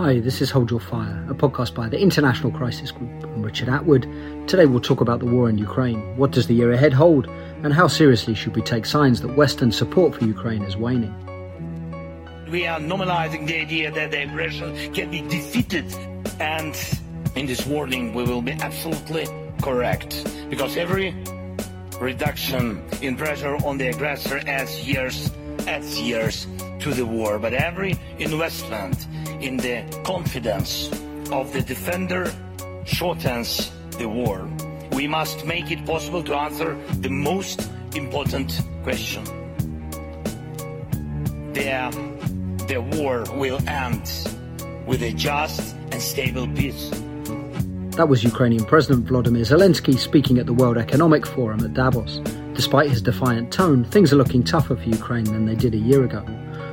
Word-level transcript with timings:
Hi, 0.00 0.18
this 0.18 0.40
is 0.40 0.50
Hold 0.50 0.70
Your 0.70 0.80
Fire, 0.80 1.26
a 1.28 1.34
podcast 1.34 1.74
by 1.74 1.86
the 1.86 2.00
International 2.00 2.50
Crisis 2.50 2.90
Group. 2.90 3.10
I'm 3.22 3.42
Richard 3.42 3.68
Atwood. 3.68 4.08
Today 4.48 4.64
we'll 4.64 4.80
talk 4.80 5.02
about 5.02 5.18
the 5.20 5.26
war 5.26 5.46
in 5.50 5.58
Ukraine. 5.58 6.16
What 6.16 6.30
does 6.30 6.46
the 6.46 6.54
year 6.54 6.72
ahead 6.72 6.94
hold? 6.94 7.26
And 7.62 7.70
how 7.70 7.86
seriously 7.86 8.34
should 8.34 8.56
we 8.56 8.62
take 8.62 8.86
signs 8.86 9.20
that 9.20 9.36
Western 9.36 9.70
support 9.70 10.14
for 10.14 10.24
Ukraine 10.24 10.62
is 10.62 10.74
waning? 10.74 11.14
We 12.50 12.66
are 12.66 12.80
normalizing 12.80 13.46
the 13.46 13.60
idea 13.60 13.90
that 13.90 14.10
the 14.10 14.22
aggression 14.22 14.74
can 14.94 15.10
be 15.10 15.20
defeated. 15.20 15.84
And 16.40 16.74
in 17.36 17.44
this 17.44 17.66
warning, 17.66 18.14
we 18.14 18.24
will 18.24 18.40
be 18.40 18.52
absolutely 18.52 19.26
correct. 19.60 20.24
Because 20.48 20.78
every 20.78 21.14
reduction 22.00 22.82
in 23.02 23.18
pressure 23.18 23.54
on 23.66 23.76
the 23.76 23.88
aggressor 23.88 24.40
adds 24.46 24.80
years, 24.80 25.30
adds 25.66 26.00
years 26.00 26.46
to 26.78 26.94
the 26.94 27.04
war. 27.04 27.38
But 27.38 27.52
every 27.52 27.98
investment 28.18 29.06
in 29.40 29.56
the 29.56 29.84
confidence 30.04 30.90
of 31.32 31.52
the 31.52 31.62
defender 31.62 32.30
shortens 32.84 33.70
the 33.98 34.08
war. 34.08 34.48
We 34.92 35.06
must 35.06 35.46
make 35.46 35.70
it 35.70 35.84
possible 35.86 36.22
to 36.24 36.34
answer 36.34 36.76
the 37.00 37.08
most 37.08 37.70
important 37.94 38.60
question. 38.82 39.24
The, 41.52 41.90
the 42.68 42.80
war 42.80 43.24
will 43.36 43.60
end 43.68 44.02
with 44.86 45.02
a 45.02 45.12
just 45.12 45.74
and 45.92 46.02
stable 46.02 46.46
peace. 46.48 46.90
That 47.96 48.08
was 48.08 48.24
Ukrainian 48.24 48.64
President 48.64 49.06
Volodymyr 49.06 49.44
Zelensky 49.44 49.98
speaking 49.98 50.38
at 50.38 50.46
the 50.46 50.54
World 50.54 50.78
Economic 50.78 51.26
Forum 51.26 51.64
at 51.64 51.74
Davos. 51.74 52.20
Despite 52.54 52.88
his 52.90 53.02
defiant 53.02 53.52
tone, 53.52 53.84
things 53.84 54.12
are 54.12 54.16
looking 54.16 54.42
tougher 54.42 54.76
for 54.76 54.88
Ukraine 54.88 55.24
than 55.24 55.46
they 55.46 55.54
did 55.54 55.74
a 55.74 55.78
year 55.78 56.04
ago. 56.04 56.24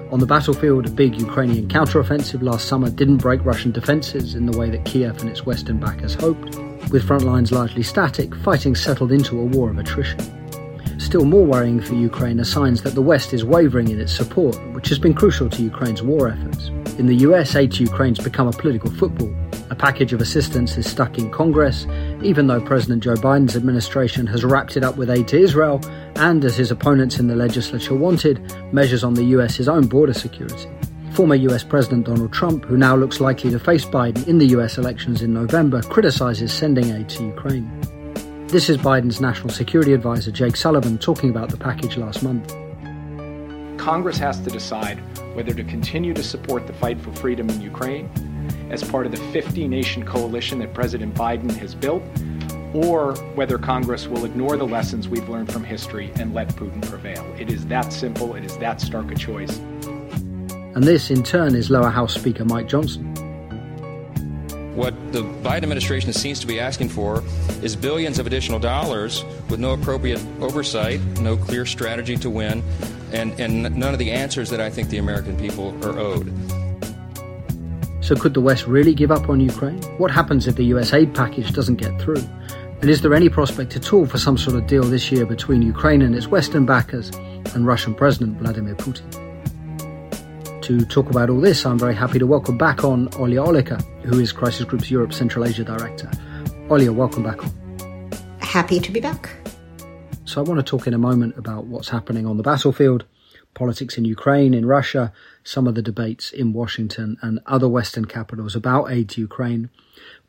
On 0.09 0.20
the 0.20 0.25
battlefield, 0.25 0.88
a 0.88 0.89
big 0.89 1.20
Ukrainian 1.20 1.68
counteroffensive 1.68 2.41
last 2.41 2.70
summer 2.70 2.90
didn't 2.90 3.18
break 3.18 3.43
Russian 3.43 3.71
defences 3.71 4.35
in 4.35 4.45
the 4.45 4.57
way 4.57 4.70
that 4.70 4.85
Kiev 4.85 5.20
and 5.20 5.29
its 5.29 5.45
western 5.45 5.79
backers 5.79 6.13
hoped. 6.13 6.57
With 6.91 7.04
front 7.04 7.23
lines 7.23 7.51
largely 7.51 7.84
static, 7.84 8.34
fighting 8.35 8.73
settled 8.73 9.12
into 9.12 9.37
a 9.37 9.43
war 9.43 9.70
of 9.70 9.77
attrition. 9.77 10.20
Still 10.98 11.26
more 11.26 11.45
worrying 11.45 11.82
for 11.82 11.93
Ukraine 11.93 12.40
are 12.40 12.45
signs 12.45 12.84
that 12.84 12.95
the 12.95 13.01
West 13.01 13.34
is 13.34 13.43
wavering 13.43 13.90
in 13.90 13.99
its 13.99 14.15
support, 14.15 14.55
which 14.73 14.87
has 14.87 14.98
been 14.98 15.13
crucial 15.13 15.49
to 15.49 15.62
Ukraine's 15.62 16.01
war 16.01 16.29
efforts. 16.29 16.70
In 16.98 17.05
the 17.05 17.17
US, 17.27 17.55
aid 17.55 17.73
to 17.73 17.84
Ukraine's 17.84 18.20
become 18.20 18.48
a 18.48 18.54
political 18.54 18.89
football. 18.89 19.34
A 19.70 19.76
package 19.76 20.13
of 20.13 20.21
assistance 20.21 20.77
is 20.77 20.90
stuck 20.90 21.18
in 21.18 21.29
Congress, 21.29 21.85
even 22.23 22.48
though 22.48 22.62
President 22.62 23.04
Joe 23.04 23.15
Biden's 23.15 23.57
administration 23.57 24.26
has 24.27 24.46
wrapped 24.46 24.77
it 24.77 24.84
up 24.84 24.96
with 24.96 25.10
aid 25.10 25.27
to 25.29 25.37
Israel 25.37 25.82
and, 26.15 26.46
as 26.46 26.55
his 26.55 26.71
opponents 26.71 27.20
in 27.20 27.27
the 27.27 27.35
legislature 27.35 27.93
wanted, 27.93 28.40
measures 28.71 29.04
on 29.04 29.13
the 29.13 29.26
US's 29.26 29.68
own 29.68 29.88
border 29.88 30.13
security. 30.13 30.70
Former 31.12 31.35
US 31.35 31.65
President 31.65 32.05
Donald 32.05 32.32
Trump, 32.32 32.63
who 32.63 32.77
now 32.77 32.95
looks 32.95 33.20
likely 33.20 33.51
to 33.51 33.60
face 33.60 33.84
Biden 33.84 34.26
in 34.26 34.38
the 34.38 34.48
US 34.57 34.77
elections 34.77 35.21
in 35.21 35.34
November, 35.34 35.82
criticizes 35.82 36.54
sending 36.54 36.90
aid 36.91 37.10
to 37.10 37.26
Ukraine. 37.26 37.70
This 38.48 38.70
is 38.70 38.77
Biden's 38.77 39.20
national 39.20 39.49
security 39.49 39.91
advisor, 39.91 40.32
Jake 40.32 40.55
Sullivan, 40.55 40.98
talking 40.98 41.29
about 41.29 41.49
the 41.49 41.57
package 41.57 41.98
last 41.98 42.23
month. 42.23 42.55
Congress 43.77 44.18
has 44.18 44.40
to 44.40 44.49
decide 44.49 44.99
whether 45.35 45.54
to 45.54 45.63
continue 45.65 46.13
to 46.13 46.23
support 46.23 46.68
the 46.68 46.73
fight 46.73 47.01
for 47.01 47.12
freedom 47.15 47.49
in 47.49 47.62
Ukraine 47.62 48.10
as 48.70 48.84
part 48.84 49.05
of 49.05 49.12
the 49.12 49.18
50 49.32 49.68
nation 49.68 50.05
coalition 50.05 50.60
that 50.60 50.73
President 50.73 51.13
Biden 51.15 51.51
has 51.57 51.76
built 51.76 52.04
or 52.73 53.15
whether 53.35 53.57
Congress 53.57 54.07
will 54.07 54.26
ignore 54.26 54.57
the 54.57 54.68
lessons 54.68 55.07
we've 55.07 55.27
learned 55.29 55.51
from 55.51 55.63
history 55.63 56.12
and 56.20 56.34
let 56.34 56.49
Putin 56.49 56.82
prevail. 56.88 57.23
It 57.40 57.49
is 57.49 57.65
that 57.68 57.93
simple, 57.93 58.35
it 58.35 58.43
is 58.43 58.57
that 58.57 58.82
stark 58.82 59.12
a 59.12 59.15
choice. 59.15 59.57
And 59.57 60.84
this, 60.84 61.10
in 61.10 61.23
turn, 61.23 61.55
is 61.55 61.70
Lower 61.71 61.90
House 61.90 62.13
Speaker 62.13 62.45
Mike 62.45 62.68
Johnson. 62.68 63.05
What 64.75 64.94
the 65.12 65.22
Biden 65.22 65.63
administration 65.63 66.13
seems 66.13 66.39
to 66.41 66.45
be 66.45 66.59
asking 66.59 66.89
for 66.89 67.23
is 67.63 67.75
billions 67.75 68.19
of 68.19 68.28
additional 68.28 68.59
dollars 68.59 69.23
with 69.49 69.59
no 69.59 69.73
appropriate 69.73 70.23
oversight, 70.39 70.99
no 71.19 71.35
clear 71.35 71.66
strategy 71.66 72.16
to 72.17 72.29
win, 72.29 72.61
and, 73.11 73.31
and 73.39 73.63
none 73.75 73.94
of 73.94 73.97
the 73.97 74.11
answers 74.11 74.51
that 74.51 74.61
I 74.61 74.69
think 74.69 74.89
the 74.89 74.99
American 74.99 75.35
people 75.35 75.75
are 75.84 75.97
owed. 75.97 76.31
So, 78.07 78.16
could 78.16 78.34
the 78.34 78.40
West 78.40 78.68
really 78.68 78.94
give 78.94 79.12
up 79.12 79.28
on 79.28 79.41
Ukraine? 79.41 79.81
What 79.97 80.12
happens 80.12 80.47
if 80.47 80.56
the 80.56 80.63
US 80.75 80.94
aid 80.94 81.13
package 81.13 81.51
doesn't 81.51 81.75
get 81.75 82.00
through? 82.00 82.23
And 82.79 82.90
is 82.90 83.01
there 83.01 83.13
any 83.13 83.28
prospect 83.28 83.75
at 83.75 83.91
all 83.91 84.06
for 84.06 84.18
some 84.18 84.38
sort 84.38 84.56
of 84.56 84.66
deal 84.66 84.84
this 84.84 85.12
year 85.12 85.25
between 85.25 85.62
Ukraine 85.62 86.01
and 86.01 86.16
its 86.16 86.25
Western 86.25 86.66
backers 86.66 87.09
and 87.53 87.67
Russian 87.67 87.94
President 87.94 88.38
Vladimir 88.38 88.75
Putin? 88.75 89.12
To 90.62 90.85
talk 90.85 91.09
about 91.09 91.29
all 91.29 91.41
this, 91.41 91.66
I'm 91.66 91.78
very 91.78 91.96
happy 91.96 92.17
to 92.17 92.25
welcome 92.25 92.57
back 92.57 92.85
on 92.85 93.09
Olya 93.19 93.46
Oliker, 93.46 93.81
who 94.06 94.22
is 94.22 94.31
Crisis 94.31 94.63
Group's 94.63 94.90
Europe 94.90 95.12
Central 95.12 95.44
Asia 95.44 95.66
Director. 95.66 96.09
Olya, 96.69 96.96
welcome 96.96 97.23
back 97.23 97.44
on. 97.44 98.09
Happy 98.40 98.79
to 98.79 98.90
be 98.90 99.01
back. 99.01 99.35
So, 100.23 100.40
I 100.40 100.46
want 100.46 100.59
to 100.59 100.63
talk 100.63 100.88
in 100.88 100.94
a 100.94 100.97
moment 100.97 101.38
about 101.38 101.66
what's 101.66 101.90
happening 101.90 102.25
on 102.25 102.38
the 102.38 102.44
battlefield, 102.44 103.03
politics 103.57 103.97
in 103.97 104.06
Ukraine, 104.06 104.53
in 104.53 104.66
Russia, 104.66 105.12
some 105.44 105.68
of 105.68 105.73
the 105.75 105.81
debates 105.81 106.31
in 106.31 106.53
Washington 106.53 107.18
and 107.23 107.40
other 107.47 107.68
Western 107.68 108.06
capitals 108.06 108.56
about 108.56 108.91
aid 108.91 109.09
to 109.09 109.22
Ukraine. 109.22 109.69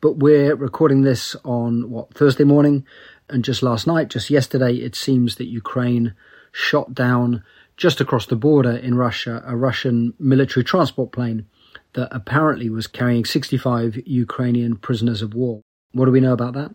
But 0.01 0.17
we're 0.17 0.55
recording 0.55 1.03
this 1.03 1.35
on 1.45 1.89
what, 1.91 2.13
Thursday 2.13 2.43
morning? 2.43 2.85
And 3.29 3.45
just 3.45 3.61
last 3.61 3.85
night, 3.85 4.09
just 4.09 4.31
yesterday, 4.31 4.73
it 4.77 4.95
seems 4.95 5.35
that 5.35 5.45
Ukraine 5.45 6.15
shot 6.51 6.95
down 6.95 7.43
just 7.77 8.01
across 8.01 8.25
the 8.25 8.35
border 8.35 8.75
in 8.75 8.95
Russia 8.95 9.43
a 9.45 9.55
Russian 9.55 10.13
military 10.19 10.63
transport 10.63 11.11
plane 11.11 11.45
that 11.93 12.09
apparently 12.11 12.69
was 12.69 12.87
carrying 12.87 13.25
65 13.25 13.99
Ukrainian 14.07 14.75
prisoners 14.75 15.21
of 15.21 15.35
war. 15.35 15.61
What 15.91 16.05
do 16.05 16.11
we 16.11 16.19
know 16.19 16.33
about 16.33 16.55
that? 16.55 16.71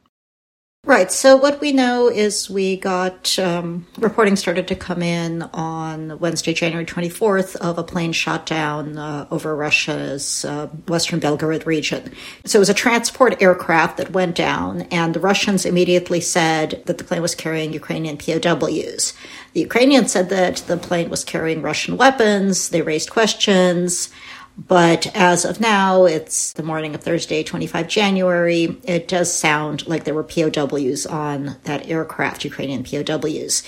Right. 0.87 1.11
So 1.11 1.35
what 1.37 1.63
we 1.63 1.73
know 1.73 2.09
is 2.09 2.51
we 2.51 2.77
got 2.77 3.39
um, 3.39 3.87
reporting 3.97 4.37
started 4.37 4.69
to 4.69 4.75
come 4.75 5.03
in 5.03 5.41
on 5.55 6.19
Wednesday, 6.19 6.53
January 6.53 6.85
24th, 6.85 7.57
of 7.57 7.79
a 7.79 7.83
plane 7.83 8.13
shot 8.13 8.45
down 8.45 8.99
uh, 8.99 9.27
over 9.31 9.57
Russia's 9.57 10.45
uh, 10.45 10.67
western 10.87 11.21
Belgorod 11.21 11.65
region. 11.65 12.13
So 12.45 12.59
it 12.59 12.61
was 12.61 12.69
a 12.69 12.75
transport 12.75 13.41
aircraft 13.41 13.97
that 13.97 14.11
went 14.11 14.37
down, 14.37 14.83
and 14.91 15.15
the 15.15 15.21
Russians 15.21 15.65
immediately 15.65 16.21
said 16.21 16.83
that 16.85 16.99
the 16.99 17.05
plane 17.05 17.23
was 17.23 17.35
carrying 17.35 17.73
Ukrainian 17.73 18.19
POWs. 18.19 19.15
The 19.55 19.61
Ukrainians 19.61 20.13
said 20.13 20.29
that 20.29 20.57
the 20.67 20.77
plane 20.77 21.09
was 21.09 21.25
carrying 21.25 21.63
Russian 21.63 21.97
weapons. 21.97 22.69
They 22.69 22.83
raised 22.83 23.09
questions. 23.09 24.11
But 24.57 25.09
as 25.17 25.45
of 25.45 25.61
now, 25.61 26.05
it's 26.05 26.53
the 26.53 26.63
morning 26.63 26.95
of 26.95 27.03
Thursday, 27.03 27.43
25 27.43 27.89
January. 27.89 28.77
It 28.85 29.09
does 29.09 29.33
sound 29.33 29.87
like 29.87 30.05
there 30.05 30.15
were 30.15 30.23
POWs 30.23 31.07
on 31.07 31.57
that 31.65 31.89
aircraft, 31.89 32.45
Ukrainian 32.45 32.85
POWs. 32.85 33.65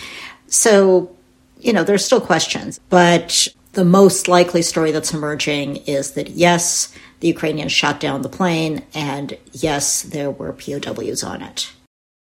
So, 0.46 1.14
you 1.58 1.72
know, 1.72 1.82
there's 1.82 2.04
still 2.04 2.20
questions. 2.20 2.78
But 2.88 3.48
the 3.72 3.84
most 3.84 4.28
likely 4.28 4.62
story 4.62 4.92
that's 4.92 5.12
emerging 5.12 5.76
is 5.86 6.12
that 6.12 6.30
yes, 6.30 6.94
the 7.20 7.28
Ukrainians 7.28 7.72
shot 7.72 7.98
down 7.98 8.22
the 8.22 8.28
plane, 8.28 8.84
and 8.94 9.36
yes, 9.52 10.02
there 10.02 10.30
were 10.30 10.52
POWs 10.52 11.24
on 11.24 11.42
it. 11.42 11.72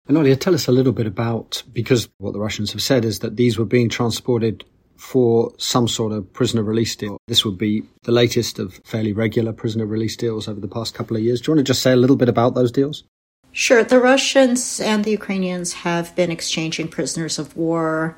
And 0.08 0.18
Olya, 0.18 0.40
tell 0.40 0.54
us 0.54 0.68
a 0.68 0.72
little 0.72 0.92
bit 0.92 1.08
about, 1.08 1.64
because 1.72 2.10
what 2.18 2.34
the 2.34 2.40
Russians 2.40 2.72
have 2.74 2.82
said 2.82 3.06
is 3.06 3.20
that 3.20 3.38
these 3.38 3.58
were 3.58 3.66
being 3.66 3.90
transported 3.90 4.66
for 5.02 5.52
some 5.58 5.88
sort 5.88 6.12
of 6.12 6.32
prisoner 6.32 6.62
release 6.62 6.96
deal. 6.96 7.18
This 7.28 7.44
would 7.44 7.58
be 7.58 7.82
the 8.04 8.12
latest 8.12 8.60
of 8.60 8.80
fairly 8.86 9.14
regular 9.14 9.52
prisoner 9.52 9.88
release 9.88 10.16
deals 10.16 10.48
over 10.48 10.60
the 10.60 10.68
past 10.68 10.94
couple 10.94 11.18
of 11.18 11.24
years. 11.24 11.42
Do 11.42 11.50
you 11.50 11.56
want 11.56 11.66
to 11.66 11.70
just 11.72 11.82
say 11.82 11.92
a 11.92 11.96
little 11.96 12.16
bit 12.16 12.30
about 12.30 12.54
those 12.54 12.72
deals? 12.72 13.04
Sure. 13.52 13.84
The 13.84 14.00
Russians 14.00 14.80
and 14.80 15.04
the 15.04 15.10
Ukrainians 15.10 15.74
have 15.74 16.16
been 16.16 16.30
exchanging 16.30 16.88
prisoners 16.88 17.40
of 17.40 17.58
war 17.58 18.16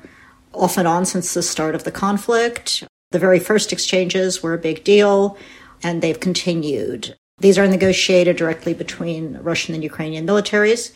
off 0.52 0.76
and 0.76 0.86
on 0.86 1.06
since 1.06 1.32
the 1.32 1.42
start 1.42 1.74
of 1.74 1.84
the 1.84 1.90
conflict. 1.90 2.84
The 3.12 3.18
very 3.18 3.40
first 3.40 3.72
exchanges 3.72 4.42
were 4.42 4.52
a 4.52 4.58
big 4.58 4.84
deal, 4.84 5.38
and 5.82 6.02
they've 6.02 6.20
continued. 6.20 7.16
These 7.38 7.56
are 7.58 7.66
negotiated 7.66 8.36
directly 8.36 8.74
between 8.74 9.38
Russian 9.38 9.74
and 9.74 9.82
Ukrainian 9.82 10.26
militaries. 10.26 10.92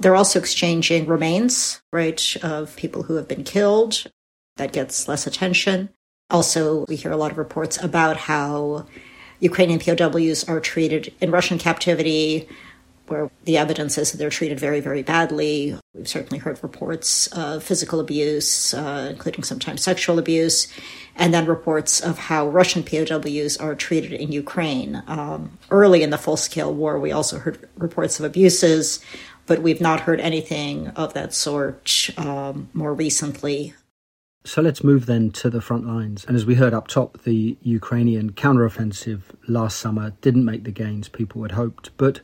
They're 0.00 0.16
also 0.16 0.38
exchanging 0.38 1.06
remains, 1.06 1.80
right, 1.92 2.36
of 2.42 2.74
people 2.76 3.02
who 3.02 3.16
have 3.16 3.28
been 3.28 3.44
killed 3.44 4.06
that 4.56 4.72
gets 4.72 5.08
less 5.08 5.26
attention. 5.26 5.90
Also, 6.30 6.84
we 6.86 6.96
hear 6.96 7.12
a 7.12 7.16
lot 7.16 7.30
of 7.30 7.38
reports 7.38 7.82
about 7.82 8.16
how 8.16 8.86
Ukrainian 9.40 9.78
POWs 9.78 10.48
are 10.48 10.60
treated 10.60 11.14
in 11.20 11.30
Russian 11.30 11.58
captivity, 11.58 12.48
where 13.06 13.30
the 13.44 13.56
evidence 13.56 13.96
is 13.98 14.10
that 14.10 14.18
they're 14.18 14.30
treated 14.30 14.58
very, 14.58 14.80
very 14.80 15.02
badly. 15.02 15.78
We've 15.94 16.08
certainly 16.08 16.38
heard 16.38 16.60
reports 16.62 17.28
of 17.28 17.62
physical 17.62 18.00
abuse, 18.00 18.74
uh, 18.74 19.08
including 19.10 19.44
sometimes 19.44 19.82
sexual 19.82 20.18
abuse, 20.18 20.66
and 21.14 21.32
then 21.32 21.46
reports 21.46 22.00
of 22.00 22.18
how 22.18 22.48
Russian 22.48 22.82
POWs 22.82 23.56
are 23.58 23.76
treated 23.76 24.12
in 24.12 24.32
Ukraine. 24.32 25.02
Um, 25.06 25.58
early 25.70 26.02
in 26.02 26.10
the 26.10 26.18
full 26.18 26.36
scale 26.36 26.74
war, 26.74 26.98
we 26.98 27.12
also 27.12 27.38
heard 27.38 27.68
reports 27.76 28.18
of 28.18 28.26
abuses, 28.26 29.00
but 29.46 29.62
we've 29.62 29.80
not 29.80 30.00
heard 30.00 30.20
anything 30.20 30.88
of 30.88 31.14
that 31.14 31.32
sort 31.32 32.10
um, 32.16 32.68
more 32.72 32.92
recently. 32.92 33.74
So 34.46 34.62
let's 34.62 34.84
move 34.84 35.06
then 35.06 35.32
to 35.32 35.50
the 35.50 35.60
front 35.60 35.88
lines. 35.88 36.24
And 36.24 36.36
as 36.36 36.46
we 36.46 36.54
heard 36.54 36.72
up 36.72 36.86
top, 36.86 37.24
the 37.24 37.58
Ukrainian 37.62 38.32
counteroffensive 38.32 39.22
last 39.48 39.76
summer 39.76 40.12
didn't 40.20 40.44
make 40.44 40.62
the 40.62 40.70
gains 40.70 41.08
people 41.08 41.42
had 41.42 41.52
hoped. 41.52 41.90
But 41.96 42.20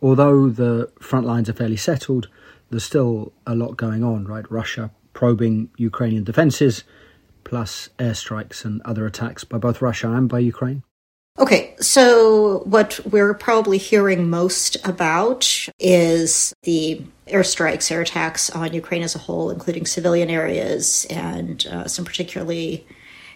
although 0.00 0.50
the 0.50 0.92
front 1.00 1.26
lines 1.26 1.48
are 1.48 1.54
fairly 1.54 1.76
settled, 1.76 2.28
there's 2.70 2.84
still 2.84 3.32
a 3.44 3.56
lot 3.56 3.76
going 3.76 4.04
on, 4.04 4.24
right? 4.24 4.48
Russia 4.48 4.92
probing 5.14 5.68
Ukrainian 5.76 6.22
defences, 6.22 6.84
plus 7.42 7.88
airstrikes 7.98 8.64
and 8.64 8.80
other 8.82 9.04
attacks 9.04 9.42
by 9.42 9.58
both 9.58 9.82
Russia 9.82 10.12
and 10.12 10.28
by 10.28 10.38
Ukraine. 10.38 10.84
Okay, 11.38 11.76
so 11.80 12.64
what 12.64 12.98
we're 13.06 13.32
probably 13.32 13.78
hearing 13.78 14.28
most 14.28 14.76
about 14.84 15.68
is 15.78 16.52
the 16.64 17.00
airstrikes, 17.28 17.92
air 17.92 18.00
attacks 18.00 18.50
on 18.50 18.72
Ukraine 18.72 19.04
as 19.04 19.14
a 19.14 19.20
whole, 19.20 19.50
including 19.50 19.86
civilian 19.86 20.30
areas, 20.30 21.06
and 21.08 21.64
uh, 21.68 21.86
some 21.86 22.04
particularly 22.04 22.84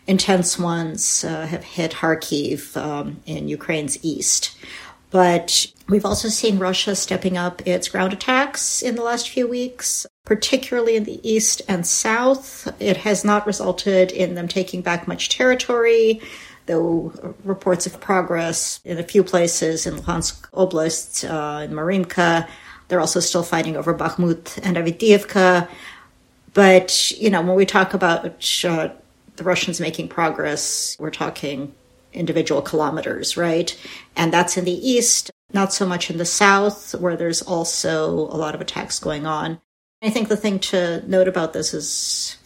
intense 0.08 0.58
ones 0.58 1.22
uh, 1.22 1.46
have 1.46 1.62
hit 1.62 1.92
Kharkiv 1.92 2.76
um, 2.76 3.20
in 3.24 3.46
Ukraine's 3.46 4.04
east. 4.04 4.56
But 5.10 5.66
we've 5.88 6.06
also 6.06 6.28
seen 6.28 6.58
Russia 6.58 6.96
stepping 6.96 7.36
up 7.36 7.64
its 7.68 7.88
ground 7.88 8.12
attacks 8.12 8.82
in 8.82 8.96
the 8.96 9.02
last 9.02 9.28
few 9.28 9.46
weeks, 9.46 10.06
particularly 10.24 10.96
in 10.96 11.04
the 11.04 11.20
east 11.28 11.62
and 11.68 11.86
south. 11.86 12.66
It 12.80 12.96
has 12.96 13.24
not 13.24 13.46
resulted 13.46 14.10
in 14.10 14.34
them 14.34 14.48
taking 14.48 14.82
back 14.82 15.06
much 15.06 15.28
territory 15.28 16.20
though 16.66 17.34
reports 17.44 17.86
of 17.86 18.00
progress 18.00 18.80
in 18.84 18.98
a 18.98 19.02
few 19.02 19.24
places 19.24 19.86
in 19.86 19.94
Luhansk 19.94 20.48
Oblast, 20.52 21.28
uh, 21.28 21.62
in 21.62 21.74
Marinka. 21.74 22.48
They're 22.88 23.00
also 23.00 23.20
still 23.20 23.42
fighting 23.42 23.76
over 23.76 23.94
Bakhmut 23.94 24.58
and 24.62 24.76
Avdiivka. 24.76 25.68
But, 26.54 27.10
you 27.12 27.30
know, 27.30 27.40
when 27.40 27.56
we 27.56 27.64
talk 27.64 27.94
about 27.94 28.24
uh, 28.64 28.88
the 29.36 29.44
Russians 29.44 29.80
making 29.80 30.08
progress, 30.08 30.96
we're 30.98 31.10
talking 31.10 31.74
individual 32.12 32.60
kilometers, 32.60 33.36
right? 33.36 33.76
And 34.16 34.32
that's 34.32 34.56
in 34.56 34.64
the 34.64 34.88
east, 34.88 35.30
not 35.52 35.72
so 35.72 35.86
much 35.86 36.10
in 36.10 36.18
the 36.18 36.26
south, 36.26 36.94
where 36.96 37.16
there's 37.16 37.40
also 37.42 38.10
a 38.10 38.36
lot 38.36 38.54
of 38.54 38.60
attacks 38.60 38.98
going 38.98 39.26
on. 39.26 39.60
I 40.02 40.10
think 40.10 40.28
the 40.28 40.36
thing 40.36 40.58
to 40.58 41.02
note 41.08 41.28
about 41.28 41.52
this 41.52 41.72
is 41.72 42.36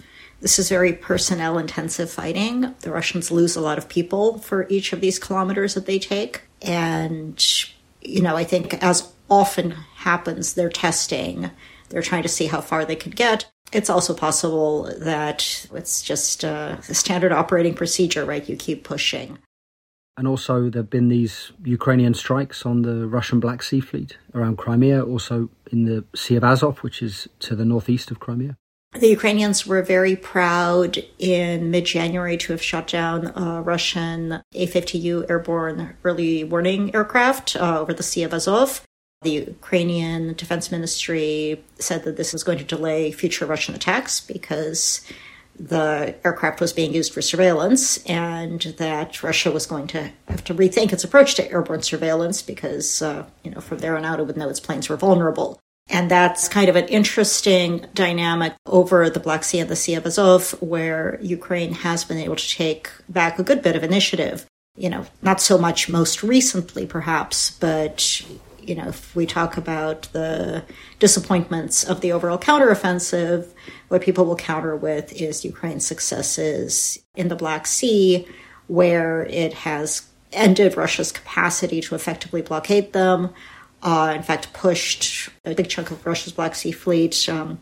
this 0.46 0.60
is 0.60 0.68
very 0.68 0.92
personnel 0.92 1.58
intensive 1.58 2.08
fighting. 2.08 2.72
The 2.82 2.92
Russians 2.92 3.32
lose 3.32 3.56
a 3.56 3.60
lot 3.60 3.78
of 3.78 3.88
people 3.88 4.38
for 4.38 4.64
each 4.68 4.92
of 4.92 5.00
these 5.00 5.18
kilometers 5.18 5.74
that 5.74 5.86
they 5.86 5.98
take. 5.98 6.42
And, 6.62 7.44
you 8.00 8.22
know, 8.22 8.36
I 8.36 8.44
think 8.44 8.80
as 8.80 9.12
often 9.28 9.72
happens, 9.72 10.54
they're 10.54 10.68
testing, 10.68 11.50
they're 11.88 12.00
trying 12.00 12.22
to 12.22 12.28
see 12.28 12.46
how 12.46 12.60
far 12.60 12.84
they 12.84 12.94
can 12.94 13.10
get. 13.10 13.50
It's 13.72 13.90
also 13.90 14.14
possible 14.14 14.84
that 15.00 15.66
it's 15.74 16.00
just 16.00 16.44
a 16.44 16.80
standard 16.80 17.32
operating 17.32 17.74
procedure, 17.74 18.24
right? 18.24 18.48
You 18.48 18.54
keep 18.54 18.84
pushing. 18.84 19.38
And 20.16 20.28
also, 20.28 20.70
there 20.70 20.82
have 20.82 20.90
been 20.90 21.08
these 21.08 21.50
Ukrainian 21.64 22.14
strikes 22.14 22.64
on 22.64 22.82
the 22.82 23.08
Russian 23.08 23.40
Black 23.40 23.64
Sea 23.64 23.80
Fleet 23.80 24.16
around 24.32 24.58
Crimea, 24.58 25.04
also 25.04 25.50
in 25.72 25.86
the 25.86 26.04
Sea 26.14 26.36
of 26.36 26.44
Azov, 26.44 26.84
which 26.84 27.02
is 27.02 27.26
to 27.40 27.56
the 27.56 27.64
northeast 27.64 28.12
of 28.12 28.20
Crimea. 28.20 28.56
The 28.98 29.08
Ukrainians 29.08 29.66
were 29.66 29.82
very 29.82 30.16
proud 30.16 30.96
in 31.18 31.70
mid 31.70 31.84
January 31.84 32.38
to 32.38 32.52
have 32.52 32.62
shot 32.62 32.86
down 32.86 33.26
a 33.36 33.60
Russian 33.60 34.40
A 34.54 34.66
50U 34.66 35.28
airborne 35.28 35.94
early 36.02 36.44
warning 36.44 36.94
aircraft 36.94 37.56
uh, 37.56 37.78
over 37.78 37.92
the 37.92 38.02
Sea 38.02 38.22
of 38.22 38.32
Azov. 38.32 38.82
The 39.20 39.32
Ukrainian 39.32 40.32
Defense 40.32 40.70
Ministry 40.70 41.62
said 41.78 42.04
that 42.04 42.16
this 42.16 42.32
was 42.32 42.42
going 42.42 42.56
to 42.56 42.64
delay 42.64 43.12
future 43.12 43.44
Russian 43.44 43.74
attacks 43.74 44.20
because 44.20 45.02
the 45.58 46.14
aircraft 46.24 46.60
was 46.60 46.72
being 46.72 46.94
used 46.94 47.12
for 47.12 47.20
surveillance 47.20 47.98
and 48.06 48.62
that 48.78 49.22
Russia 49.22 49.50
was 49.50 49.66
going 49.66 49.88
to 49.88 50.10
have 50.28 50.44
to 50.44 50.54
rethink 50.54 50.92
its 50.94 51.04
approach 51.04 51.34
to 51.34 51.50
airborne 51.50 51.82
surveillance 51.82 52.40
because, 52.40 53.02
uh, 53.02 53.26
you 53.42 53.50
know, 53.50 53.60
from 53.60 53.78
there 53.78 53.96
on 53.96 54.06
out 54.06 54.20
it 54.20 54.26
would 54.26 54.38
know 54.38 54.48
its 54.48 54.60
planes 54.60 54.88
were 54.88 54.96
vulnerable. 54.96 55.60
And 55.88 56.10
that's 56.10 56.48
kind 56.48 56.68
of 56.68 56.76
an 56.76 56.88
interesting 56.88 57.86
dynamic 57.94 58.54
over 58.66 59.08
the 59.08 59.20
Black 59.20 59.44
Sea 59.44 59.60
and 59.60 59.70
the 59.70 59.76
Sea 59.76 59.94
of 59.94 60.04
Azov, 60.04 60.50
where 60.60 61.18
Ukraine 61.22 61.72
has 61.74 62.04
been 62.04 62.18
able 62.18 62.36
to 62.36 62.48
take 62.48 62.90
back 63.08 63.38
a 63.38 63.44
good 63.44 63.62
bit 63.62 63.76
of 63.76 63.84
initiative. 63.84 64.46
You 64.76 64.90
know, 64.90 65.06
not 65.22 65.40
so 65.40 65.56
much 65.56 65.88
most 65.88 66.22
recently, 66.22 66.86
perhaps, 66.86 67.52
but, 67.52 68.20
you 68.60 68.74
know, 68.74 68.88
if 68.88 69.14
we 69.16 69.24
talk 69.24 69.56
about 69.56 70.02
the 70.12 70.64
disappointments 70.98 71.84
of 71.84 72.00
the 72.00 72.12
overall 72.12 72.36
counteroffensive, 72.36 73.46
what 73.88 74.02
people 74.02 74.26
will 74.26 74.36
counter 74.36 74.76
with 74.76 75.12
is 75.14 75.44
Ukraine's 75.44 75.86
successes 75.86 76.98
in 77.14 77.28
the 77.28 77.36
Black 77.36 77.66
Sea, 77.66 78.26
where 78.66 79.22
it 79.26 79.54
has 79.54 80.02
ended 80.32 80.76
Russia's 80.76 81.12
capacity 81.12 81.80
to 81.80 81.94
effectively 81.94 82.42
blockade 82.42 82.92
them 82.92 83.32
uh, 83.82 84.12
in 84.16 84.22
fact, 84.22 84.52
pushed 84.52 85.28
a 85.44 85.54
big 85.54 85.68
chunk 85.68 85.90
of 85.90 86.04
Russia's 86.04 86.32
Black 86.32 86.54
Sea 86.54 86.72
Fleet 86.72 87.28
um, 87.28 87.58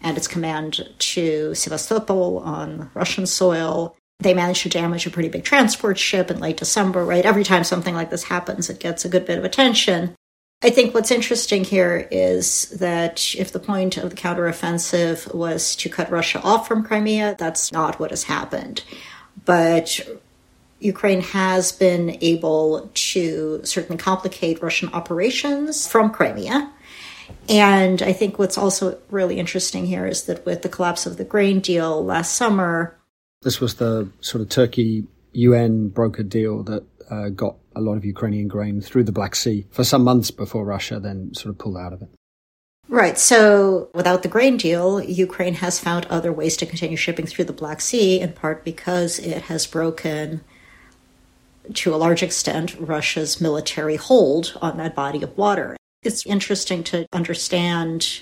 and 0.00 0.16
its 0.16 0.28
command 0.28 0.88
to 0.98 1.54
Sevastopol 1.54 2.38
on 2.38 2.90
Russian 2.94 3.26
soil. 3.26 3.96
They 4.20 4.34
managed 4.34 4.62
to 4.62 4.68
damage 4.68 5.06
a 5.06 5.10
pretty 5.10 5.28
big 5.28 5.44
transport 5.44 5.98
ship 5.98 6.30
in 6.30 6.40
late 6.40 6.56
December, 6.56 7.04
right? 7.04 7.26
Every 7.26 7.44
time 7.44 7.64
something 7.64 7.94
like 7.94 8.10
this 8.10 8.24
happens, 8.24 8.70
it 8.70 8.80
gets 8.80 9.04
a 9.04 9.08
good 9.08 9.26
bit 9.26 9.38
of 9.38 9.44
attention. 9.44 10.14
I 10.62 10.70
think 10.70 10.94
what's 10.94 11.10
interesting 11.10 11.64
here 11.64 12.08
is 12.10 12.70
that 12.70 13.34
if 13.34 13.52
the 13.52 13.60
point 13.60 13.98
of 13.98 14.08
the 14.08 14.16
counteroffensive 14.16 15.34
was 15.34 15.76
to 15.76 15.90
cut 15.90 16.10
Russia 16.10 16.40
off 16.40 16.66
from 16.66 16.82
Crimea, 16.82 17.36
that's 17.38 17.72
not 17.72 18.00
what 18.00 18.10
has 18.10 18.24
happened. 18.24 18.82
But 19.44 20.00
Ukraine 20.78 21.20
has 21.20 21.72
been 21.72 22.18
able 22.20 22.90
to 22.92 23.60
certainly 23.64 23.98
complicate 23.98 24.62
Russian 24.62 24.90
operations 24.90 25.86
from 25.86 26.10
Crimea. 26.10 26.70
And 27.48 28.02
I 28.02 28.12
think 28.12 28.38
what's 28.38 28.58
also 28.58 28.98
really 29.10 29.38
interesting 29.38 29.86
here 29.86 30.06
is 30.06 30.24
that 30.24 30.44
with 30.44 30.62
the 30.62 30.68
collapse 30.68 31.06
of 31.06 31.16
the 31.16 31.24
grain 31.24 31.60
deal 31.60 32.04
last 32.04 32.34
summer, 32.34 32.96
this 33.42 33.60
was 33.60 33.74
the 33.74 34.08
sort 34.20 34.42
of 34.42 34.48
Turkey 34.48 35.06
UN 35.32 35.90
brokered 35.90 36.28
deal 36.28 36.62
that 36.64 36.84
uh, 37.10 37.28
got 37.28 37.56
a 37.74 37.80
lot 37.80 37.96
of 37.96 38.04
Ukrainian 38.04 38.48
grain 38.48 38.80
through 38.80 39.04
the 39.04 39.12
Black 39.12 39.34
Sea 39.34 39.66
for 39.70 39.84
some 39.84 40.02
months 40.02 40.30
before 40.30 40.64
Russia 40.64 40.98
then 40.98 41.34
sort 41.34 41.50
of 41.50 41.58
pulled 41.58 41.76
out 41.76 41.92
of 41.92 42.02
it. 42.02 42.08
Right. 42.88 43.18
So 43.18 43.90
without 43.94 44.22
the 44.22 44.28
grain 44.28 44.56
deal, 44.56 45.02
Ukraine 45.02 45.54
has 45.54 45.78
found 45.80 46.06
other 46.06 46.32
ways 46.32 46.56
to 46.58 46.66
continue 46.66 46.96
shipping 46.96 47.26
through 47.26 47.46
the 47.46 47.52
Black 47.52 47.80
Sea, 47.80 48.20
in 48.20 48.32
part 48.32 48.64
because 48.64 49.18
it 49.18 49.42
has 49.42 49.66
broken 49.66 50.42
to 51.74 51.94
a 51.94 51.96
large 51.96 52.22
extent, 52.22 52.76
Russia's 52.78 53.40
military 53.40 53.96
hold 53.96 54.56
on 54.62 54.76
that 54.78 54.94
body 54.94 55.22
of 55.22 55.36
water. 55.36 55.76
It's 56.02 56.26
interesting 56.26 56.84
to 56.84 57.06
understand 57.12 58.20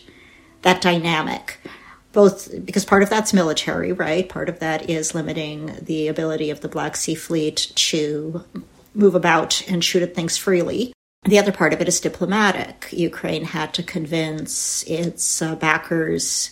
that 0.63 0.81
dynamic, 0.81 1.59
both 2.13 2.65
because 2.65 2.85
part 2.85 3.03
of 3.03 3.11
that's 3.11 3.33
military, 3.33 3.93
right? 3.93 4.29
Part 4.29 4.49
of 4.49 4.61
that 4.61 4.89
is 4.89 5.15
limiting 5.15 5.77
the 5.83 6.09
ability 6.09 6.51
of 6.51 6.61
the 6.61 6.69
Black 6.69 6.97
Sea 6.97 7.15
Fleet 7.15 7.73
to 7.75 8.45
move 8.95 9.15
about 9.15 9.69
and 9.69 9.85
shoot 9.85 10.03
at 10.03 10.15
things 10.15 10.37
freely. 10.37 10.93
The 11.25 11.39
other 11.39 11.53
part 11.53 11.73
of 11.73 11.81
it 11.81 11.89
is 11.89 12.01
diplomatic. 12.01 12.89
Ukraine 12.93 13.45
had 13.45 13.75
to 13.75 13.83
convince 13.83 14.83
its 14.85 15.41
uh, 15.41 15.57
backers 15.57 16.51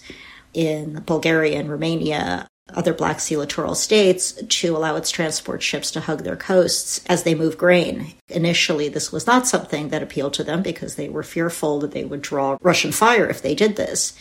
in 0.54 1.02
Bulgaria 1.06 1.58
and 1.58 1.70
Romania 1.70 2.49
other 2.75 2.95
Black 2.95 3.21
Sea 3.21 3.37
littoral 3.37 3.75
states 3.75 4.33
to 4.33 4.76
allow 4.76 4.97
its 4.97 5.11
transport 5.11 5.62
ships 5.62 5.90
to 5.90 6.00
hug 6.00 6.25
their 6.25 6.37
coasts 6.37 7.04
as 7.07 7.23
they 7.23 7.35
move 7.35 7.59
grain. 7.59 8.14
Initially, 8.28 8.88
this 8.88 9.12
was 9.12 9.26
not 9.26 9.47
something 9.47 9.88
that 9.88 10.02
appealed 10.02 10.35
to 10.35 10.45
them 10.45 10.62
because 10.62 10.95
they 10.95 11.09
were 11.09 11.23
fearful 11.23 11.81
that 11.81 11.92
they 11.92 12.04
would 12.04 12.23
draw 12.23 12.57
Russian 12.62 12.92
fire 12.92 13.28
if 13.28 13.42
they 13.42 13.54
did 13.54 13.76
this. 13.76 14.14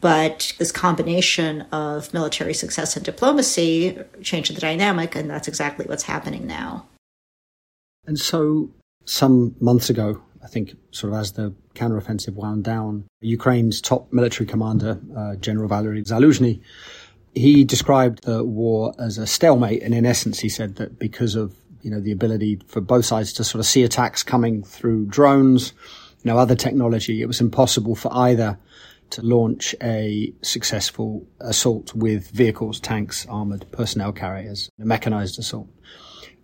But 0.00 0.52
this 0.58 0.72
combination 0.72 1.62
of 1.72 2.12
military 2.12 2.54
success 2.54 2.96
and 2.96 3.04
diplomacy 3.04 3.98
changed 4.22 4.54
the 4.54 4.60
dynamic, 4.60 5.14
and 5.14 5.30
that's 5.30 5.48
exactly 5.48 5.86
what's 5.86 6.02
happening 6.02 6.46
now. 6.46 6.86
And 8.06 8.18
so, 8.18 8.70
some 9.04 9.54
months 9.60 9.88
ago, 9.88 10.20
I 10.44 10.48
think, 10.48 10.76
sort 10.90 11.12
of 11.12 11.20
as 11.20 11.32
the 11.32 11.54
counteroffensive 11.74 12.34
wound 12.34 12.64
down, 12.64 13.04
Ukraine's 13.20 13.80
top 13.80 14.12
military 14.12 14.46
commander, 14.46 15.00
uh, 15.16 15.36
General 15.36 15.68
Valery 15.68 16.02
Zaluzhny, 16.02 16.60
he 17.36 17.64
described 17.64 18.24
the 18.24 18.42
war 18.42 18.94
as 18.98 19.18
a 19.18 19.26
stalemate, 19.26 19.82
and 19.82 19.94
in 19.94 20.06
essence, 20.06 20.40
he 20.40 20.48
said 20.48 20.76
that 20.76 20.98
because 20.98 21.34
of 21.34 21.54
you 21.82 21.90
know 21.90 22.00
the 22.00 22.10
ability 22.10 22.60
for 22.66 22.80
both 22.80 23.04
sides 23.04 23.32
to 23.34 23.44
sort 23.44 23.60
of 23.60 23.66
see 23.66 23.84
attacks 23.84 24.22
coming 24.22 24.64
through 24.64 25.06
drones, 25.06 25.74
you 26.24 26.30
know, 26.32 26.38
other 26.38 26.54
technology, 26.54 27.20
it 27.20 27.26
was 27.26 27.40
impossible 27.40 27.94
for 27.94 28.12
either 28.12 28.58
to 29.10 29.22
launch 29.22 29.74
a 29.82 30.32
successful 30.42 31.24
assault 31.40 31.94
with 31.94 32.30
vehicles, 32.30 32.80
tanks, 32.80 33.26
armored 33.28 33.70
personnel 33.70 34.12
carriers, 34.12 34.70
a 34.80 34.84
mechanized 34.84 35.38
assault. 35.38 35.68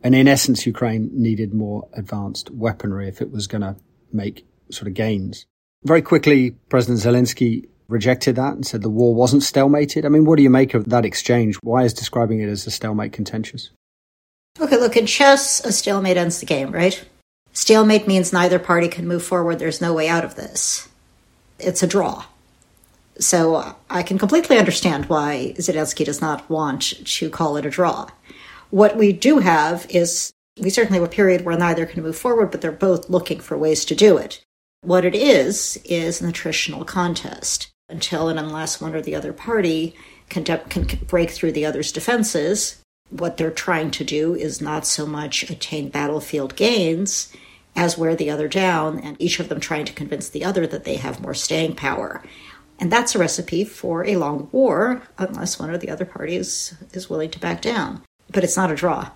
And 0.05 0.15
in 0.15 0.29
essence, 0.29 0.67
Ukraine 0.67 1.11
needed 1.13 1.55
more 1.55 1.89
advanced 1.95 2.51
weaponry 2.51 3.09
if 3.09 3.21
it 3.23 3.33
was 3.33 3.47
going 3.47 3.63
to 3.63 3.77
make 4.13 4.47
sort 4.71 4.89
of 4.89 4.95
gains. 4.95 5.47
Very 5.85 6.03
quickly, 6.03 6.53
President 6.69 7.01
Zelensky 7.01 7.69
rejected 7.93 8.37
that 8.37 8.55
and 8.55 8.67
said 8.67 8.83
the 8.83 8.91
war 8.91 9.15
wasn't 9.15 9.43
stalemated. 9.43 10.05
I 10.05 10.09
mean, 10.09 10.25
what 10.25 10.37
do 10.37 10.43
you 10.43 10.51
make 10.51 10.75
of 10.75 10.89
that 10.89 11.05
exchange? 11.05 11.57
Why 11.63 11.85
is 11.85 11.95
describing 11.95 12.41
it 12.41 12.49
as 12.49 12.67
a 12.67 12.71
stalemate 12.71 13.13
contentious? 13.13 13.71
Okay, 14.61 14.77
look, 14.77 14.97
in 14.97 15.07
chess, 15.07 15.65
a 15.65 15.73
stalemate 15.73 16.17
ends 16.17 16.41
the 16.41 16.47
game, 16.47 16.73
right? 16.73 17.03
Stalemate 17.53 18.09
means 18.09 18.33
neither 18.33 18.59
party 18.59 18.89
can 18.89 19.07
move 19.07 19.23
forward. 19.23 19.59
There's 19.59 19.81
no 19.81 19.93
way 19.93 20.09
out 20.09 20.25
of 20.25 20.35
this. 20.35 20.89
It's 21.59 21.83
a 21.83 21.87
draw. 21.87 22.25
So 23.19 23.57
uh, 23.57 23.75
I 23.91 24.03
can 24.03 24.19
completely 24.19 24.59
understand 24.59 25.07
why 25.07 25.55
Zelensky 25.59 26.05
does 26.05 26.21
not 26.21 26.49
want 26.49 26.83
to 27.05 27.31
call 27.31 27.57
it 27.57 27.67
a 27.67 27.71
draw. 27.71 28.09
What 28.71 28.97
we 28.97 29.13
do 29.13 29.39
have 29.39 29.87
is 29.91 30.33
we 30.61 30.71
certainly 30.71 30.99
have 30.99 31.09
a 31.09 31.13
period 31.13 31.45
where 31.45 31.57
neither 31.57 31.87
can 31.87 32.03
move 32.03 32.17
forward, 32.17 32.51
but 32.51 32.63
they're 32.63 32.73
both 32.73 33.11
looking 33.11 33.41
for 33.41 33.57
ways 33.57 33.85
to 33.87 33.95
do 33.95 34.17
it. 34.17 34.43
What 34.83 35.05
it 35.05 35.15
is, 35.15 35.77
is 35.85 36.21
an 36.21 36.33
attritional 36.33 36.87
contest 36.87 37.72
until 37.93 38.29
and 38.29 38.39
unless 38.39 38.81
one 38.81 38.95
or 38.95 39.03
the 39.03 39.15
other 39.15 39.33
party 39.33 39.95
can, 40.29 40.43
de- 40.43 40.59
can 40.59 40.87
break 41.07 41.31
through 41.31 41.53
the 41.53 41.67
other's 41.67 41.93
defenses. 41.93 42.81
What 43.11 43.37
they're 43.37 43.51
trying 43.51 43.91
to 43.93 44.05
do 44.05 44.35
is 44.35 44.61
not 44.61 44.87
so 44.87 45.07
much 45.07 45.49
attain 45.51 45.91
battlefield 45.91 46.57
gains 46.57 47.33
as 47.77 47.97
wear 47.97 48.15
the 48.15 48.31
other 48.31 48.49
down, 48.49 48.99
and 48.99 49.17
each 49.19 49.41
of 49.41 49.49
them 49.49 49.61
trying 49.61 49.85
to 49.85 49.93
convince 49.93 50.29
the 50.29 50.45
other 50.45 50.67
that 50.67 50.85
they 50.85 50.97
have 50.97 51.21
more 51.21 51.35
staying 51.35 51.75
power. 51.75 52.23
And 52.79 52.91
that's 52.91 53.15
a 53.15 53.19
recipe 53.19 53.65
for 53.65 54.05
a 54.05 54.17
long 54.17 54.49
war, 54.53 55.03
unless 55.19 55.59
one 55.59 55.71
or 55.71 55.79
the 55.79 55.91
other 55.91 56.05
party 56.05 56.37
is, 56.37 56.75
is 56.93 57.09
willing 57.09 57.31
to 57.31 57.39
back 57.39 57.63
down. 57.63 58.03
But 58.31 58.45
it's 58.45 58.57
not 58.57 58.71
a 58.71 58.75
draw. 58.75 59.11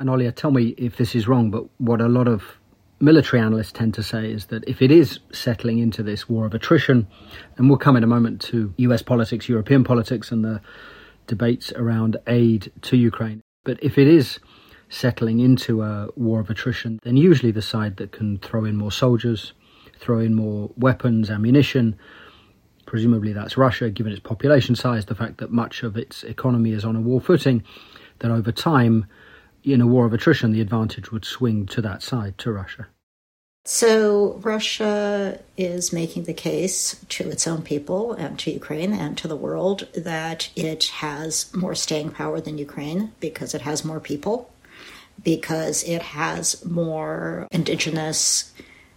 And 0.00 0.08
Olia, 0.08 0.34
tell 0.34 0.50
me 0.50 0.74
if 0.78 0.96
this 0.96 1.14
is 1.14 1.28
wrong, 1.28 1.50
but 1.50 1.66
what 1.78 2.00
a 2.00 2.08
lot 2.08 2.26
of 2.28 2.42
military 3.02 3.42
analysts 3.42 3.72
tend 3.72 3.92
to 3.94 4.02
say 4.02 4.30
is 4.30 4.46
that 4.46 4.62
if 4.68 4.80
it 4.80 4.92
is 4.92 5.18
settling 5.32 5.78
into 5.78 6.02
this 6.02 6.28
war 6.28 6.46
of 6.46 6.54
attrition, 6.54 7.06
and 7.56 7.68
we'll 7.68 7.76
come 7.76 7.96
in 7.96 8.04
a 8.04 8.06
moment 8.06 8.40
to 8.40 8.72
US 8.76 9.02
politics, 9.02 9.48
European 9.48 9.82
politics, 9.82 10.30
and 10.30 10.44
the 10.44 10.60
debates 11.26 11.72
around 11.72 12.16
aid 12.28 12.70
to 12.82 12.96
Ukraine, 12.96 13.42
but 13.64 13.82
if 13.82 13.98
it 13.98 14.06
is 14.06 14.38
settling 14.88 15.40
into 15.40 15.82
a 15.82 16.08
war 16.16 16.38
of 16.38 16.48
attrition, 16.48 16.98
then 17.02 17.16
usually 17.16 17.50
the 17.50 17.62
side 17.62 17.96
that 17.96 18.12
can 18.12 18.38
throw 18.38 18.64
in 18.64 18.76
more 18.76 18.92
soldiers, 18.92 19.52
throw 19.98 20.20
in 20.20 20.34
more 20.34 20.70
weapons, 20.76 21.28
ammunition, 21.28 21.98
presumably 22.86 23.32
that's 23.32 23.56
Russia, 23.56 23.90
given 23.90 24.12
its 24.12 24.20
population 24.20 24.76
size, 24.76 25.06
the 25.06 25.14
fact 25.14 25.38
that 25.38 25.50
much 25.50 25.82
of 25.82 25.96
its 25.96 26.22
economy 26.24 26.72
is 26.72 26.84
on 26.84 26.94
a 26.94 27.00
war 27.00 27.20
footing, 27.20 27.64
that 28.20 28.30
over 28.30 28.52
time, 28.52 29.06
in 29.64 29.80
a 29.80 29.86
war 29.86 30.06
of 30.06 30.12
attrition, 30.12 30.52
the 30.52 30.60
advantage 30.60 31.10
would 31.12 31.24
swing 31.24 31.66
to 31.66 31.80
that 31.82 32.02
side, 32.02 32.38
to 32.38 32.52
Russia. 32.52 32.88
So, 33.64 34.40
Russia 34.42 35.38
is 35.56 35.92
making 35.92 36.24
the 36.24 36.34
case 36.34 36.96
to 37.10 37.30
its 37.30 37.46
own 37.46 37.62
people 37.62 38.12
and 38.12 38.36
to 38.40 38.50
Ukraine 38.50 38.92
and 38.92 39.16
to 39.18 39.28
the 39.28 39.36
world 39.36 39.86
that 39.94 40.50
it 40.56 40.84
has 40.84 41.54
more 41.54 41.76
staying 41.76 42.10
power 42.10 42.40
than 42.40 42.58
Ukraine 42.58 43.12
because 43.20 43.54
it 43.54 43.60
has 43.60 43.84
more 43.84 44.00
people 44.00 44.52
because 45.22 45.84
it 45.84 46.02
has 46.02 46.64
more 46.64 47.46
indigenous 47.52 48.52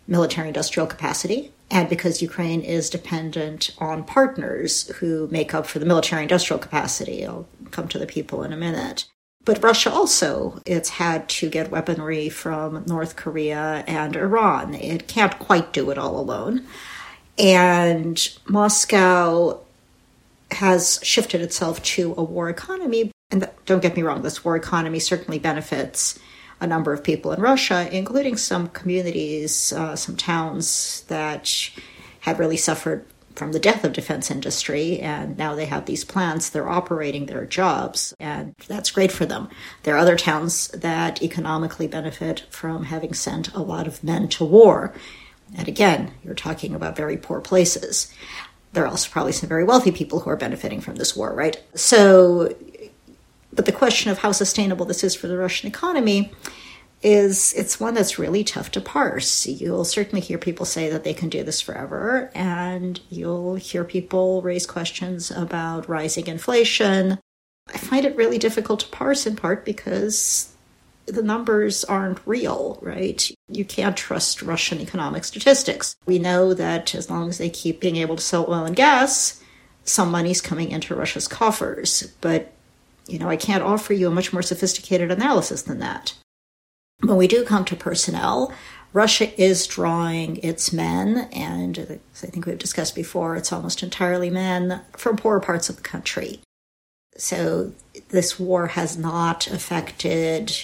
military 0.08 0.48
industrial 0.48 0.88
capacity 0.88 1.52
and 1.70 1.90
because 1.90 2.22
Ukraine 2.22 2.62
is 2.62 2.90
dependent 2.90 3.72
on 3.80 4.04
partners 4.04 4.88
who 4.98 5.28
make 5.32 5.54
up 5.54 5.66
for 5.66 5.80
the 5.80 5.86
military 5.86 6.24
industrial 6.24 6.60
capacity. 6.60 7.26
I'll 7.26 7.48
come 7.72 7.88
to 7.90 8.00
the 8.00 8.06
people 8.06 8.44
in 8.44 8.54
a 8.54 8.58
minute. 8.58 9.06
But 9.46 9.64
Russia 9.64 9.92
also, 9.92 10.60
it's 10.66 10.90
had 10.90 11.30
to 11.30 11.50
get 11.50 11.70
weaponry 11.70 12.30
from 12.30 12.84
North 12.88 13.16
Korea 13.16 13.84
and 13.88 14.16
Iran. 14.16 14.74
It 14.74 15.08
can't 15.08 15.38
quite 15.38 15.72
do 15.72 15.92
it 15.92 16.00
all 16.00 16.20
alone. 16.20 16.66
And 17.38 18.28
Moscow 18.48 19.60
has 20.52 21.00
shifted 21.04 21.42
itself 21.42 21.82
to 21.84 22.16
a 22.18 22.24
war 22.24 22.50
economy, 22.50 23.12
and 23.30 23.48
don't 23.66 23.82
get 23.82 23.96
me 23.96 24.02
wrong, 24.02 24.24
this 24.24 24.44
war 24.44 24.56
economy 24.56 25.00
certainly 25.00 25.38
benefits 25.38 26.18
a 26.60 26.66
number 26.66 26.94
of 26.94 27.04
people 27.04 27.32
in 27.32 27.42
Russia, 27.42 27.88
including 27.92 28.38
some 28.38 28.70
communities, 28.70 29.74
uh, 29.74 29.96
some 29.96 30.16
towns 30.16 31.04
that 31.08 31.70
had 32.22 32.40
really 32.40 32.58
suffered 32.58 33.06
from 33.36 33.52
the 33.52 33.60
death 33.60 33.84
of 33.84 33.94
defense 33.94 34.32
industry 34.32 35.00
and 35.00 35.38
now 35.38 35.56
they 35.56 35.66
have 35.66 35.86
these 35.86 36.04
plants 36.04 36.50
they're 36.50 36.70
operating 36.70 37.26
their 37.26 37.46
jobs 37.46 38.14
and 38.20 38.56
that's 38.68 38.92
great 38.92 39.12
for 39.12 39.26
them. 39.26 39.50
There 39.84 39.96
are 39.96 40.00
other 40.00 40.18
towns 40.18 40.70
that 40.70 41.22
economically 41.22 41.88
benefit 41.88 42.46
from 42.50 42.86
having 42.86 43.14
sent 43.14 43.54
a 43.54 43.62
lot 43.62 43.88
of 43.88 44.04
men 44.04 44.28
to 44.30 44.46
war. 44.46 44.94
And 45.56 45.68
again 45.68 46.12
you're 46.24 46.34
talking 46.34 46.74
about 46.74 46.96
very 46.96 47.18
poor 47.18 47.42
places. 47.42 48.12
There 48.74 48.84
are 48.84 48.88
also 48.88 49.10
probably 49.10 49.32
some 49.32 49.50
very 49.50 49.64
wealthy 49.64 49.92
people 49.92 50.22
who 50.22 50.30
are 50.30 50.38
benefiting 50.38 50.82
from 50.82 50.96
this 50.96 51.16
war 51.16 51.34
right? 51.34 51.62
So 51.76 52.56
but 53.54 53.66
the 53.66 53.72
question 53.72 54.12
of 54.12 54.18
how 54.20 54.32
sustainable 54.32 54.86
this 54.86 55.04
is 55.04 55.16
for 55.16 55.28
the 55.28 55.38
Russian 55.38 55.68
economy 55.68 56.32
is 57.06 57.54
it's 57.54 57.80
one 57.80 57.94
that's 57.94 58.18
really 58.18 58.44
tough 58.44 58.72
to 58.72 58.82
parse. 58.82 59.46
You'll 59.46 59.86
certainly 59.86 60.22
hear 60.22 60.40
people 60.40 60.66
say 60.66 60.90
that 60.90 61.04
they 61.04 61.14
can 61.14 61.30
do 61.30 61.44
this 61.44 61.62
forever, 61.62 62.32
and 62.34 63.00
you'll 63.12 63.56
hear 63.56 63.84
people 63.84 64.42
raise 64.42 64.66
questions 64.66 65.30
about 65.30 65.88
rising 65.88 66.26
inflation. 66.26 67.20
I 67.72 67.78
find 67.78 68.06
it 68.06 68.16
really 68.16 68.40
difficult 68.40 68.80
to 68.80 68.88
parse 68.88 69.28
in 69.28 69.36
part 69.36 69.66
because 69.66 70.52
the 71.06 71.22
numbers 71.22 71.84
aren't 71.84 72.26
real, 72.26 72.80
right? 72.82 73.30
You 73.50 73.66
can't 73.66 73.96
trust 73.96 74.42
Russian 74.42 74.82
economic 74.82 75.26
statistics. 75.26 75.96
We 76.08 76.18
know 76.18 76.56
that 76.56 76.96
as 76.96 77.08
long 77.08 77.30
as 77.30 77.38
they 77.38 77.52
keep 77.52 77.80
being 77.80 77.98
able 77.98 78.16
to 78.16 78.24
sell 78.24 78.50
oil 78.50 78.66
and 78.66 78.76
gas, 78.76 79.44
some 79.84 80.10
money's 80.10 80.42
coming 80.42 80.72
into 80.72 80.96
Russia's 80.96 81.28
coffers, 81.28 82.12
but 82.22 82.52
you 83.08 83.20
know, 83.20 83.30
I 83.30 83.38
can't 83.38 83.62
offer 83.62 83.94
you 83.94 84.08
a 84.08 84.12
much 84.12 84.34
more 84.34 84.42
sophisticated 84.42 85.12
analysis 85.12 85.62
than 85.62 85.78
that. 85.78 86.16
When 87.02 87.18
we 87.18 87.28
do 87.28 87.44
come 87.44 87.66
to 87.66 87.76
personnel, 87.76 88.54
Russia 88.94 89.40
is 89.42 89.68
drawing 89.68 90.38
its 90.38 90.72
men, 90.72 91.28
and 91.34 91.78
as 92.14 92.24
I 92.24 92.28
think 92.28 92.46
we've 92.46 92.58
discussed 92.58 92.96
before, 92.96 93.36
it's 93.36 93.52
almost 93.52 93.84
entirely 93.84 94.30
men 94.30 94.82
from 94.94 95.18
poorer 95.18 95.42
parts 95.42 95.70
of 95.70 95.76
the 95.76 95.82
country. 95.82 96.40
So 97.18 97.74
this 98.10 98.40
war 98.40 98.68
has 98.68 98.98
not 98.98 99.48
affected, 99.48 100.56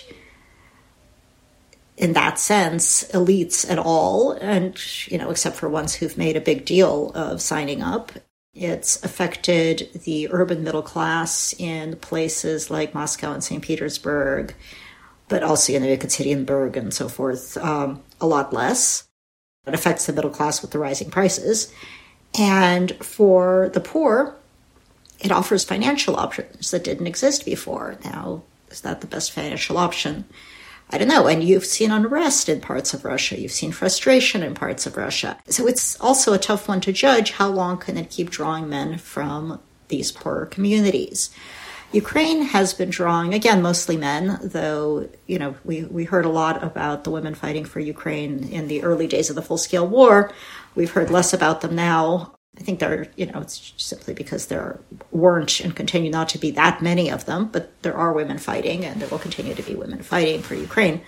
in 1.98 2.14
that 2.14 2.40
sense, 2.40 3.04
elites 3.12 3.70
at 3.70 3.80
all, 3.80 4.32
and, 4.32 4.80
you 5.08 5.18
know, 5.18 5.30
except 5.30 5.58
for 5.58 5.68
ones 5.68 5.96
who've 5.96 6.18
made 6.18 6.38
a 6.38 6.42
big 6.42 6.64
deal 6.66 7.12
of 7.14 7.42
signing 7.42 7.82
up. 7.82 8.14
It's 8.54 9.04
affected 9.04 9.90
the 10.06 10.30
urban 10.32 10.64
middle 10.64 10.82
class 10.82 11.54
in 11.58 11.98
places 11.98 12.70
like 12.70 12.94
Moscow 12.94 13.34
and 13.34 13.44
St. 13.44 13.62
Petersburg, 13.62 14.56
but 15.32 15.44
also 15.44 15.72
in 15.72 15.84
Ekaterinburg 15.84 16.76
and 16.76 16.94
so 16.94 17.08
forth, 17.08 17.56
um, 17.56 18.04
a 18.20 18.28
lot 18.28 18.52
less. 18.52 19.08
It 19.66 19.74
affects 19.74 20.06
the 20.06 20.12
middle 20.12 20.30
class 20.30 20.62
with 20.62 20.72
the 20.72 20.78
rising 20.78 21.10
prices. 21.10 21.72
And 22.38 22.92
for 23.04 23.72
the 23.74 23.80
poor, 23.80 24.36
it 25.22 25.32
offers 25.32 25.64
financial 25.64 26.18
options 26.18 26.72
that 26.72 26.84
didn't 26.84 27.08
exist 27.08 27.46
before. 27.46 27.98
Now, 28.04 28.44
is 28.70 28.82
that 28.82 29.00
the 29.00 29.08
best 29.08 29.32
financial 29.32 29.78
option? 29.78 30.26
I 30.90 30.98
don't 30.98 31.08
know. 31.08 31.28
And 31.28 31.42
you've 31.42 31.66
seen 31.66 31.92
unrest 31.92 32.50
in 32.50 32.60
parts 32.60 32.94
of 32.94 33.06
Russia. 33.06 33.40
You've 33.40 33.54
seen 33.54 33.72
frustration 33.72 34.44
in 34.44 34.54
parts 34.54 34.86
of 34.86 34.98
Russia. 34.98 35.38
So 35.48 35.66
it's 35.66 35.98
also 36.02 36.34
a 36.34 36.40
tough 36.40 36.68
one 36.68 36.82
to 36.82 36.92
judge. 36.92 37.32
How 37.32 37.48
long 37.48 37.78
can 37.78 37.98
it 37.98 38.10
keep 38.10 38.32
drawing 38.32 38.68
men 38.68 38.98
from 38.98 39.62
these 39.88 40.12
poorer 40.12 40.46
communities? 40.46 41.30
Ukraine 41.94 42.44
has 42.44 42.74
been 42.74 42.90
drawing, 42.90 43.34
again, 43.34 43.62
mostly 43.62 43.98
men, 43.98 44.40
though, 44.42 45.10
you 45.28 45.38
know, 45.38 45.56
we, 45.66 45.84
we 45.84 46.06
heard 46.06 46.24
a 46.24 46.30
lot 46.30 46.64
about 46.64 47.04
the 47.04 47.12
women 47.12 47.36
fighting 47.36 47.66
for 47.66 47.82
Ukraine 47.82 48.48
in 48.50 48.68
the 48.70 48.84
early 48.84 49.08
days 49.08 49.30
of 49.30 49.36
the 49.36 49.42
full 49.42 49.58
scale 49.58 49.86
war. 49.86 50.32
We've 50.74 50.92
heard 50.92 51.10
less 51.10 51.34
about 51.34 51.60
them 51.62 51.76
now. 51.76 52.34
I 52.58 52.62
think 52.62 52.80
there, 52.80 53.02
are, 53.02 53.08
you 53.18 53.26
know, 53.26 53.42
it's 53.42 53.74
simply 53.78 54.14
because 54.14 54.48
there 54.48 54.80
weren't 55.12 55.60
and 55.60 55.76
continue 55.76 56.12
not 56.12 56.30
to 56.30 56.38
be 56.38 56.52
that 56.52 56.82
many 56.82 57.10
of 57.10 57.26
them, 57.26 57.50
but 57.52 57.72
there 57.82 57.96
are 57.96 58.14
women 58.14 58.38
fighting, 58.38 58.86
and 58.86 59.02
there 59.02 59.10
will 59.10 59.20
continue 59.20 59.56
to 59.56 59.64
be 59.64 59.76
women 59.76 60.02
fighting 60.02 60.42
for 60.42 60.56
Ukraine. 60.56 61.02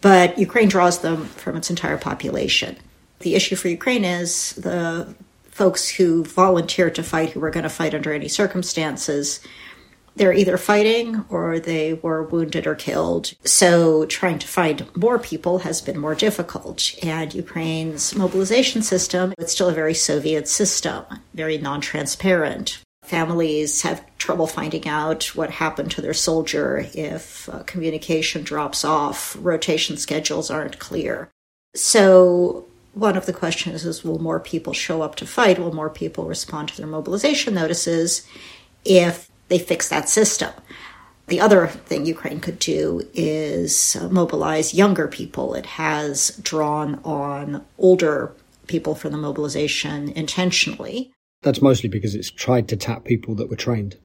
But 0.00 0.36
Ukraine 0.38 0.68
draws 0.68 0.98
them 0.98 1.26
from 1.26 1.56
its 1.56 1.70
entire 1.70 1.98
population. 1.98 2.76
The 3.20 3.36
issue 3.36 3.56
for 3.56 3.68
Ukraine 3.68 4.04
is 4.04 4.52
the 4.54 5.14
folks 5.50 5.88
who 5.88 6.24
volunteered 6.24 6.96
to 6.96 7.04
fight, 7.04 7.30
who 7.30 7.40
were 7.40 7.50
going 7.50 7.62
to 7.62 7.70
fight 7.70 7.94
under 7.94 8.12
any 8.12 8.28
circumstances, 8.28 9.40
they're 10.16 10.32
either 10.32 10.56
fighting 10.56 11.24
or 11.28 11.58
they 11.58 11.94
were 11.94 12.22
wounded 12.22 12.66
or 12.66 12.74
killed. 12.74 13.32
So 13.44 14.06
trying 14.06 14.38
to 14.38 14.46
find 14.46 14.86
more 14.96 15.18
people 15.18 15.58
has 15.60 15.80
been 15.80 15.98
more 15.98 16.14
difficult. 16.14 16.94
And 17.02 17.34
Ukraine's 17.34 18.14
mobilization 18.14 18.82
system, 18.82 19.34
it's 19.38 19.52
still 19.52 19.68
a 19.68 19.74
very 19.74 19.94
Soviet 19.94 20.48
system, 20.48 21.04
very 21.34 21.58
non-transparent. 21.58 22.80
Families 23.04 23.82
have 23.82 24.04
trouble 24.16 24.46
finding 24.46 24.88
out 24.88 25.24
what 25.34 25.50
happened 25.50 25.90
to 25.90 26.00
their 26.00 26.14
soldier 26.14 26.86
if 26.94 27.48
uh, 27.50 27.62
communication 27.64 28.42
drops 28.42 28.84
off, 28.84 29.36
rotation 29.38 29.96
schedules 29.96 30.50
aren't 30.50 30.78
clear. 30.78 31.28
So 31.74 32.66
one 32.94 33.16
of 33.16 33.26
the 33.26 33.32
questions 33.32 33.84
is 33.84 34.04
will 34.04 34.20
more 34.20 34.40
people 34.40 34.72
show 34.72 35.02
up 35.02 35.16
to 35.16 35.26
fight? 35.26 35.58
Will 35.58 35.74
more 35.74 35.90
people 35.90 36.24
respond 36.24 36.68
to 36.68 36.76
their 36.76 36.86
mobilization 36.86 37.54
notices 37.54 38.26
if 38.84 39.28
they 39.48 39.58
fix 39.58 39.88
that 39.88 40.08
system? 40.08 40.52
The 41.26 41.40
other 41.40 41.66
thing 41.66 42.04
Ukraine 42.04 42.40
could 42.40 42.58
do 42.58 43.02
is 43.14 43.96
mobilize 44.10 44.74
younger 44.74 45.08
people. 45.08 45.54
It 45.54 45.66
has 45.66 46.38
drawn 46.42 47.00
on 47.04 47.64
older 47.78 48.32
people 48.66 48.94
for 48.94 49.08
the 49.08 49.16
mobilization 49.16 50.10
intentionally. 50.10 51.12
That's 51.42 51.62
mostly 51.62 51.88
because 51.88 52.14
it's 52.14 52.30
tried 52.30 52.68
to 52.68 52.76
tap 52.76 53.04
people 53.04 53.34
that 53.36 53.48
were 53.48 53.56
trained. 53.56 53.96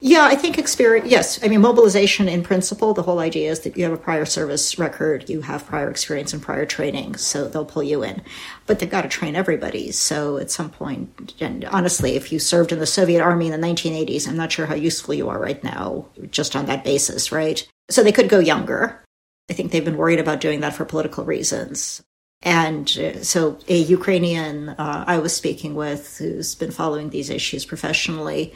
Yeah, 0.00 0.24
I 0.24 0.34
think 0.34 0.58
experience, 0.58 1.08
yes. 1.08 1.42
I 1.42 1.48
mean, 1.48 1.60
mobilization 1.60 2.28
in 2.28 2.42
principle, 2.42 2.92
the 2.94 3.02
whole 3.02 3.20
idea 3.20 3.50
is 3.50 3.60
that 3.60 3.76
you 3.76 3.84
have 3.84 3.92
a 3.92 3.96
prior 3.96 4.24
service 4.24 4.78
record, 4.78 5.30
you 5.30 5.40
have 5.42 5.66
prior 5.66 5.88
experience 5.88 6.32
and 6.32 6.42
prior 6.42 6.66
training, 6.66 7.16
so 7.16 7.48
they'll 7.48 7.64
pull 7.64 7.82
you 7.82 8.02
in. 8.02 8.20
But 8.66 8.78
they've 8.80 8.90
got 8.90 9.02
to 9.02 9.08
train 9.08 9.36
everybody. 9.36 9.92
So 9.92 10.36
at 10.36 10.50
some 10.50 10.68
point, 10.68 11.34
and 11.40 11.64
honestly, 11.66 12.16
if 12.16 12.32
you 12.32 12.38
served 12.38 12.72
in 12.72 12.80
the 12.80 12.86
Soviet 12.86 13.22
army 13.22 13.46
in 13.46 13.58
the 13.58 13.66
1980s, 13.66 14.28
I'm 14.28 14.36
not 14.36 14.52
sure 14.52 14.66
how 14.66 14.74
useful 14.74 15.14
you 15.14 15.28
are 15.28 15.38
right 15.38 15.62
now, 15.62 16.06
just 16.30 16.56
on 16.56 16.66
that 16.66 16.84
basis, 16.84 17.30
right? 17.30 17.66
So 17.88 18.02
they 18.02 18.12
could 18.12 18.28
go 18.28 18.40
younger. 18.40 19.02
I 19.48 19.52
think 19.52 19.70
they've 19.70 19.84
been 19.84 19.96
worried 19.96 20.20
about 20.20 20.40
doing 20.40 20.60
that 20.60 20.74
for 20.74 20.84
political 20.84 21.24
reasons. 21.24 22.02
And 22.42 22.86
uh, 22.98 23.22
so, 23.22 23.58
a 23.68 23.78
Ukrainian 23.78 24.68
uh, 24.70 25.04
I 25.06 25.18
was 25.18 25.34
speaking 25.34 25.74
with 25.74 26.18
who's 26.18 26.54
been 26.54 26.72
following 26.72 27.08
these 27.08 27.30
issues 27.30 27.64
professionally 27.64 28.52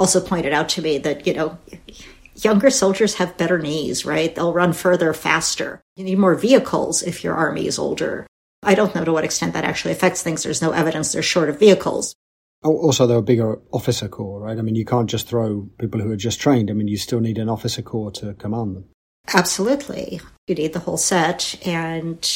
also 0.00 0.20
pointed 0.20 0.52
out 0.52 0.70
to 0.70 0.82
me 0.82 0.98
that, 0.98 1.26
you 1.26 1.34
know, 1.34 1.58
younger 2.34 2.70
soldiers 2.70 3.14
have 3.16 3.36
better 3.36 3.58
knees, 3.58 4.06
right? 4.06 4.34
They'll 4.34 4.54
run 4.54 4.72
further, 4.72 5.12
faster. 5.12 5.82
You 5.96 6.04
need 6.04 6.18
more 6.18 6.34
vehicles 6.34 7.02
if 7.02 7.22
your 7.22 7.34
army 7.34 7.66
is 7.66 7.78
older. 7.78 8.26
I 8.62 8.74
don't 8.74 8.94
know 8.94 9.04
to 9.04 9.12
what 9.12 9.24
extent 9.24 9.52
that 9.52 9.64
actually 9.64 9.92
affects 9.92 10.22
things. 10.22 10.42
There's 10.42 10.62
no 10.62 10.72
evidence 10.72 11.12
they're 11.12 11.22
short 11.22 11.50
of 11.50 11.58
vehicles. 11.58 12.14
Oh, 12.62 12.76
also, 12.76 13.06
they're 13.06 13.18
a 13.18 13.22
bigger 13.22 13.58
officer 13.72 14.08
corps, 14.08 14.40
right? 14.40 14.58
I 14.58 14.62
mean, 14.62 14.74
you 14.74 14.84
can't 14.84 15.08
just 15.08 15.28
throw 15.28 15.68
people 15.78 16.00
who 16.00 16.10
are 16.10 16.16
just 16.16 16.40
trained. 16.40 16.70
I 16.70 16.74
mean, 16.74 16.88
you 16.88 16.98
still 16.98 17.20
need 17.20 17.38
an 17.38 17.48
officer 17.48 17.82
corps 17.82 18.10
to 18.12 18.34
command 18.34 18.76
them. 18.76 18.84
Absolutely. 19.32 20.20
You 20.46 20.54
need 20.54 20.72
the 20.72 20.80
whole 20.80 20.98
set. 20.98 21.58
And 21.66 22.26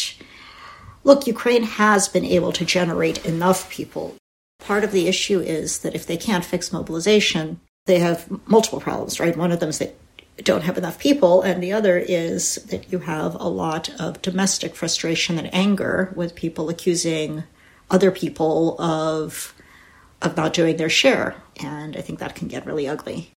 look, 1.03 1.27
Ukraine 1.27 1.65
has 1.65 2.09
been 2.09 2.25
able 2.25 2.53
to 2.53 2.65
generate 2.65 3.25
enough 3.27 3.71
people 3.71 4.17
Part 4.65 4.83
of 4.83 4.93
the 4.93 5.09
issue 5.09 5.41
is 5.41 5.81
that 5.81 5.95
if 5.95 6.07
they 6.07 6.17
can't 6.17 6.45
fix 6.45 6.73
mobilization, 6.73 7.61
they 7.85 7.99
have 7.99 8.27
multiple 8.49 8.81
problems, 8.81 9.21
right? 9.21 9.37
One 9.37 9.53
of 9.53 9.61
them 9.61 9.69
is 9.69 9.79
they 9.79 9.93
don't 10.39 10.65
have 10.65 10.79
enough 10.79 10.99
people, 10.99 11.43
and 11.43 11.63
the 11.63 11.73
other 11.73 11.99
is 11.99 12.55
that 12.71 12.91
you 12.91 13.01
have 13.01 13.35
a 13.35 13.49
lot 13.49 13.91
of 14.01 14.23
domestic 14.23 14.75
frustration 14.75 15.39
and 15.39 15.53
anger 15.55 16.13
with 16.17 16.35
people 16.35 16.71
accusing 16.71 17.45
other 17.91 18.11
people 18.11 18.81
of 18.81 19.55
of 20.23 20.35
not 20.35 20.55
doing 20.55 20.79
their 20.79 20.89
share, 20.89 21.37
and 21.61 21.95
I 21.95 22.01
think 22.01 22.19
that 22.21 22.35
can 22.35 22.49
get 22.49 22.65
really 22.65 22.89
ugly. 22.89 23.31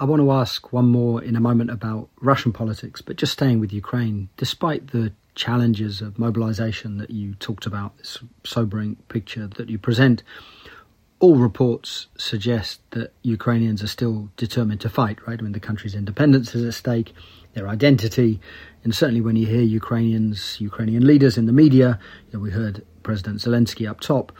I 0.00 0.04
want 0.06 0.20
to 0.20 0.32
ask 0.32 0.72
one 0.72 0.86
more 0.86 1.22
in 1.22 1.36
a 1.36 1.40
moment 1.40 1.70
about 1.70 2.08
Russian 2.20 2.52
politics, 2.52 3.00
but 3.00 3.16
just 3.16 3.32
staying 3.32 3.60
with 3.60 3.72
Ukraine, 3.72 4.28
despite 4.36 4.88
the 4.88 5.12
challenges 5.38 6.02
of 6.02 6.18
mobilization 6.18 6.98
that 6.98 7.10
you 7.10 7.32
talked 7.36 7.64
about, 7.64 7.96
this 7.96 8.18
sobering 8.44 8.96
picture 9.08 9.46
that 9.46 9.70
you 9.70 9.78
present, 9.78 10.22
all 11.20 11.36
reports 11.36 12.08
suggest 12.16 12.80
that 12.90 13.12
Ukrainians 13.22 13.82
are 13.82 13.88
still 13.88 14.30
determined 14.36 14.80
to 14.82 14.88
fight, 14.88 15.18
right? 15.26 15.38
I 15.38 15.42
mean, 15.42 15.52
the 15.52 15.60
country's 15.60 15.94
independence 15.94 16.54
is 16.54 16.64
at 16.64 16.74
stake, 16.74 17.14
their 17.54 17.68
identity, 17.68 18.40
and 18.82 18.94
certainly 18.94 19.20
when 19.20 19.36
you 19.36 19.46
hear 19.46 19.62
Ukrainians, 19.62 20.60
Ukrainian 20.60 21.06
leaders 21.06 21.38
in 21.38 21.46
the 21.46 21.52
media, 21.52 21.98
you 22.26 22.32
know, 22.34 22.40
we 22.40 22.50
heard 22.50 22.84
President 23.04 23.38
Zelensky 23.38 23.88
up 23.88 24.00
top, 24.00 24.32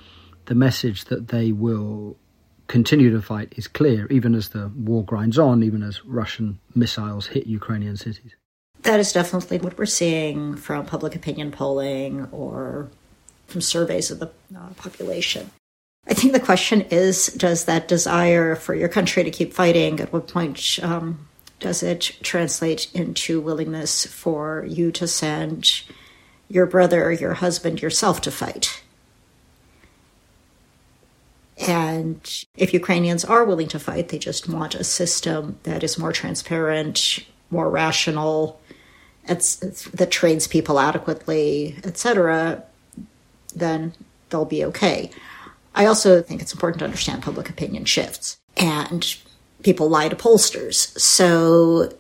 the 0.47 0.55
message 0.55 1.05
that 1.07 1.29
they 1.29 1.53
will 1.53 2.17
continue 2.67 3.11
to 3.11 3.23
fight 3.23 3.53
is 3.57 3.69
clear, 3.69 4.07
even 4.09 4.35
as 4.35 4.49
the 4.49 4.71
war 4.77 5.05
grinds 5.05 5.39
on, 5.39 5.63
even 5.63 5.83
as 5.83 6.05
Russian 6.05 6.59
missiles 6.75 7.29
hit 7.29 7.47
Ukrainian 7.47 7.97
cities 7.97 8.35
that 8.89 9.01
is 9.01 9.13
definitely 9.13 9.59
what 9.59 9.77
we're 9.77 9.85
seeing 9.85 10.57
from 10.57 10.87
public 10.87 11.15
opinion 11.15 11.51
polling 11.51 12.27
or 12.33 12.89
from 13.47 13.61
surveys 13.61 14.11
of 14.11 14.19
the 14.19 14.31
uh, 14.57 14.71
population. 14.77 15.51
I 16.07 16.15
think 16.15 16.33
the 16.33 16.41
question 16.41 16.81
is 16.91 17.27
does 17.27 17.67
that 17.67 17.87
desire 17.87 18.57
for 18.57 18.75
your 18.75 18.89
country 18.89 19.25
to 19.25 19.31
keep 19.31 19.53
fighting, 19.53 20.01
at 20.01 20.11
what 20.11 20.27
point 20.29 20.79
um, 20.83 21.29
does 21.61 21.83
it 21.83 22.17
translate 22.23 22.91
into 22.95 23.43
willingness 23.43 24.07
for 24.07 24.65
you 24.67 24.91
to 24.93 25.07
send 25.07 25.83
your 26.49 26.65
brother, 26.65 27.13
your 27.13 27.35
husband, 27.35 27.83
yourself 27.83 28.23
to 28.23 28.31
fight? 28.31 28.83
And 31.59 32.47
if 32.57 32.73
Ukrainians 32.73 33.23
are 33.27 33.45
willing 33.45 33.69
to 33.69 33.79
fight, 33.79 34.09
they 34.09 34.19
just 34.19 34.49
want 34.49 34.75
a 34.75 34.85
system 34.85 35.59
that 35.65 35.85
is 35.85 35.99
more 35.99 36.13
transparent, 36.13 37.19
more 37.51 37.69
rational, 37.69 38.59
that 39.29 40.09
trains 40.11 40.47
people 40.47 40.81
adequately, 40.81 41.77
etc., 41.85 42.65
then 43.55 43.93
they'll 44.31 44.45
be 44.45 44.65
okay. 44.65 45.11
I 45.75 45.87
also 45.87 46.23
think 46.23 46.43
it's 46.43 46.53
important 46.53 46.81
to 46.81 46.85
understand 46.85 47.23
public 47.23 47.49
opinion 47.49 47.85
shifts 47.85 48.39
and 48.57 49.17
people 49.63 49.89
lie 49.89 50.09
to 50.09 50.17
pollsters. 50.17 50.99
So, 50.99 51.93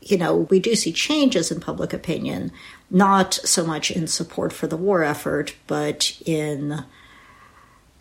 you 0.00 0.18
know, 0.18 0.36
we 0.50 0.58
do 0.58 0.74
see 0.74 0.92
changes 0.92 1.50
in 1.50 1.60
public 1.60 1.92
opinion, 1.92 2.52
not 2.90 3.34
so 3.34 3.64
much 3.64 3.90
in 3.90 4.06
support 4.06 4.52
for 4.52 4.66
the 4.66 4.76
war 4.76 5.02
effort, 5.02 5.54
but 5.66 6.20
in 6.24 6.84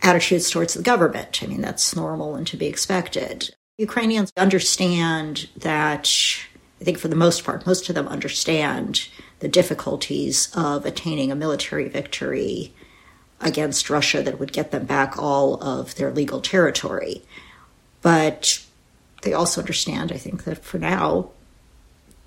attitudes 0.02 0.50
towards 0.50 0.74
the 0.74 0.84
government. 0.84 1.42
I 1.42 1.48
mean, 1.48 1.62
that's 1.62 1.96
normal 1.96 2.36
and 2.36 2.46
to 2.48 2.58
be 2.58 2.68
expected. 2.68 3.54
Ukrainians 3.78 4.32
understand 4.38 5.50
that 5.58 6.10
I 6.86 6.94
think 6.94 7.00
for 7.00 7.08
the 7.08 7.16
most 7.16 7.44
part, 7.44 7.66
most 7.66 7.90
of 7.90 7.96
them 7.96 8.08
understand 8.08 9.08
the 9.40 9.48
difficulties 9.48 10.50
of 10.54 10.86
attaining 10.86 11.32
a 11.32 11.36
military 11.36 11.90
victory 11.90 12.76
against 13.42 13.90
Russia 13.90 14.22
that 14.22 14.40
would 14.40 14.54
get 14.54 14.70
them 14.70 14.86
back 14.86 15.18
all 15.18 15.56
of 15.64 15.96
their 15.96 16.12
legal 16.12 16.42
territory. 16.42 17.24
But 18.04 18.64
they 19.24 19.34
also 19.34 19.62
understand, 19.62 20.12
I 20.12 20.18
think, 20.18 20.44
that 20.44 20.64
for 20.64 20.78
now, 20.78 21.32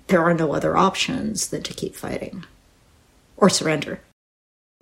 there 0.07 0.21
are 0.21 0.33
no 0.33 0.53
other 0.53 0.75
options 0.75 1.47
than 1.47 1.63
to 1.63 1.73
keep 1.73 1.95
fighting 1.95 2.43
or 3.37 3.47
surrender. 3.47 4.01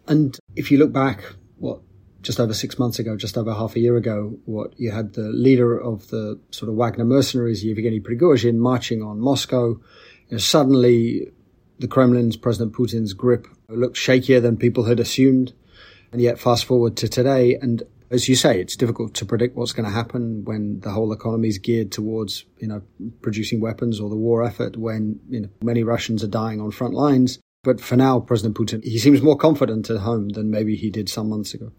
And 0.08 0.40
if 0.56 0.72
you 0.72 0.80
look 0.80 0.92
back, 0.92 1.22
what 1.60 1.82
just 2.28 2.42
over 2.42 2.54
six 2.54 2.78
months 2.78 3.00
ago, 3.00 3.16
just 3.16 3.38
over 3.38 3.54
half 3.54 3.78
a 3.78 3.80
year 3.80 3.96
ago, 3.96 4.38
what 4.44 4.78
you 4.78 4.92
had 4.92 5.14
the 5.14 5.30
leader 5.30 5.80
of 5.80 6.10
the 6.10 6.38
sort 6.52 6.68
of 6.68 6.76
Wagner 6.76 7.06
mercenaries, 7.06 7.64
Yevgeny 7.64 8.02
Prigozhin, 8.02 8.56
marching 8.56 9.02
on 9.02 9.18
Moscow. 9.18 9.70
You 9.70 10.34
know, 10.34 10.38
suddenly, 10.38 11.32
the 11.80 11.88
Kremlin's 11.88 12.36
President 12.36 12.74
Putin's 12.76 13.14
grip 13.14 13.48
looked 13.70 13.96
shakier 13.96 14.42
than 14.42 14.58
people 14.58 14.84
had 14.84 15.00
assumed. 15.00 15.54
And 16.12 16.20
yet, 16.20 16.38
fast 16.38 16.66
forward 16.66 16.98
to 16.98 17.08
today, 17.08 17.56
and 17.62 17.82
as 18.12 18.28
you 18.28 18.36
say, 18.36 18.60
it's 18.60 18.76
difficult 18.76 19.14
to 19.14 19.26
predict 19.26 19.56
what's 19.56 19.72
going 19.72 19.86
to 19.86 19.96
happen 19.96 20.44
when 20.44 20.82
the 20.82 20.92
whole 20.92 21.14
economy 21.14 21.48
is 21.48 21.60
geared 21.60 21.94
towards, 21.94 22.44
you 22.60 22.68
know, 22.68 22.82
producing 23.22 23.62
weapons 23.62 24.02
or 24.02 24.10
the 24.10 24.18
war 24.18 24.44
effort. 24.44 24.76
When 24.76 25.22
you 25.30 25.40
know 25.40 25.50
many 25.64 25.86
Russians 25.86 26.26
are 26.26 26.28
dying 26.44 26.60
on 26.60 26.72
front 26.72 26.94
lines, 26.94 27.40
but 27.64 27.80
for 27.80 27.96
now, 27.96 28.20
President 28.20 28.58
Putin 28.58 28.84
he 28.84 29.00
seems 29.00 29.22
more 29.22 29.38
confident 29.38 29.90
at 29.90 30.00
home 30.02 30.28
than 30.28 30.52
maybe 30.52 30.76
he 30.76 30.90
did 30.90 31.08
some 31.08 31.30
months 31.30 31.54
ago. 31.54 31.72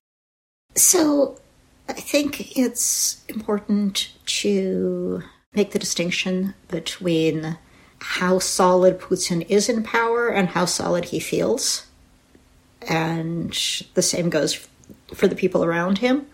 So 0.79 1.37
I 1.88 1.95
think 1.95 2.57
it's 2.57 3.25
important 3.29 4.12
to 4.27 5.25
make 5.53 5.73
the 5.73 5.79
distinction 5.79 6.55
between 6.69 7.59
how 7.99 8.38
solid 8.38 9.01
Putin 9.01 9.45
is 9.49 9.69
in 9.69 9.83
power 9.83 10.29
and 10.29 10.49
how 10.51 10.67
solid 10.67 11.07
he 11.07 11.19
feels. 11.19 11.88
And 12.83 13.51
the 13.95 14.03
same 14.03 14.31
goes 14.31 14.69
for 15.12 15.27
the 15.27 15.35
people 15.35 15.64
around 15.64 15.99
him. 15.99 16.27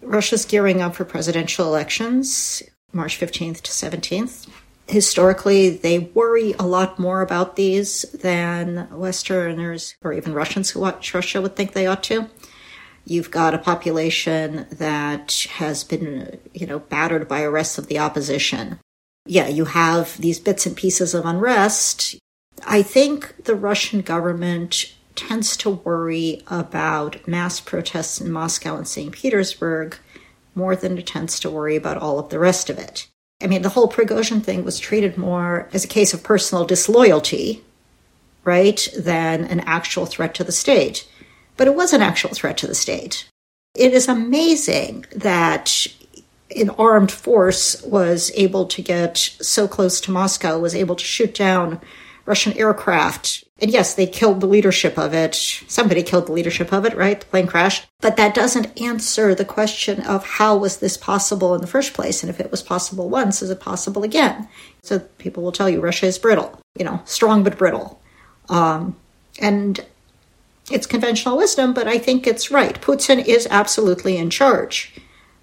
Russia's 0.00 0.44
gearing 0.44 0.80
up 0.80 0.94
for 0.94 1.04
presidential 1.04 1.66
elections, 1.66 2.62
March 2.92 3.18
15th 3.18 3.62
to 3.62 3.72
17th. 3.72 4.48
Historically, 4.86 5.70
they 5.70 5.98
worry 5.98 6.54
a 6.56 6.66
lot 6.66 7.00
more 7.00 7.20
about 7.20 7.56
these 7.56 8.02
than 8.12 8.88
Westerners 8.92 9.96
or 10.02 10.12
even 10.12 10.34
Russians 10.34 10.70
who 10.70 10.80
watch 10.80 11.14
Russia 11.14 11.42
would 11.42 11.56
think 11.56 11.72
they 11.72 11.86
ought 11.86 12.04
to. 12.04 12.28
You've 13.04 13.30
got 13.30 13.54
a 13.54 13.58
population 13.58 14.66
that 14.70 15.46
has 15.54 15.84
been, 15.84 16.38
you 16.54 16.66
know, 16.66 16.78
battered 16.78 17.28
by 17.28 17.42
arrests 17.42 17.78
of 17.78 17.88
the 17.88 17.98
opposition. 17.98 18.78
Yeah, 19.26 19.48
you 19.48 19.66
have 19.66 20.18
these 20.18 20.38
bits 20.38 20.66
and 20.66 20.76
pieces 20.76 21.14
of 21.14 21.26
unrest. 21.26 22.16
I 22.66 22.82
think 22.82 23.44
the 23.44 23.54
Russian 23.54 24.02
government 24.02 24.94
tends 25.14 25.56
to 25.58 25.70
worry 25.70 26.42
about 26.46 27.26
mass 27.26 27.60
protests 27.60 28.20
in 28.20 28.32
Moscow 28.32 28.76
and 28.76 28.88
St. 28.88 29.12
Petersburg 29.12 29.96
more 30.54 30.76
than 30.76 30.98
it 30.98 31.06
tends 31.06 31.40
to 31.40 31.50
worry 31.50 31.76
about 31.76 31.98
all 31.98 32.18
of 32.18 32.28
the 32.30 32.38
rest 32.38 32.70
of 32.70 32.78
it. 32.78 33.08
I 33.42 33.46
mean, 33.46 33.62
the 33.62 33.70
whole 33.70 33.90
Prigozhin 33.90 34.42
thing 34.42 34.64
was 34.64 34.78
treated 34.78 35.16
more 35.16 35.68
as 35.72 35.84
a 35.84 35.88
case 35.88 36.14
of 36.14 36.22
personal 36.22 36.64
disloyalty 36.64 37.64
right, 38.44 38.88
than 38.96 39.44
an 39.44 39.60
actual 39.60 40.06
threat 40.06 40.34
to 40.34 40.44
the 40.44 40.52
state. 40.52 41.08
But 41.56 41.66
it 41.66 41.74
was 41.74 41.92
an 41.92 42.02
actual 42.02 42.30
threat 42.30 42.56
to 42.58 42.66
the 42.66 42.74
state. 42.74 43.28
It 43.74 43.92
is 43.92 44.08
amazing 44.08 45.06
that 45.14 45.86
an 46.54 46.70
armed 46.70 47.10
force 47.10 47.82
was 47.82 48.30
able 48.34 48.66
to 48.66 48.82
get 48.82 49.16
so 49.16 49.66
close 49.66 50.00
to 50.02 50.10
Moscow, 50.10 50.58
was 50.58 50.74
able 50.74 50.96
to 50.96 51.04
shoot 51.04 51.34
down 51.34 51.80
Russian 52.26 52.52
aircraft. 52.54 53.44
And 53.58 53.70
yes, 53.70 53.94
they 53.94 54.06
killed 54.06 54.40
the 54.40 54.46
leadership 54.46 54.98
of 54.98 55.14
it. 55.14 55.34
Somebody 55.68 56.02
killed 56.02 56.26
the 56.26 56.32
leadership 56.32 56.72
of 56.72 56.84
it, 56.84 56.96
right? 56.96 57.20
The 57.20 57.26
plane 57.26 57.46
crashed. 57.46 57.86
But 58.00 58.16
that 58.16 58.34
doesn't 58.34 58.80
answer 58.80 59.34
the 59.34 59.44
question 59.44 60.00
of 60.00 60.24
how 60.24 60.56
was 60.56 60.78
this 60.78 60.96
possible 60.96 61.54
in 61.54 61.60
the 61.60 61.66
first 61.66 61.94
place? 61.94 62.22
And 62.22 62.30
if 62.30 62.40
it 62.40 62.50
was 62.50 62.62
possible 62.62 63.08
once, 63.08 63.40
is 63.40 63.50
it 63.50 63.60
possible 63.60 64.02
again? 64.02 64.48
So 64.82 64.98
people 64.98 65.42
will 65.42 65.52
tell 65.52 65.70
you 65.70 65.80
Russia 65.80 66.06
is 66.06 66.18
brittle, 66.18 66.60
you 66.76 66.84
know, 66.84 67.00
strong 67.04 67.44
but 67.44 67.58
brittle. 67.58 68.00
Um, 68.48 68.96
and 69.40 69.84
it's 70.70 70.86
conventional 70.86 71.36
wisdom, 71.36 71.72
but 71.72 71.88
I 71.88 71.98
think 71.98 72.26
it's 72.26 72.50
right. 72.50 72.80
Putin 72.80 73.24
is 73.26 73.48
absolutely 73.50 74.16
in 74.16 74.30
charge. 74.30 74.94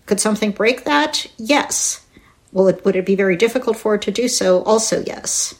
Could 0.05 0.19
something 0.19 0.51
break 0.51 0.85
that? 0.85 1.27
Yes. 1.37 2.05
Well, 2.51 2.67
it, 2.67 2.83
would 2.83 2.95
it 2.95 3.05
be 3.05 3.15
very 3.15 3.35
difficult 3.35 3.77
for 3.77 3.95
it 3.95 4.01
to 4.03 4.11
do 4.11 4.27
so? 4.27 4.63
Also, 4.63 5.03
yes. 5.05 5.55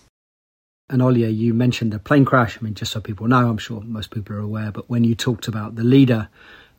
And 0.89 1.03
Olya, 1.03 1.35
you 1.35 1.53
mentioned 1.53 1.93
the 1.93 1.99
plane 1.99 2.25
crash. 2.25 2.57
I 2.57 2.61
mean, 2.63 2.73
just 2.73 2.91
so 2.91 2.99
people 2.99 3.27
know, 3.27 3.47
I'm 3.47 3.59
sure 3.59 3.81
most 3.81 4.09
people 4.09 4.35
are 4.35 4.39
aware, 4.39 4.71
but 4.71 4.89
when 4.89 5.03
you 5.03 5.13
talked 5.13 5.47
about 5.47 5.75
the 5.75 5.83
leader 5.83 6.29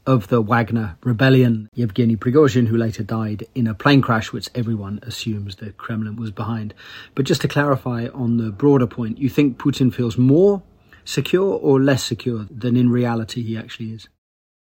of 0.06 0.26
the 0.28 0.40
Wagner 0.40 0.96
rebellion, 1.04 1.68
Yevgeny 1.74 2.16
Prigozhin, 2.16 2.66
who 2.66 2.76
later 2.76 3.04
died 3.04 3.44
in 3.54 3.68
a 3.68 3.74
plane 3.74 4.02
crash, 4.02 4.32
which 4.32 4.48
everyone 4.54 4.98
assumes 5.02 5.56
the 5.56 5.70
Kremlin 5.72 6.16
was 6.16 6.32
behind. 6.32 6.74
But 7.14 7.26
just 7.26 7.42
to 7.42 7.48
clarify 7.48 8.08
on 8.08 8.38
the 8.38 8.50
broader 8.50 8.88
point, 8.88 9.18
you 9.18 9.28
think 9.28 9.58
Putin 9.58 9.94
feels 9.94 10.18
more 10.18 10.62
secure 11.10 11.58
or 11.58 11.80
less 11.80 12.04
secure 12.04 12.46
than 12.50 12.76
in 12.76 12.90
reality 12.90 13.42
he 13.42 13.56
actually 13.56 13.92
is? 13.92 14.08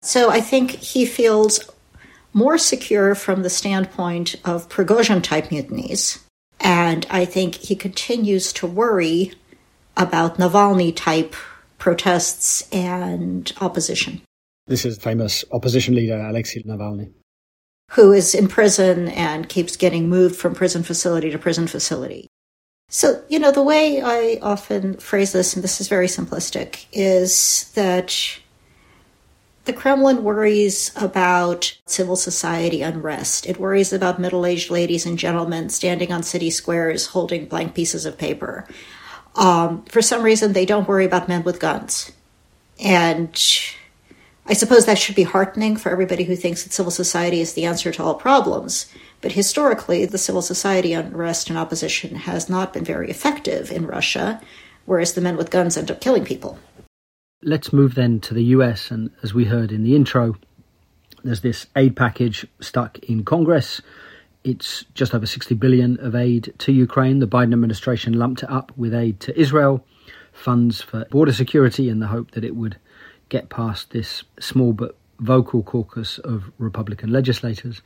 So 0.02 0.30
I 0.30 0.42
think 0.42 0.72
he 0.72 1.06
feels 1.06 1.70
more 2.34 2.58
secure 2.58 3.16
from 3.16 3.44
the 3.44 3.50
standpoint 3.50 4.36
of 4.44 4.68
Prigozhin 4.68 5.24
type 5.24 5.50
mutinies. 5.50 6.20
And 6.60 7.06
I 7.10 7.26
think 7.26 7.56
he 7.56 7.76
continues 7.76 8.52
to 8.54 8.68
worry 8.68 9.34
about 9.96 10.38
Navalny 10.38 10.94
type 10.96 11.36
protests 11.78 12.68
and 12.72 13.52
opposition. 13.62 14.22
This 14.68 14.86
is 14.86 14.98
famous 14.98 15.46
opposition 15.52 15.96
leader 15.96 16.20
Alexei 16.20 16.64
Navalny. 16.64 17.12
Who 17.92 18.12
is 18.12 18.34
in 18.34 18.48
prison 18.48 19.10
and 19.10 19.48
keeps 19.48 19.78
getting 19.78 20.10
moved 20.10 20.36
from 20.36 20.56
prison 20.56 20.84
facility 20.84 21.30
to 21.32 21.38
prison 21.38 21.68
facility. 21.68 22.28
So, 22.94 23.24
you 23.28 23.40
know, 23.40 23.52
the 23.52 23.64
way 23.64 24.04
I 24.04 24.38
often 24.44 24.98
phrase 24.98 25.32
this, 25.32 25.56
and 25.56 25.64
this 25.64 25.82
is 25.82 25.88
very 25.88 26.06
simplistic, 26.06 26.86
is 26.92 27.72
that 27.74 28.16
the 29.66 29.74
Kremlin 29.74 30.24
worries 30.24 30.92
about 30.96 31.76
civil 31.88 32.16
society 32.16 32.84
unrest. 32.84 33.48
It 33.48 33.58
worries 33.60 33.94
about 33.94 34.20
middle 34.20 34.46
aged 34.46 34.70
ladies 34.70 35.08
and 35.08 35.18
gentlemen 35.18 35.70
standing 35.70 36.12
on 36.12 36.22
city 36.22 36.52
squares 36.52 37.08
holding 37.08 37.48
blank 37.48 37.74
pieces 37.74 38.06
of 38.06 38.20
paper. 38.20 38.68
Um, 39.34 39.86
for 39.86 40.04
some 40.04 40.22
reason, 40.22 40.54
they 40.54 40.68
don't 40.68 40.88
worry 40.88 41.06
about 41.06 41.28
men 41.28 41.42
with 41.42 41.60
guns. 41.60 42.12
And 42.80 43.32
I 44.46 44.54
suppose 44.54 44.86
that 44.86 45.00
should 45.00 45.16
be 45.16 45.24
heartening 45.24 45.78
for 45.78 45.92
everybody 45.92 46.26
who 46.26 46.36
thinks 46.36 46.64
that 46.64 46.74
civil 46.74 46.92
society 46.92 47.42
is 47.42 47.54
the 47.54 47.66
answer 47.66 47.92
to 47.92 48.04
all 48.04 48.14
problems. 48.14 48.86
But 49.24 49.32
historically, 49.32 50.06
the 50.06 50.18
civil 50.18 50.42
society 50.42 50.92
unrest 50.92 51.50
and 51.50 51.58
opposition 51.58 52.14
has 52.14 52.50
not 52.50 52.74
been 52.74 52.84
very 52.84 53.10
effective 53.10 53.72
in 53.72 53.88
Russia, 53.88 54.42
whereas 54.86 55.14
the 55.14 55.22
men 55.22 55.38
with 55.38 55.50
guns 55.50 55.78
end 55.78 55.90
up 55.90 56.02
killing 56.02 56.26
people. 56.26 56.60
Let's 57.42 57.72
move 57.72 57.96
then 57.96 58.20
to 58.20 58.34
the 58.34 58.44
US. 58.56 58.92
And 58.92 59.12
as 59.24 59.34
we 59.34 59.46
heard 59.46 59.72
in 59.72 59.84
the 59.84 59.96
intro, 59.96 60.36
there's 61.24 61.40
this 61.40 61.68
aid 61.78 61.96
package 61.96 62.46
stuck 62.60 63.00
in 63.00 63.24
Congress. 63.24 63.82
It's 64.44 64.84
just 64.94 65.16
over 65.16 65.26
60 65.26 65.56
billion 65.56 65.98
of 66.02 66.16
aid 66.16 66.54
to 66.58 66.74
Ukraine. 66.74 67.20
The 67.20 67.26
Biden 67.26 67.54
administration 67.54 68.20
lumped 68.20 68.44
it 68.44 68.52
up 68.52 68.74
with 68.76 68.94
aid 68.94 69.22
to 69.22 69.40
Israel, 69.40 69.86
funds 70.34 70.82
for 70.82 71.06
border 71.06 71.32
security, 71.32 71.88
in 71.88 72.00
the 72.00 72.08
hope 72.08 72.32
that 72.32 72.44
it 72.44 72.58
would 72.58 72.76
get 73.30 73.48
past 73.48 73.92
this 73.92 74.26
small 74.42 74.74
but 74.74 74.98
vocal 75.22 75.64
caucus 75.64 76.18
of 76.18 76.52
Republican 76.58 77.10
legislators. 77.10 77.82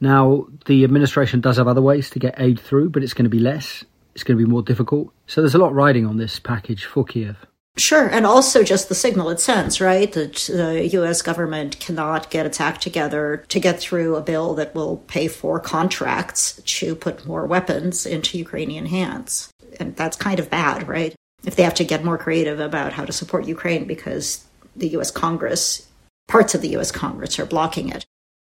Now, 0.00 0.46
the 0.66 0.84
administration 0.84 1.40
does 1.40 1.56
have 1.56 1.68
other 1.68 1.82
ways 1.82 2.10
to 2.10 2.18
get 2.18 2.34
aid 2.38 2.60
through, 2.60 2.90
but 2.90 3.02
it's 3.02 3.14
going 3.14 3.24
to 3.24 3.30
be 3.30 3.38
less. 3.38 3.84
It's 4.14 4.24
going 4.24 4.38
to 4.38 4.44
be 4.44 4.50
more 4.50 4.62
difficult. 4.62 5.12
So 5.26 5.40
there's 5.40 5.54
a 5.54 5.58
lot 5.58 5.74
riding 5.74 6.06
on 6.06 6.18
this 6.18 6.38
package 6.38 6.84
for 6.84 7.04
Kiev. 7.04 7.36
Sure, 7.76 8.06
and 8.06 8.24
also 8.24 8.62
just 8.62 8.88
the 8.88 8.94
signal 8.94 9.30
it 9.30 9.40
sends, 9.40 9.80
right? 9.80 10.12
That 10.12 10.34
the 10.34 10.86
US 10.92 11.22
government 11.22 11.80
cannot 11.80 12.30
get 12.30 12.46
its 12.46 12.60
act 12.60 12.82
together 12.82 13.44
to 13.48 13.58
get 13.58 13.80
through 13.80 14.14
a 14.14 14.22
bill 14.22 14.54
that 14.54 14.76
will 14.76 14.98
pay 15.08 15.26
for 15.26 15.58
contracts 15.58 16.60
to 16.64 16.94
put 16.94 17.26
more 17.26 17.46
weapons 17.46 18.06
into 18.06 18.38
Ukrainian 18.38 18.86
hands. 18.86 19.50
And 19.80 19.96
that's 19.96 20.16
kind 20.16 20.38
of 20.38 20.50
bad, 20.50 20.86
right? 20.86 21.16
If 21.44 21.56
they 21.56 21.64
have 21.64 21.74
to 21.74 21.84
get 21.84 22.04
more 22.04 22.16
creative 22.16 22.60
about 22.60 22.92
how 22.92 23.04
to 23.04 23.12
support 23.12 23.48
Ukraine 23.48 23.86
because 23.86 24.44
the 24.76 24.88
US 24.90 25.10
Congress, 25.10 25.88
parts 26.28 26.54
of 26.54 26.60
the 26.60 26.76
US 26.76 26.92
Congress 26.92 27.40
are 27.40 27.46
blocking 27.46 27.88
it. 27.88 28.06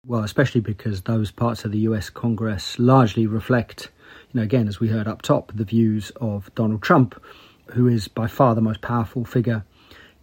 Well, 0.07 0.23
especially 0.23 0.61
because 0.61 1.01
those 1.01 1.31
parts 1.31 1.65
of 1.65 1.73
the 1.73 1.79
US 1.79 2.09
Congress 2.09 2.79
largely 2.79 3.27
reflect, 3.27 3.91
you 4.31 4.39
know, 4.39 4.43
again, 4.43 4.69
as 4.69 4.79
we 4.79 4.87
heard 4.87 5.07
up 5.07 5.21
top, 5.21 5.51
the 5.53 5.65
views 5.65 6.11
of 6.21 6.49
Donald 6.55 6.81
Trump 6.81 7.21
who 7.71 7.87
is 7.87 8.07
by 8.07 8.27
far 8.27 8.55
the 8.55 8.61
most 8.61 8.79
powerful 8.81 9.25
figure 9.25 9.65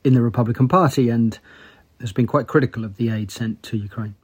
in 0.03 0.15
the 0.15 0.23
Republican 0.23 0.69
Party 0.69 1.11
and 1.11 1.39
has 2.01 2.13
been 2.13 2.27
quite 2.27 2.47
critical 2.47 2.85
of 2.85 2.97
the 2.97 3.11
aid 3.11 3.31
sent 3.31 3.63
to 3.63 3.77
Ukraine. 3.77 4.15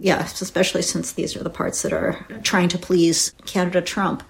Yes, 0.00 0.40
especially 0.40 0.82
since 0.82 1.12
these 1.12 1.36
are 1.36 1.42
the 1.44 1.50
parts 1.50 1.82
that 1.82 1.92
are 1.92 2.24
trying 2.42 2.68
to 2.68 2.78
please 2.78 3.34
Canada 3.46 3.80
Trump. 3.80 4.22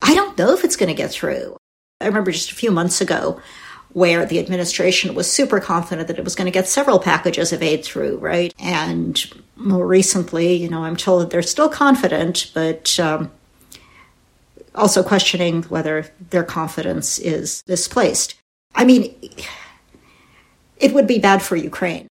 I 0.00 0.14
don't 0.14 0.38
know 0.38 0.52
if 0.52 0.64
it's 0.64 0.76
going 0.76 0.88
to 0.88 0.94
get 0.94 1.10
through. 1.10 1.56
I 2.00 2.06
remember 2.06 2.30
just 2.30 2.52
a 2.52 2.54
few 2.54 2.70
months 2.70 3.00
ago 3.00 3.40
where 3.98 4.24
the 4.24 4.38
administration 4.38 5.14
was 5.14 5.30
super 5.30 5.58
confident 5.58 6.06
that 6.06 6.18
it 6.18 6.24
was 6.24 6.36
going 6.36 6.46
to 6.46 6.52
get 6.52 6.68
several 6.68 7.00
packages 7.00 7.52
of 7.52 7.62
aid 7.62 7.84
through, 7.84 8.16
right? 8.18 8.54
And 8.58 9.20
more 9.56 9.86
recently, 9.86 10.54
you 10.54 10.68
know, 10.68 10.84
I'm 10.84 10.96
told 10.96 11.22
that 11.22 11.30
they're 11.30 11.42
still 11.42 11.68
confident, 11.68 12.52
but 12.54 12.98
um, 13.00 13.30
also 14.74 15.02
questioning 15.02 15.64
whether 15.64 16.06
their 16.30 16.44
confidence 16.44 17.18
is 17.18 17.64
misplaced. 17.66 18.36
I 18.76 18.84
mean, 18.84 19.14
it 20.76 20.94
would 20.94 21.08
be 21.08 21.18
bad 21.18 21.42
for 21.42 21.56
Ukraine. 21.56 22.06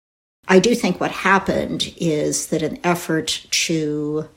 I 0.48 0.60
do 0.60 0.74
think 0.74 1.00
what 1.00 1.12
happened 1.12 1.94
is 1.98 2.48
that 2.48 2.64
an 2.64 2.80
effort 2.84 3.46
to 3.52 4.28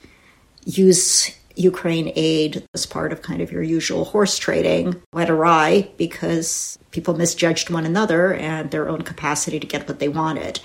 use 0.67 1.31
Ukraine 1.59 2.13
aid 2.15 2.65
as 2.73 2.87
part 2.87 3.13
of 3.13 3.23
kind 3.23 3.43
of 3.43 3.51
your 3.51 3.65
usual 3.65 4.05
horse 4.05 4.39
trading 4.39 5.03
went 5.13 5.29
awry 5.29 5.91
because 5.97 6.79
people 6.93 7.17
misjudged 7.17 7.69
one 7.69 7.85
another 7.85 8.33
and 8.33 8.71
their 8.71 8.89
own 8.89 9.03
capacity 9.03 9.59
to 9.59 9.67
get 9.67 9.89
what 9.89 9.99
they 9.99 10.09
wanted. 10.09 10.61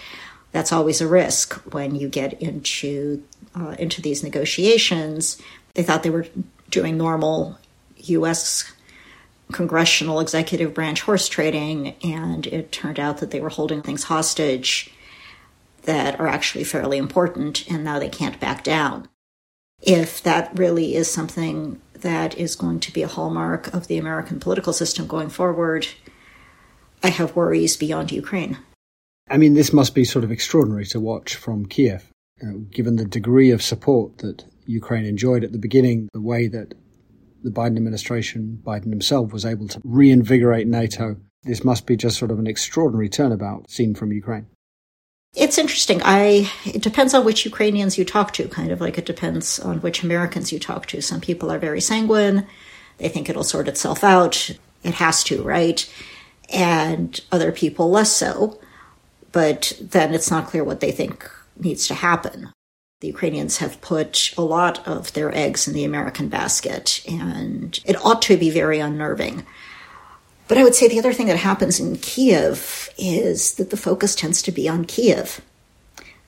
That's 0.51 0.71
always 0.71 1.01
a 1.01 1.08
risk 1.08 1.56
when 1.73 1.95
you 1.95 2.08
get 2.08 2.39
into 2.41 3.23
uh, 3.56 3.75
into 3.79 4.01
these 4.01 4.23
negotiations. 4.23 5.41
They 5.73 5.84
thought 5.84 6.03
they 6.03 6.12
were 6.12 6.27
doing 6.69 6.95
normal 6.95 7.58
U.S. 7.97 8.71
congressional 9.51 10.19
executive 10.19 10.75
branch 10.75 11.01
horse 11.01 11.27
trading, 11.27 11.95
and 12.03 12.45
it 12.47 12.71
turned 12.71 12.99
out 12.99 13.17
that 13.17 13.32
they 13.32 13.39
were 13.39 13.49
holding 13.49 13.82
things 13.82 14.03
hostage 14.03 14.93
that 15.84 16.19
are 16.19 16.27
actually 16.27 16.63
fairly 16.63 16.97
important, 16.97 17.69
and 17.69 17.84
now 17.84 17.97
they 17.97 18.10
can't 18.10 18.39
back 18.39 18.63
down. 18.63 19.08
If 19.86 20.24
that 20.24 20.58
really 20.58 20.96
is 20.96 21.12
something 21.12 21.82
that 21.93 22.38
is 22.38 22.56
going 22.56 22.80
to 22.82 22.93
be 22.93 23.04
a 23.04 23.08
hallmark 23.08 23.74
of 23.74 23.88
the 23.88 23.98
American 23.98 24.39
political 24.39 24.74
system 24.74 25.08
going 25.08 25.30
forward, 25.30 25.88
I 27.04 27.10
have 27.10 27.36
worries 27.36 27.76
beyond 27.76 28.12
Ukraine. 28.12 28.58
I 29.30 29.38
mean, 29.38 29.54
this 29.54 29.74
must 29.74 29.93
be 29.93 30.06
sort 30.06 30.24
of 30.24 30.32
extraordinary 30.32 30.86
to 30.88 31.00
watch 31.00 31.36
from 31.36 31.65
Kiev, 31.65 32.10
know, 32.41 32.60
given 32.72 32.96
the 32.96 33.06
degree 33.06 33.52
of 33.52 33.62
support 33.62 34.19
that 34.19 34.46
Ukraine 34.65 35.06
enjoyed 35.06 35.43
at 35.43 35.52
the 35.52 35.58
beginning, 35.58 36.10
the 36.13 36.22
way 36.22 36.48
that 36.48 36.74
the 37.43 37.52
Biden 37.52 37.78
administration, 37.78 38.62
Biden 38.63 38.89
himself, 38.89 39.34
was 39.34 39.46
able 39.46 39.67
to 39.67 39.82
reinvigorate 39.84 40.67
NATO. 40.67 41.17
This 41.43 41.63
must 41.63 41.86
be 41.86 41.98
just 41.98 42.17
sort 42.17 42.32
of 42.32 42.39
an 42.39 42.48
extraordinary 42.48 43.10
turnabout 43.10 43.69
seen 43.69 43.96
from 43.96 44.13
Ukraine. 44.13 44.48
It's 45.36 45.58
interesting. 45.58 46.02
I 46.04 46.52
it 46.65 46.82
depends 46.82 47.13
on 47.13 47.26
which 47.26 47.46
Ukrainians 47.46 47.98
you 47.98 48.06
talk 48.06 48.34
to, 48.34 48.48
kind 48.48 48.72
of 48.72 48.80
like 48.80 48.98
it 48.98 49.06
depends 49.06 49.60
on 49.60 49.82
which 49.82 50.04
Americans 50.04 50.52
you 50.52 50.60
talk 50.60 50.86
to. 50.88 51.02
Some 51.02 51.22
people 51.22 51.52
are 51.52 51.60
very 51.60 51.82
sanguine. 51.82 52.48
They 53.00 53.10
think 53.10 53.30
it'll 53.30 53.43
sort 53.43 53.67
itself 53.67 54.04
out. 54.04 54.52
It 54.84 54.96
has 54.96 55.24
to, 55.26 55.41
right? 55.41 55.91
And 56.52 57.19
other 57.32 57.52
people 57.52 57.89
less 57.89 58.12
so. 58.12 58.60
But 59.32 59.74
then 59.82 60.13
it's 60.13 60.30
not 60.30 60.48
clear 60.48 60.63
what 60.63 60.80
they 60.80 60.91
think 60.91 61.30
needs 61.58 61.88
to 61.88 61.96
happen 61.96 62.52
the 63.04 63.10
Ukrainians 63.10 63.58
have 63.58 63.82
put 63.82 64.34
a 64.38 64.41
lot 64.41 64.88
of 64.88 65.12
their 65.12 65.30
eggs 65.36 65.67
in 65.67 65.74
the 65.74 65.84
American 65.84 66.30
basket, 66.30 67.04
and 67.06 67.78
it 67.84 67.98
ought 68.06 68.22
to 68.22 68.38
be 68.38 68.50
very 68.50 68.80
unnerving. 68.80 69.46
But 70.47 70.58
I 70.58 70.63
would 70.63 70.75
say 70.75 70.88
the 70.88 70.99
other 70.99 71.13
thing 71.13 71.27
that 71.27 71.38
happens 71.38 71.79
in 71.79 71.97
Kiev 71.97 72.89
is 72.97 73.56
that 73.56 73.69
the 73.69 73.77
focus 73.77 74.13
tends 74.13 74.41
to 74.43 74.51
be 74.51 74.67
on 74.67 74.86
Kiev, 74.86 75.41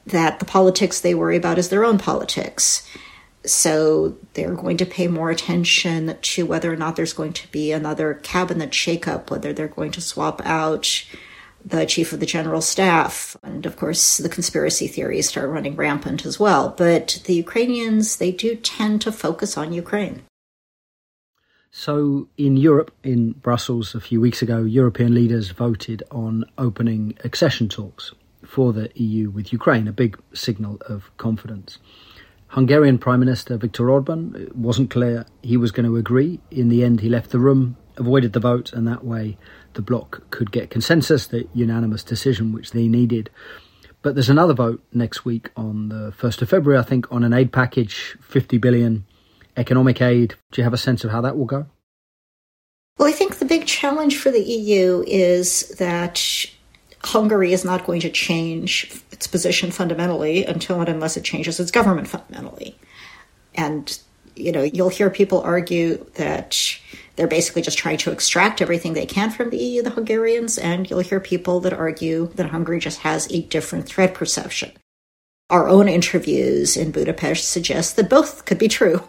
that 0.06 0.40
the 0.40 0.46
politics 0.46 1.00
they 1.00 1.14
worry 1.14 1.38
about 1.38 1.58
is 1.58 1.70
their 1.70 1.84
own 1.84 1.98
politics. 1.98 2.88
So 3.46 4.18
they're 4.34 4.56
going 4.56 4.78
to 4.78 4.86
pay 4.86 5.08
more 5.08 5.30
attention 5.30 6.18
to 6.20 6.46
whether 6.46 6.72
or 6.72 6.76
not 6.76 6.96
there's 6.96 7.14
going 7.14 7.34
to 7.34 7.52
be 7.52 7.72
another 7.72 8.16
cabinet 8.16 8.72
shakeup, 8.72 9.30
whether 9.30 9.54
they're 9.54 9.68
going 9.68 9.92
to 9.92 10.02
swap 10.02 10.42
out 10.46 11.06
the 11.64 11.86
chief 11.86 12.14
of 12.14 12.20
the 12.20 12.26
general 12.26 12.62
staff. 12.62 13.36
And 13.44 13.66
of 13.66 13.76
course, 13.76 14.18
the 14.18 14.30
conspiracy 14.30 14.88
theories 14.88 15.28
start 15.28 15.50
running 15.50 15.76
rampant 15.76 16.26
as 16.26 16.40
well. 16.40 16.74
But 16.76 17.22
the 17.26 17.34
Ukrainians, 17.34 18.18
they 18.18 18.32
do 18.32 18.56
tend 18.56 19.02
to 19.02 19.12
focus 19.12 19.58
on 19.58 19.74
Ukraine. 19.74 20.24
So, 21.78 22.30
in 22.38 22.56
Europe, 22.56 22.92
in 23.04 23.34
Brussels 23.34 23.96
a 23.96 24.00
few 24.00 24.22
weeks 24.22 24.42
ago, 24.42 24.64
European 24.64 25.14
leaders 25.14 25.50
voted 25.50 26.04
on 26.10 26.46
opening 26.58 27.18
accession 27.26 27.68
talks 27.68 28.14
for 28.46 28.72
the 28.72 28.90
EU 28.96 29.30
with 29.30 29.52
Ukraine, 29.52 29.86
a 29.90 29.92
big 29.92 30.18
signal 30.34 30.78
of 30.88 31.12
confidence. 31.18 31.80
Hungarian 32.48 32.98
Prime 32.98 33.20
Minister 33.20 33.58
Viktor 33.58 33.90
Orban, 33.92 34.34
it 34.38 34.56
wasn't 34.56 34.90
clear 34.90 35.26
he 35.44 35.58
was 35.58 35.72
going 35.72 35.86
to 35.86 35.98
agree. 35.98 36.40
In 36.50 36.70
the 36.70 36.82
end, 36.82 37.02
he 37.02 37.10
left 37.10 37.32
the 37.32 37.40
room, 37.40 37.76
avoided 37.98 38.32
the 38.32 38.40
vote, 38.40 38.72
and 38.72 38.88
that 38.88 39.04
way 39.04 39.38
the 39.74 39.82
bloc 39.82 40.32
could 40.32 40.54
get 40.54 40.70
consensus, 40.70 41.28
the 41.28 41.46
unanimous 41.54 42.04
decision 42.04 42.54
which 42.54 42.72
they 42.72 42.88
needed. 42.88 43.30
But 44.02 44.16
there's 44.16 44.30
another 44.30 44.54
vote 44.54 44.82
next 44.94 45.26
week 45.26 45.50
on 45.58 45.90
the 45.90 46.14
1st 46.14 46.44
of 46.44 46.50
February, 46.50 46.80
I 46.80 46.84
think, 46.84 47.12
on 47.12 47.26
an 47.26 47.34
aid 47.34 47.52
package, 47.52 48.16
50 48.22 48.60
billion 48.60 49.06
economic 49.58 50.02
aid. 50.02 50.36
Do 50.52 50.62
you 50.62 50.64
have 50.64 50.74
a 50.74 50.78
sense 50.78 51.04
of 51.04 51.12
how 51.12 51.22
that 51.22 51.38
will 51.38 51.46
go? 51.46 51.68
Well, 52.98 53.10
I 53.10 53.12
think 53.12 53.38
the 53.38 53.46
big 53.46 53.66
challenge 53.66 54.18
for 54.18 54.32
the 54.32 54.42
EU 54.42 55.04
is 55.06 55.70
that 55.78 56.46
Hungary 57.04 57.54
is 57.54 57.66
not 57.66 57.86
going 57.86 58.02
to 58.02 58.10
change 58.10 59.02
its 59.12 59.28
position 59.28 59.70
fundamentally 59.72 60.46
until 60.46 60.80
and 60.80 60.90
unless 60.90 61.18
it 61.18 61.24
changes 61.24 61.60
its 61.60 61.72
government 61.72 62.08
fundamentally. 62.08 62.78
And, 63.54 63.98
you 64.36 64.52
know, 64.52 64.64
you'll 64.64 64.90
hear 64.90 65.10
people 65.10 65.42
argue 65.42 66.06
that 66.16 66.80
they're 67.16 67.28
basically 67.28 67.62
just 67.62 67.78
trying 67.78 67.98
to 67.98 68.12
extract 68.12 68.62
everything 68.62 68.94
they 68.94 69.06
can 69.06 69.30
from 69.30 69.50
the 69.50 69.58
EU, 69.58 69.82
the 69.82 69.90
Hungarians, 69.90 70.58
and 70.58 70.90
you'll 70.90 71.00
hear 71.00 71.20
people 71.20 71.60
that 71.62 71.74
argue 71.74 72.28
that 72.36 72.50
Hungary 72.50 72.80
just 72.80 73.00
has 73.00 73.32
a 73.32 73.42
different 73.44 73.86
threat 73.86 74.14
perception. 74.14 74.72
Our 75.50 75.70
own 75.70 75.88
interviews 75.88 76.76
in 76.76 76.92
Budapest 76.92 77.48
suggest 77.48 77.96
that 77.96 78.10
both 78.10 78.46
could 78.46 78.58
be 78.58 78.68
true. 78.68 79.04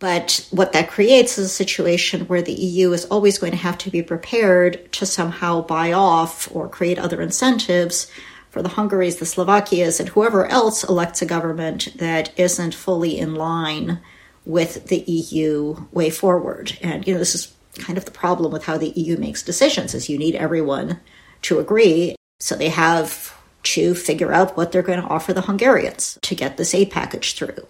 But 0.00 0.46
what 0.50 0.72
that 0.72 0.90
creates 0.90 1.38
is 1.38 1.46
a 1.46 1.48
situation 1.48 2.26
where 2.26 2.42
the 2.42 2.52
EU 2.52 2.92
is 2.92 3.04
always 3.06 3.38
going 3.38 3.52
to 3.52 3.58
have 3.58 3.78
to 3.78 3.90
be 3.90 4.02
prepared 4.02 4.92
to 4.92 5.06
somehow 5.06 5.62
buy 5.62 5.92
off 5.92 6.48
or 6.54 6.68
create 6.68 6.98
other 6.98 7.22
incentives 7.22 8.10
for 8.50 8.62
the 8.62 8.70
Hungaries, 8.70 9.16
the 9.16 9.24
Slovakias, 9.24 10.00
and 10.00 10.08
whoever 10.10 10.46
else 10.46 10.84
elects 10.84 11.22
a 11.22 11.26
government 11.26 11.88
that 11.96 12.32
isn't 12.38 12.74
fully 12.74 13.18
in 13.18 13.34
line 13.34 14.00
with 14.44 14.88
the 14.88 14.98
EU 14.98 15.86
way 15.92 16.10
forward. 16.10 16.76
And, 16.80 17.06
you 17.06 17.14
know, 17.14 17.18
this 17.18 17.34
is 17.34 17.54
kind 17.78 17.98
of 17.98 18.04
the 18.04 18.10
problem 18.10 18.52
with 18.52 18.64
how 18.64 18.78
the 18.78 18.90
EU 18.90 19.16
makes 19.16 19.42
decisions 19.42 19.94
is 19.94 20.08
you 20.08 20.18
need 20.18 20.34
everyone 20.34 21.00
to 21.42 21.58
agree. 21.58 22.14
So 22.40 22.54
they 22.54 22.68
have 22.68 23.36
to 23.64 23.94
figure 23.94 24.32
out 24.32 24.56
what 24.56 24.70
they're 24.70 24.82
going 24.82 25.00
to 25.00 25.08
offer 25.08 25.32
the 25.32 25.42
Hungarians 25.42 26.18
to 26.22 26.34
get 26.34 26.56
this 26.56 26.74
aid 26.74 26.90
package 26.90 27.34
through. 27.34 27.66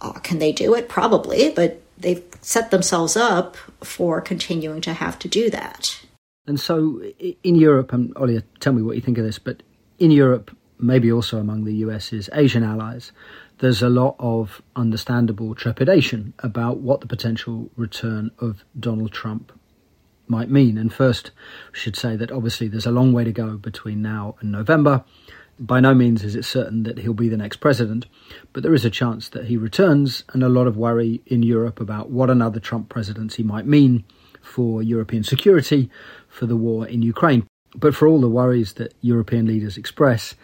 Uh, 0.00 0.12
can 0.12 0.38
they 0.38 0.52
do 0.52 0.74
it? 0.74 0.88
Probably, 0.88 1.50
but 1.50 1.82
they've 1.98 2.24
set 2.40 2.70
themselves 2.70 3.16
up 3.16 3.56
for 3.82 4.20
continuing 4.20 4.80
to 4.82 4.94
have 4.94 5.18
to 5.20 5.28
do 5.28 5.50
that. 5.50 6.00
And 6.46 6.58
so 6.58 7.02
in 7.42 7.54
Europe, 7.54 7.92
and 7.92 8.14
Olia, 8.14 8.42
tell 8.60 8.72
me 8.72 8.82
what 8.82 8.96
you 8.96 9.02
think 9.02 9.18
of 9.18 9.24
this, 9.24 9.38
but 9.38 9.62
in 9.98 10.10
Europe, 10.10 10.56
maybe 10.78 11.12
also 11.12 11.38
among 11.38 11.64
the 11.64 11.74
US's 11.74 12.30
Asian 12.32 12.64
allies, 12.64 13.12
there's 13.58 13.82
a 13.82 13.90
lot 13.90 14.16
of 14.18 14.62
understandable 14.74 15.54
trepidation 15.54 16.32
about 16.38 16.78
what 16.78 17.02
the 17.02 17.06
potential 17.06 17.70
return 17.76 18.30
of 18.38 18.64
Donald 18.78 19.12
Trump 19.12 19.52
might 20.26 20.48
mean. 20.48 20.78
And 20.78 20.92
first, 20.92 21.30
we 21.72 21.78
should 21.78 21.96
say 21.96 22.16
that 22.16 22.32
obviously 22.32 22.68
there's 22.68 22.86
a 22.86 22.90
long 22.90 23.12
way 23.12 23.24
to 23.24 23.32
go 23.32 23.58
between 23.58 24.00
now 24.00 24.36
and 24.40 24.50
November. 24.50 25.04
By 25.62 25.80
no 25.80 25.92
means 25.92 26.24
is 26.24 26.36
it 26.36 26.46
certain 26.46 26.84
that 26.84 27.00
he'll 27.00 27.12
be 27.12 27.28
the 27.28 27.36
next 27.36 27.58
president, 27.58 28.06
but 28.54 28.62
there 28.62 28.72
is 28.72 28.86
a 28.86 28.90
chance 28.90 29.28
that 29.28 29.44
he 29.44 29.58
returns, 29.58 30.24
and 30.32 30.42
a 30.42 30.48
lot 30.48 30.66
of 30.66 30.78
worry 30.78 31.20
in 31.26 31.42
Europe 31.42 31.80
about 31.80 32.08
what 32.08 32.30
another 32.30 32.58
Trump 32.58 32.88
presidency 32.88 33.42
might 33.42 33.66
mean 33.66 34.02
for 34.40 34.82
European 34.82 35.22
security, 35.22 35.90
for 36.28 36.46
the 36.46 36.56
war 36.56 36.86
in 36.86 37.02
Ukraine. 37.02 37.46
But 37.76 37.94
for 37.94 38.08
all 38.08 38.22
the 38.22 38.28
worries 38.28 38.72
that 38.74 38.94
European 39.02 39.44
leaders 39.44 39.76
express, 39.76 40.34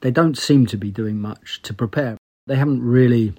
they 0.00 0.10
don't 0.10 0.38
seem 0.38 0.64
to 0.68 0.78
be 0.78 0.90
doing 0.90 1.18
much 1.18 1.60
to 1.64 1.74
prepare. 1.74 2.16
They 2.46 2.56
haven't 2.56 2.82
really 2.82 3.34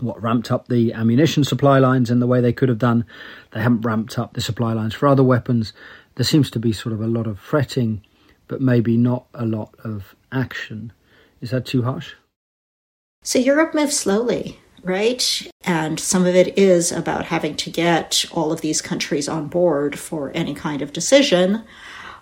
what 0.00 0.22
ramped 0.22 0.50
up 0.50 0.68
the 0.68 0.94
ammunition 0.94 1.44
supply 1.44 1.78
lines 1.78 2.10
in 2.10 2.20
the 2.20 2.26
way 2.26 2.40
they 2.40 2.54
could 2.54 2.70
have 2.70 2.78
done. 2.78 3.04
They 3.52 3.60
haven't 3.60 3.82
ramped 3.82 4.18
up 4.18 4.32
the 4.32 4.40
supply 4.40 4.72
lines 4.72 4.94
for 4.94 5.08
other 5.08 5.22
weapons. 5.22 5.74
There 6.14 6.24
seems 6.24 6.50
to 6.52 6.58
be 6.58 6.72
sort 6.72 6.94
of 6.94 7.02
a 7.02 7.06
lot 7.06 7.26
of 7.26 7.38
fretting 7.38 8.00
but 8.48 8.60
maybe 8.60 8.96
not 8.96 9.26
a 9.34 9.44
lot 9.44 9.74
of 9.84 10.14
action. 10.34 10.92
Is 11.40 11.50
that 11.50 11.66
too 11.66 11.82
harsh? 11.82 12.12
So 13.22 13.38
Europe 13.38 13.74
moves 13.74 13.96
slowly, 13.96 14.60
right? 14.82 15.48
And 15.64 15.98
some 15.98 16.26
of 16.26 16.34
it 16.34 16.58
is 16.58 16.92
about 16.92 17.26
having 17.26 17.56
to 17.56 17.70
get 17.70 18.24
all 18.32 18.52
of 18.52 18.60
these 18.60 18.82
countries 18.82 19.28
on 19.28 19.48
board 19.48 19.98
for 19.98 20.30
any 20.34 20.54
kind 20.54 20.82
of 20.82 20.92
decision. 20.92 21.64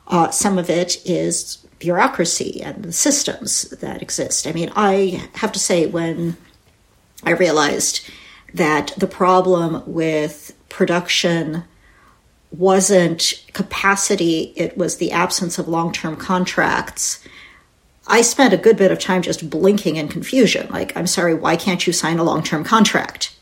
Uh, 0.06 0.30
some 0.30 0.58
of 0.58 0.70
it 0.70 1.04
is 1.04 1.58
bureaucracy 1.78 2.62
and 2.62 2.84
the 2.84 2.92
systems 2.92 3.62
that 3.80 4.02
exist. 4.02 4.46
I 4.46 4.52
mean, 4.52 4.70
I 4.76 5.28
have 5.34 5.50
to 5.52 5.58
say, 5.58 5.86
when 5.86 6.36
I 7.24 7.30
realized 7.30 8.08
that 8.54 8.92
the 8.96 9.08
problem 9.08 9.82
with 9.86 10.56
production 10.68 11.64
wasn't 12.52 13.44
capacity, 13.52 14.52
it 14.56 14.76
was 14.76 14.96
the 14.96 15.10
absence 15.10 15.58
of 15.58 15.66
long 15.66 15.92
term 15.92 16.16
contracts. 16.16 17.24
I 18.06 18.22
spent 18.22 18.52
a 18.52 18.58
good 18.58 18.76
bit 18.76 18.90
of 18.90 18.98
time 18.98 19.22
just 19.22 19.48
blinking 19.48 19.96
in 19.96 20.08
confusion. 20.08 20.68
Like, 20.70 20.96
I'm 20.96 21.06
sorry, 21.06 21.34
why 21.34 21.56
can't 21.56 21.86
you 21.86 21.92
sign 21.92 22.18
a 22.18 22.24
long 22.24 22.42
term 22.42 22.64
contract? 22.64 23.38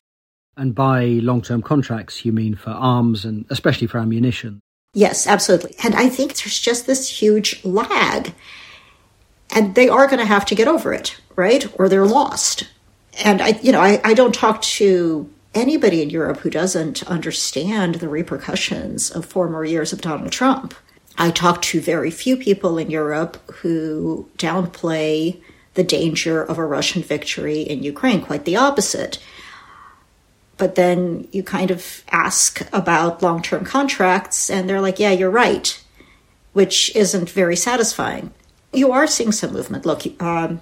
And 0.57 0.75
by 0.75 1.05
long 1.05 1.43
term 1.43 1.63
contracts, 1.63 2.25
you 2.25 2.33
mean 2.33 2.55
for 2.55 2.71
arms 2.71 3.25
and 3.25 3.47
especially 3.51 3.87
for 3.87 3.99
ammunition? 3.99 4.61
Yes, 4.93 5.27
absolutely. 5.27 5.75
And 5.85 5.95
I 5.95 6.09
think 6.09 6.37
there's 6.37 6.59
just 6.59 6.87
this 6.87 7.09
huge 7.09 7.65
lag. 7.65 8.35
And 9.53 9.75
they 9.75 9.89
are 9.89 10.07
going 10.07 10.19
to 10.19 10.27
have 10.27 10.45
to 10.47 10.55
get 10.55 10.69
over 10.69 10.93
it, 10.93 11.17
right? 11.35 11.67
Or 11.79 11.89
they're 11.89 12.07
lost. 12.07 12.69
And 13.25 13.41
I, 13.41 13.59
you 13.63 13.73
know, 13.73 13.81
I, 13.81 14.01
I 14.05 14.15
don't 14.15 14.35
talk 14.35 14.63
to 14.63 15.29
anybody 15.55 16.03
in 16.03 16.11
Europe 16.11 16.39
who 16.39 16.51
doesn't 16.51 17.03
understand 17.05 17.97
the 17.97 18.09
repercussions 18.09 19.11
of 19.11 19.25
four 19.25 19.49
more 19.49 19.65
years 19.65 19.93
of 19.93 20.01
Donald 20.01 20.31
Trump. 20.31 20.75
I 21.21 21.31
talk 21.31 21.61
to 21.63 21.83
very 21.83 22.11
few 22.11 22.35
people 22.35 22.79
in 22.79 22.91
Europe 22.91 23.37
who 23.57 24.27
downplay 24.39 25.39
the 25.75 25.85
danger 25.85 26.43
of 26.43 26.57
a 26.57 26.65
Russian 26.65 27.03
victory 27.03 27.61
in 27.61 27.83
Ukraine, 27.83 28.23
quite 28.23 28.47
the 28.47 28.57
opposite. 28.57 29.19
But 30.57 30.77
then 30.77 31.29
you 31.31 31.43
kind 31.43 31.71
of 31.71 32.03
ask 32.11 32.67
about 32.73 33.23
long 33.23 33.43
term 33.43 33.67
contracts, 33.67 34.49
and 34.49 34.67
they're 34.67 34.81
like, 34.81 34.99
yeah, 34.99 35.11
you're 35.11 35.29
right, 35.29 35.79
which 36.55 36.97
isn't 36.97 37.29
very 37.29 37.55
satisfying. 37.55 38.33
You 38.73 38.91
are 38.93 39.07
seeing 39.07 39.33
some 39.33 39.53
movement. 39.53 39.85
Look, 39.85 40.03
um, 40.23 40.59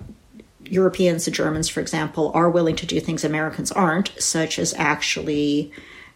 Europeans, 0.64 1.24
the 1.24 1.30
Germans, 1.30 1.68
for 1.68 1.78
example, 1.78 2.32
are 2.34 2.50
willing 2.50 2.74
to 2.76 2.86
do 2.86 2.98
things 2.98 3.22
Americans 3.22 3.70
aren't, 3.70 4.10
such 4.20 4.58
as 4.58 4.74
actually 4.74 5.70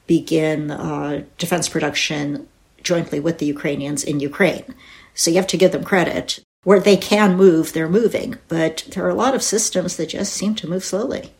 begin 0.09 0.73
uh, 0.73 1.23
defense 1.39 1.69
production 1.69 2.49
jointly 2.83 3.21
with 3.21 3.39
the 3.39 3.47
Ukrainians 3.47 4.05
in 4.05 4.21
Ukraine. 4.21 4.75
So 5.15 5.31
you 5.31 5.37
have 5.37 5.47
to 5.49 5.57
give 5.57 5.73
them 5.73 5.85
credit. 5.85 6.41
Where 6.65 6.81
they 6.81 6.97
can 6.97 7.37
move, 7.37 7.73
they're 7.73 7.89
moving, 7.89 8.37
but 8.47 8.87
there 8.91 9.05
are 9.05 9.11
a 9.11 9.15
lot 9.15 9.35
of 9.35 9.43
systems 9.43 9.97
that 9.97 10.11
just 10.11 10.33
seem 10.33 10.55
to 10.57 10.69
move 10.69 10.85
slowly. 10.85 11.33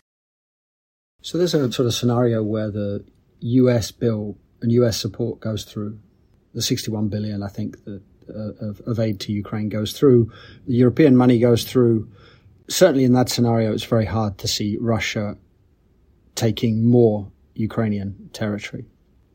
So 1.21 1.37
there's 1.37 1.53
a 1.53 1.71
sort 1.71 1.85
of 1.85 1.93
scenario 1.93 2.43
where 2.43 2.69
the 2.69 3.05
US 3.39 3.91
bill 3.91 4.37
and 4.61 4.71
US 4.73 4.99
support 4.99 5.39
goes 5.39 5.63
through. 5.63 5.97
The 6.53 6.61
61 6.61 7.07
billion, 7.07 7.41
I 7.41 7.47
think, 7.47 7.77
uh, 7.87 7.99
of, 8.59 8.81
of 8.85 8.99
aid 8.99 9.21
to 9.21 9.31
Ukraine 9.31 9.69
goes 9.69 9.93
through. 9.93 10.31
The 10.67 10.75
European 10.75 11.15
money 11.15 11.39
goes 11.39 11.63
through 11.63 12.11
certainly 12.67 13.03
in 13.03 13.13
that 13.13 13.29
scenario, 13.29 13.73
it's 13.73 13.83
very 13.83 14.05
hard 14.05 14.37
to 14.39 14.47
see 14.47 14.77
Russia 14.79 15.37
taking 16.35 16.85
more 16.85 17.31
Ukrainian 17.55 18.29
territory. 18.33 18.85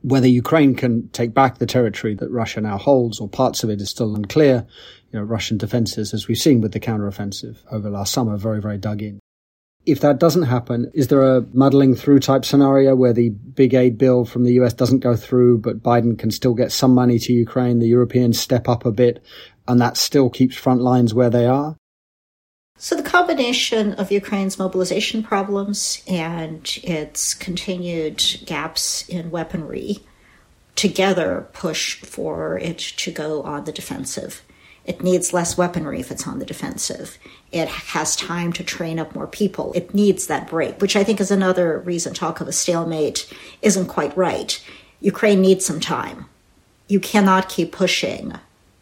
Whether 0.02 0.28
Ukraine 0.28 0.74
can 0.74 1.08
take 1.08 1.34
back 1.34 1.58
the 1.58 1.66
territory 1.66 2.14
that 2.16 2.30
Russia 2.30 2.60
now 2.60 2.78
holds 2.78 3.20
or 3.20 3.28
parts 3.28 3.64
of 3.64 3.70
it 3.70 3.80
is 3.80 3.90
still 3.90 4.14
unclear. 4.14 4.66
You 5.12 5.18
know, 5.18 5.24
Russian 5.24 5.58
defenses, 5.58 6.14
as 6.14 6.28
we've 6.28 6.38
seen 6.38 6.60
with 6.60 6.72
the 6.72 6.80
counteroffensive 6.80 7.56
over 7.70 7.90
last 7.90 8.12
summer, 8.12 8.36
very, 8.36 8.60
very 8.60 8.78
dug 8.78 9.02
in. 9.02 9.20
if 9.86 10.00
that 10.00 10.18
doesn't 10.18 10.42
happen, 10.42 10.90
is 10.92 11.08
there 11.08 11.22
a 11.22 11.46
muddling 11.54 11.94
through 11.94 12.20
type 12.20 12.44
scenario 12.44 12.94
where 12.94 13.14
the 13.14 13.30
big 13.30 13.72
aid 13.72 13.96
bill 13.96 14.26
from 14.26 14.44
the 14.44 14.52
US 14.60 14.74
doesn't 14.74 14.98
go 14.98 15.16
through, 15.16 15.58
but 15.58 15.82
Biden 15.82 16.18
can 16.18 16.30
still 16.30 16.52
get 16.52 16.72
some 16.72 16.94
money 16.94 17.18
to 17.20 17.32
Ukraine? 17.32 17.78
The 17.78 17.88
Europeans 17.88 18.38
step 18.38 18.68
up 18.68 18.84
a 18.84 18.92
bit 18.92 19.22
and 19.66 19.80
that 19.80 19.96
still 19.96 20.28
keeps 20.28 20.56
front 20.56 20.82
lines 20.82 21.14
where 21.14 21.30
they 21.30 21.46
are? 21.46 21.76
So, 22.80 22.94
the 22.94 23.02
combination 23.02 23.94
of 23.94 24.12
Ukraine's 24.12 24.56
mobilization 24.56 25.24
problems 25.24 26.00
and 26.06 26.62
its 26.84 27.34
continued 27.34 28.22
gaps 28.46 29.08
in 29.08 29.32
weaponry 29.32 29.98
together 30.76 31.48
push 31.52 31.96
for 31.96 32.56
it 32.56 32.78
to 32.78 33.10
go 33.10 33.42
on 33.42 33.64
the 33.64 33.72
defensive. 33.72 34.44
It 34.84 35.02
needs 35.02 35.32
less 35.32 35.58
weaponry 35.58 35.98
if 35.98 36.12
it's 36.12 36.28
on 36.28 36.38
the 36.38 36.46
defensive. 36.46 37.18
It 37.50 37.68
has 37.68 38.14
time 38.14 38.52
to 38.52 38.62
train 38.62 39.00
up 39.00 39.12
more 39.12 39.26
people. 39.26 39.72
It 39.74 39.92
needs 39.92 40.28
that 40.28 40.48
break, 40.48 40.80
which 40.80 40.94
I 40.94 41.02
think 41.02 41.20
is 41.20 41.32
another 41.32 41.80
reason 41.80 42.14
talk 42.14 42.40
of 42.40 42.46
a 42.46 42.52
stalemate 42.52 43.28
isn't 43.60 43.88
quite 43.88 44.16
right. 44.16 44.64
Ukraine 45.00 45.40
needs 45.40 45.66
some 45.66 45.80
time. 45.80 46.26
You 46.86 47.00
cannot 47.00 47.48
keep 47.48 47.72
pushing 47.72 48.34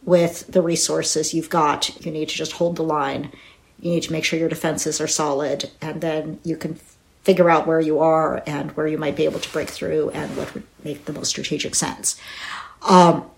with 0.05 0.47
the 0.47 0.63
resources 0.63 1.33
you've 1.33 1.51
got. 1.51 2.05
You 2.05 2.13
need 2.13 2.29
to 2.29 2.37
just 2.37 2.53
hold 2.53 2.77
the 2.77 2.85
line. 2.85 3.33
You 3.81 3.91
need 3.91 4.03
to 4.05 4.13
make 4.13 4.25
sure 4.25 4.39
your 4.39 4.49
defenses 4.49 5.01
are 5.01 5.07
solid, 5.07 5.71
and 5.81 6.01
then 6.01 6.41
you 6.45 6.57
can 6.57 6.79
figure 7.23 7.51
out 7.51 7.67
where 7.67 7.81
you 7.81 7.99
are 7.99 8.43
and 8.47 8.71
where 8.73 8.87
you 8.87 8.97
might 8.97 9.17
be 9.17 9.25
able 9.25 9.41
to 9.41 9.53
break 9.53 9.69
through 9.69 10.11
and 10.11 10.37
what 10.37 10.55
would 10.55 10.63
make 10.85 11.05
the 11.07 11.13
most 11.13 11.29
strategic 11.29 11.75
sense. 11.75 12.21
Um, 12.83 13.29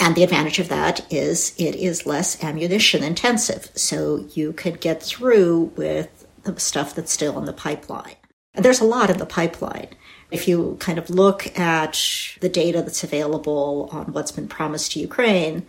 and 0.00 0.16
the 0.16 0.22
advantage 0.22 0.58
of 0.58 0.70
that 0.70 1.12
is 1.12 1.54
it 1.58 1.74
is 1.74 2.06
less 2.06 2.42
ammunition 2.42 3.02
intensive. 3.02 3.70
So 3.74 4.26
you 4.32 4.52
could 4.52 4.80
get 4.80 5.02
through 5.02 5.72
with 5.76 6.26
the 6.44 6.58
stuff 6.58 6.94
that's 6.94 7.12
still 7.12 7.38
in 7.38 7.44
the 7.44 7.52
pipeline. 7.52 8.16
And 8.54 8.64
there's 8.64 8.80
a 8.80 8.84
lot 8.84 9.10
in 9.10 9.18
the 9.18 9.26
pipeline. 9.26 9.88
If 10.30 10.48
you 10.48 10.76
kind 10.80 10.98
of 10.98 11.10
look 11.10 11.58
at 11.58 12.00
the 12.40 12.48
data 12.48 12.82
that's 12.82 13.04
available 13.04 13.88
on 13.92 14.12
what's 14.12 14.32
been 14.32 14.48
promised 14.48 14.92
to 14.92 15.00
Ukraine, 15.00 15.66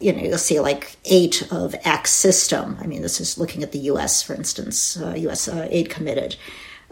you 0.00 0.12
know, 0.12 0.22
you'll 0.22 0.38
see 0.38 0.60
like 0.60 0.96
eight 1.04 1.50
of 1.50 1.74
X 1.84 2.10
system. 2.10 2.78
I 2.80 2.86
mean, 2.86 3.02
this 3.02 3.20
is 3.20 3.38
looking 3.38 3.62
at 3.62 3.72
the 3.72 3.78
US, 3.90 4.22
for 4.22 4.34
instance, 4.34 5.00
uh, 5.00 5.14
US 5.14 5.48
uh, 5.48 5.68
aid 5.70 5.90
committed. 5.90 6.36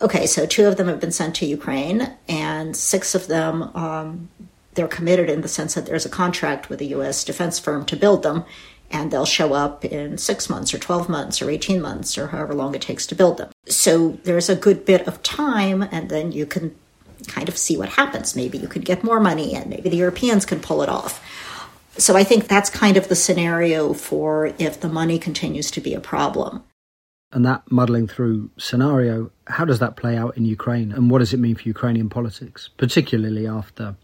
Okay, 0.01 0.27
so 0.27 0.47
two 0.47 0.67
of 0.67 0.77
them 0.77 0.89
have 0.89 1.01
been 1.01 1.13
sent 1.13 1.37
to 1.37 1.47
Ukraine, 1.47 2.17
and 2.29 2.77
six 2.77 3.15
of 3.15 3.29
them 3.29 3.63
um, 3.77 4.29
they're 4.75 4.89
committed 4.89 5.31
in 5.31 5.43
the 5.43 5.49
sense 5.49 5.75
that 5.75 5.87
there's 5.87 6.05
a 6.05 6.11
contract 6.11 6.69
with 6.69 6.81
a 6.81 6.87
U.S. 6.87 7.25
defense 7.25 7.59
firm 7.59 7.85
to 7.87 7.97
build 7.97 8.23
them, 8.23 8.45
and 8.91 9.11
they'll 9.11 9.25
show 9.25 9.53
up 9.53 9.85
in 9.85 10.19
six 10.19 10.51
months 10.51 10.75
or 10.75 10.79
12 10.79 11.09
months 11.09 11.41
or 11.41 11.51
18 11.51 11.81
months 11.81 12.19
or 12.19 12.29
however 12.29 12.55
long 12.55 12.75
it 12.75 12.83
takes 12.83 13.07
to 13.07 13.15
build 13.15 13.39
them. 13.39 13.51
So 13.67 14.19
there's 14.25 14.49
a 14.49 14.57
good 14.57 14.85
bit 14.85 15.07
of 15.07 15.23
time, 15.23 15.83
and 15.83 16.09
then 16.09 16.33
you 16.33 16.45
can 16.47 16.75
kind 17.27 17.49
of 17.49 17.57
see 17.57 17.77
what 17.77 17.91
happens. 17.91 18.37
Maybe 18.37 18.59
you 18.59 18.69
could 18.69 18.85
get 18.85 19.05
more 19.05 19.21
money, 19.21 19.55
and 19.55 19.71
maybe 19.71 19.89
the 19.89 19.97
Europeans 19.97 20.45
can 20.45 20.61
pull 20.61 20.83
it 20.83 20.89
off. 20.89 21.23
So 21.97 22.17
I 22.17 22.25
think 22.25 22.49
that's 22.49 22.71
kind 22.71 22.97
of 22.97 23.09
the 23.09 23.15
scenario 23.15 23.95
for 23.95 24.53
if 24.59 24.81
the 24.81 24.89
money 24.89 25.19
continues 25.19 25.71
to 25.73 25.81
be 25.81 25.95
a 25.95 26.01
problem. 26.01 26.65
And 27.33 27.45
that 27.45 27.71
muddling 27.71 28.07
through 28.07 28.51
scenario, 28.59 29.31
how 29.47 29.65
does 29.65 29.81
that 29.81 29.97
play 29.97 30.17
out 30.17 30.37
in 30.37 30.45
Ukraine? 30.45 30.93
And 30.93 31.11
what 31.11 31.19
does 31.19 31.33
it 31.33 31.41
mean 31.41 31.57
for 31.57 31.63
Ukrainian 31.63 32.09
politics, 32.09 32.71
particularly 32.77 33.47
after 33.47 33.97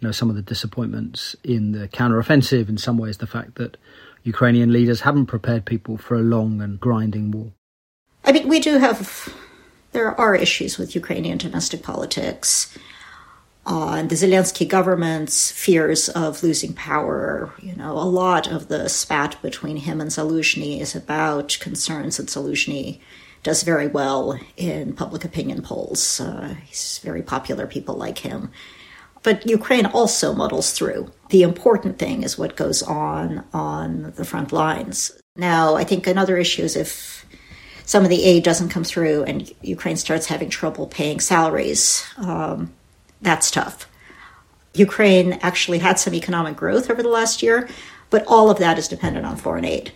you 0.00 0.08
know, 0.08 0.12
some 0.12 0.28
of 0.28 0.36
the 0.36 0.42
disappointments 0.42 1.34
in 1.44 1.72
the 1.72 1.88
counteroffensive, 1.88 2.68
in 2.68 2.76
some 2.76 2.98
ways, 2.98 3.18
the 3.18 3.26
fact 3.26 3.54
that 3.54 3.78
Ukrainian 4.22 4.72
leaders 4.72 5.02
haven't 5.02 5.26
prepared 5.26 5.64
people 5.64 5.96
for 5.96 6.14
a 6.16 6.20
long 6.20 6.60
and 6.60 6.80
grinding 6.80 7.30
war. 7.30 7.52
I 8.24 8.32
mean, 8.32 8.48
we 8.48 8.60
do 8.60 8.78
have, 8.78 9.32
there 9.92 10.18
are 10.18 10.34
issues 10.34 10.78
with 10.78 10.94
Ukrainian 10.94 11.38
domestic 11.38 11.82
politics. 11.82 12.76
Uh, 13.66 14.02
the 14.02 14.14
Zelensky 14.14 14.68
government's 14.68 15.50
fears 15.50 16.10
of 16.10 16.42
losing 16.42 16.74
power, 16.74 17.52
you 17.60 17.74
know, 17.74 17.92
a 17.92 18.04
lot 18.04 18.46
of 18.46 18.68
the 18.68 18.88
spat 18.88 19.40
between 19.40 19.78
him 19.78 20.00
and 20.00 20.10
Zaluzhny 20.10 20.80
is 20.80 20.94
about 20.94 21.56
concerns 21.60 22.18
that 22.18 22.26
Zaluzhny 22.26 23.00
does 23.42 23.62
very 23.62 23.86
well 23.86 24.38
in 24.56 24.94
public 24.94 25.24
opinion 25.24 25.62
polls. 25.62 26.20
Uh, 26.20 26.54
he's 26.64 27.00
very 27.02 27.22
popular, 27.22 27.66
people 27.66 27.94
like 27.94 28.18
him. 28.18 28.50
But 29.22 29.48
Ukraine 29.48 29.86
also 29.86 30.34
muddles 30.34 30.72
through. 30.72 31.10
The 31.30 31.42
important 31.42 31.98
thing 31.98 32.22
is 32.22 32.36
what 32.36 32.56
goes 32.56 32.82
on 32.82 33.44
on 33.54 34.12
the 34.16 34.24
front 34.24 34.52
lines. 34.52 35.10
Now, 35.36 35.76
I 35.76 35.84
think 35.84 36.06
another 36.06 36.36
issue 36.36 36.62
is 36.62 36.76
if 36.76 37.24
some 37.86 38.04
of 38.04 38.10
the 38.10 38.24
aid 38.24 38.44
doesn't 38.44 38.68
come 38.68 38.84
through 38.84 39.24
and 39.24 39.50
Ukraine 39.62 39.96
starts 39.96 40.26
having 40.26 40.50
trouble 40.50 40.86
paying 40.86 41.20
salaries, 41.20 42.04
um, 42.18 42.74
that's 43.24 43.50
tough. 43.50 43.88
Ukraine 44.74 45.34
actually 45.34 45.78
had 45.78 45.98
some 45.98 46.14
economic 46.14 46.56
growth 46.56 46.90
over 46.90 47.02
the 47.02 47.08
last 47.08 47.42
year, 47.42 47.68
but 48.10 48.24
all 48.26 48.50
of 48.50 48.58
that 48.58 48.78
is 48.78 48.88
dependent 48.88 49.26
on 49.26 49.36
foreign 49.36 49.64
aid. 49.64 49.92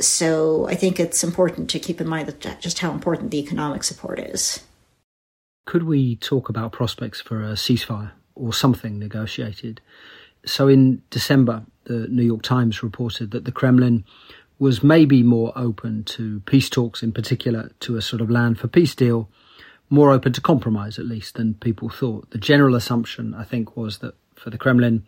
So 0.00 0.66
I 0.68 0.74
think 0.74 0.98
it's 0.98 1.22
important 1.22 1.70
to 1.70 1.78
keep 1.78 2.00
in 2.00 2.08
mind 2.08 2.28
that 2.28 2.60
just 2.60 2.80
how 2.80 2.90
important 2.92 3.30
the 3.30 3.38
economic 3.38 3.84
support 3.84 4.18
is. 4.18 4.60
Could 5.66 5.84
we 5.84 6.16
talk 6.16 6.48
about 6.48 6.72
prospects 6.72 7.20
for 7.20 7.42
a 7.42 7.52
ceasefire? 7.52 8.12
or 8.34 8.52
something 8.52 8.98
negotiated. 8.98 9.80
So 10.44 10.68
in 10.68 11.02
December, 11.10 11.62
the 11.84 12.08
New 12.08 12.22
York 12.22 12.42
Times 12.42 12.82
reported 12.82 13.30
that 13.30 13.44
the 13.44 13.52
Kremlin 13.52 14.04
was 14.58 14.82
maybe 14.82 15.22
more 15.22 15.52
open 15.56 16.04
to 16.04 16.40
peace 16.40 16.68
talks, 16.68 17.02
in 17.02 17.12
particular 17.12 17.70
to 17.80 17.96
a 17.96 18.02
sort 18.02 18.22
of 18.22 18.30
land 18.30 18.58
for 18.58 18.68
peace 18.68 18.94
deal, 18.94 19.28
more 19.90 20.10
open 20.10 20.32
to 20.32 20.40
compromise 20.40 20.98
at 20.98 21.06
least 21.06 21.34
than 21.34 21.54
people 21.54 21.88
thought. 21.88 22.30
The 22.30 22.38
general 22.38 22.74
assumption, 22.74 23.34
I 23.34 23.44
think, 23.44 23.76
was 23.76 23.98
that 23.98 24.14
for 24.34 24.50
the 24.50 24.58
Kremlin, 24.58 25.04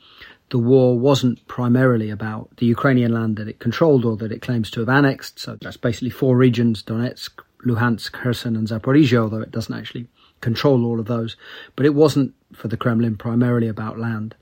the 0.50 0.58
war 0.58 0.98
wasn't 0.98 1.46
primarily 1.48 2.10
about 2.10 2.56
the 2.58 2.66
Ukrainian 2.66 3.12
land 3.12 3.36
that 3.36 3.48
it 3.48 3.58
controlled 3.58 4.04
or 4.04 4.16
that 4.18 4.30
it 4.30 4.42
claims 4.42 4.70
to 4.70 4.80
have 4.80 4.88
annexed. 4.88 5.38
So 5.40 5.58
that's 5.60 5.76
basically 5.76 6.10
four 6.10 6.36
regions 6.36 6.82
Donetsk, 6.82 7.42
Luhansk, 7.64 8.12
Kherson, 8.12 8.56
and 8.56 8.68
Zaporizhia, 8.68 9.22
although 9.22 9.40
it 9.40 9.50
doesn't 9.50 9.74
actually 9.74 10.06
control 10.40 10.84
all 10.84 11.00
of 11.00 11.06
those. 11.06 11.36
But 11.74 11.86
it 11.86 11.94
wasn't 11.94 12.34
for 12.52 12.68
the 12.68 12.76
Kremlin 12.76 13.16
primarily 13.16 13.68
about 13.68 13.98
land. 13.98 14.36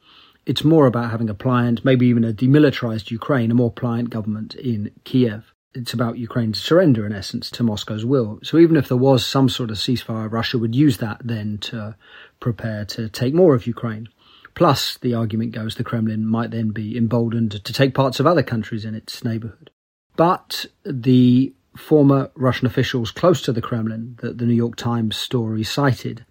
It's 0.45 0.63
more 0.65 0.87
about 0.87 1.11
having 1.11 1.31
a 1.31 1.35
pliant, 1.35 1.85
maybe 1.85 2.07
even 2.07 2.25
a 2.25 2.35
demilitarized 2.35 3.11
Ukraine, 3.11 3.51
a 3.51 3.55
more 3.55 3.73
pliant 3.73 4.11
government 4.11 4.55
in 4.55 4.91
Kiev. 5.05 5.54
It's 5.75 5.93
about 5.93 6.19
Ukraine's 6.19 6.63
surrender, 6.63 7.05
in 7.05 7.13
essence, 7.13 7.51
to 7.51 7.65
Moscow's 7.65 8.05
will. 8.05 8.39
So 8.43 8.59
even 8.59 8.77
if 8.77 8.89
there 8.89 8.97
was 8.97 9.27
some 9.27 9.49
sort 9.49 9.71
of 9.71 9.77
ceasefire, 9.77 10.31
Russia 10.31 10.57
would 10.59 10.75
use 10.75 10.99
that 10.99 11.21
then 11.25 11.59
to 11.63 11.97
prepare 12.39 12.85
to 12.87 13.09
take 13.09 13.35
more 13.35 13.55
of 13.55 13.67
Ukraine. 13.67 14.09
Plus, 14.55 14.99
the 14.99 15.15
argument 15.15 15.53
goes 15.53 15.75
the 15.75 15.83
Kremlin 15.83 16.25
might 16.25 16.53
then 16.53 16.71
be 16.71 16.97
emboldened 16.97 17.65
to 17.65 17.73
take 17.73 17.93
parts 17.93 18.21
of 18.21 18.27
other 18.27 18.43
countries 18.43 18.85
in 18.85 18.95
its 18.95 19.25
neighborhood. 19.25 19.71
But 20.17 20.67
the 20.85 21.53
former 21.77 22.31
Russian 22.37 22.67
officials 22.67 23.11
close 23.11 23.43
to 23.43 23.53
the 23.53 23.61
Kremlin 23.61 24.17
that 24.21 24.39
the 24.39 24.47
New 24.47 24.55
York 24.55 24.77
Times 24.77 25.17
story 25.17 25.65
cited 25.65 26.25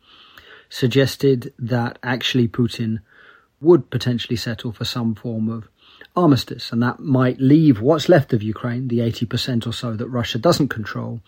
suggested 0.69 1.53
that 1.60 1.99
actually 2.01 2.47
Putin 2.47 2.99
would 3.60 3.89
potentially 3.89 4.38
settle 4.38 4.71
for 4.71 4.86
some 4.86 5.15
form 5.15 5.49
of 5.49 5.67
armistice, 6.15 6.71
and 6.71 6.82
that 6.84 6.99
might 6.99 7.39
leave 7.39 7.82
what's 7.82 8.10
left 8.10 8.34
of 8.34 8.43
Ukraine, 8.43 8.88
the 8.88 8.99
80% 8.99 9.65
or 9.67 9.73
so 9.73 9.93
that 9.95 10.08
Russia 10.08 10.38
doesn't 10.38 10.69
control, 10.69 11.21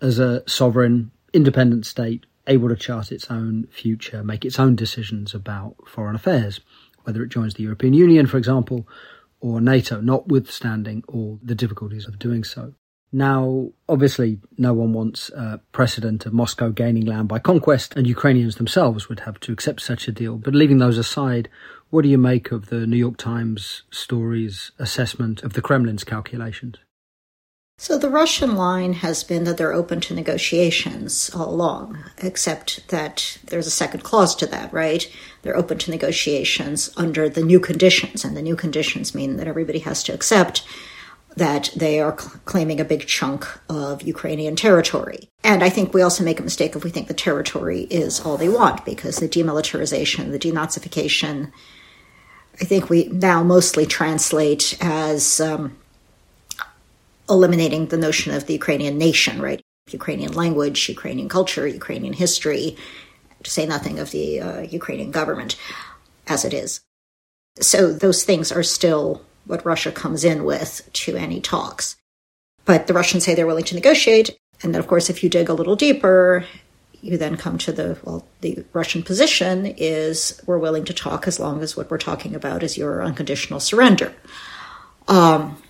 as 0.00 0.18
a 0.18 0.42
sovereign, 0.48 1.10
independent 1.32 1.86
state 1.86 2.26
able 2.46 2.68
to 2.68 2.76
chart 2.76 3.10
its 3.10 3.30
own 3.30 3.66
future, 3.70 4.22
make 4.22 4.44
its 4.44 4.58
own 4.58 4.76
decisions 4.76 5.34
about 5.34 5.76
foreign 5.86 6.14
affairs, 6.14 6.60
whether 7.04 7.22
it 7.22 7.28
joins 7.28 7.54
the 7.54 7.62
European 7.62 7.94
Union, 7.94 8.26
for 8.26 8.36
example, 8.36 8.86
or 9.40 9.60
NATO, 9.60 10.00
notwithstanding 10.00 11.04
all 11.08 11.38
the 11.42 11.54
difficulties 11.54 12.06
of 12.06 12.18
doing 12.18 12.44
so. 12.44 12.74
Now, 13.16 13.70
obviously, 13.88 14.40
no 14.58 14.74
one 14.74 14.92
wants 14.92 15.28
a 15.28 15.60
precedent 15.70 16.26
of 16.26 16.32
Moscow 16.32 16.70
gaining 16.70 17.06
land 17.06 17.28
by 17.28 17.38
conquest, 17.38 17.94
and 17.94 18.08
Ukrainians 18.08 18.56
themselves 18.56 19.08
would 19.08 19.20
have 19.20 19.38
to 19.40 19.52
accept 19.52 19.82
such 19.82 20.08
a 20.08 20.12
deal. 20.12 20.36
But 20.36 20.56
leaving 20.56 20.78
those 20.78 20.98
aside, 20.98 21.48
what 21.90 22.02
do 22.02 22.08
you 22.08 22.18
make 22.18 22.50
of 22.50 22.70
the 22.70 22.88
New 22.88 22.96
York 22.96 23.16
Times 23.16 23.84
story's 23.92 24.72
assessment 24.80 25.44
of 25.44 25.52
the 25.52 25.62
Kremlin's 25.62 26.02
calculations? 26.02 26.78
So 27.78 27.96
the 27.96 28.10
Russian 28.10 28.56
line 28.56 28.94
has 28.94 29.22
been 29.22 29.44
that 29.44 29.58
they're 29.58 29.72
open 29.72 30.00
to 30.00 30.14
negotiations 30.14 31.30
all 31.32 31.50
along, 31.50 31.98
except 32.18 32.88
that 32.88 33.38
there's 33.44 33.68
a 33.68 33.70
second 33.70 34.02
clause 34.02 34.34
to 34.36 34.46
that, 34.46 34.72
right? 34.72 35.08
They're 35.42 35.56
open 35.56 35.78
to 35.78 35.92
negotiations 35.92 36.90
under 36.96 37.28
the 37.28 37.44
new 37.44 37.60
conditions, 37.60 38.24
and 38.24 38.36
the 38.36 38.42
new 38.42 38.56
conditions 38.56 39.14
mean 39.14 39.36
that 39.36 39.46
everybody 39.46 39.78
has 39.80 40.02
to 40.04 40.12
accept 40.12 40.66
that 41.36 41.70
they 41.76 42.00
are 42.00 42.18
cl- 42.18 42.40
claiming 42.44 42.80
a 42.80 42.84
big 42.84 43.06
chunk 43.06 43.46
of 43.68 44.02
Ukrainian 44.02 44.56
territory. 44.56 45.28
And 45.42 45.62
I 45.62 45.70
think 45.70 45.92
we 45.92 46.02
also 46.02 46.24
make 46.24 46.40
a 46.40 46.44
mistake 46.44 46.76
if 46.76 46.84
we 46.84 46.90
think 46.90 47.08
the 47.08 47.14
territory 47.14 47.82
is 47.90 48.20
all 48.20 48.36
they 48.36 48.48
want, 48.48 48.84
because 48.84 49.16
the 49.16 49.28
demilitarization, 49.28 50.30
the 50.30 50.38
denazification, 50.38 51.50
I 52.60 52.64
think 52.64 52.88
we 52.88 53.08
now 53.08 53.42
mostly 53.42 53.84
translate 53.84 54.76
as 54.80 55.40
um, 55.40 55.76
eliminating 57.28 57.86
the 57.86 57.96
notion 57.96 58.32
of 58.32 58.46
the 58.46 58.52
Ukrainian 58.52 58.96
nation, 58.96 59.42
right? 59.42 59.60
Ukrainian 59.90 60.32
language, 60.32 60.88
Ukrainian 60.88 61.28
culture, 61.28 61.66
Ukrainian 61.66 62.14
history, 62.14 62.76
to 63.42 63.50
say 63.50 63.66
nothing 63.66 63.98
of 63.98 64.10
the 64.12 64.40
uh, 64.40 64.60
Ukrainian 64.60 65.10
government 65.10 65.56
as 66.26 66.44
it 66.44 66.54
is. 66.54 66.80
So 67.60 67.92
those 67.92 68.24
things 68.24 68.50
are 68.50 68.62
still 68.62 69.22
what 69.46 69.64
Russia 69.64 69.92
comes 69.92 70.24
in 70.24 70.44
with 70.44 70.88
to 70.92 71.16
any 71.16 71.40
talks. 71.40 71.96
But 72.64 72.86
the 72.86 72.94
Russians 72.94 73.24
say 73.24 73.34
they're 73.34 73.46
willing 73.46 73.64
to 73.64 73.74
negotiate. 73.74 74.36
And 74.62 74.74
then, 74.74 74.80
of 74.80 74.86
course, 74.86 75.10
if 75.10 75.22
you 75.22 75.28
dig 75.28 75.48
a 75.48 75.54
little 75.54 75.76
deeper, 75.76 76.46
you 77.04 77.18
then 77.18 77.36
come 77.36 77.58
to 77.58 77.72
the 77.72 77.98
well, 78.02 78.26
the 78.40 78.64
Russian 78.72 79.02
position 79.02 79.66
is 79.66 80.40
we're 80.46 80.58
willing 80.58 80.84
to 80.86 80.94
talk 80.94 81.28
as 81.28 81.38
long 81.38 81.60
as 81.62 81.76
what 81.76 81.90
we're 81.90 81.98
talking 81.98 82.34
about 82.34 82.62
is 82.62 82.78
your 82.78 83.02
unconditional 83.02 83.60
surrender. 83.60 84.14
Um, 85.06 85.62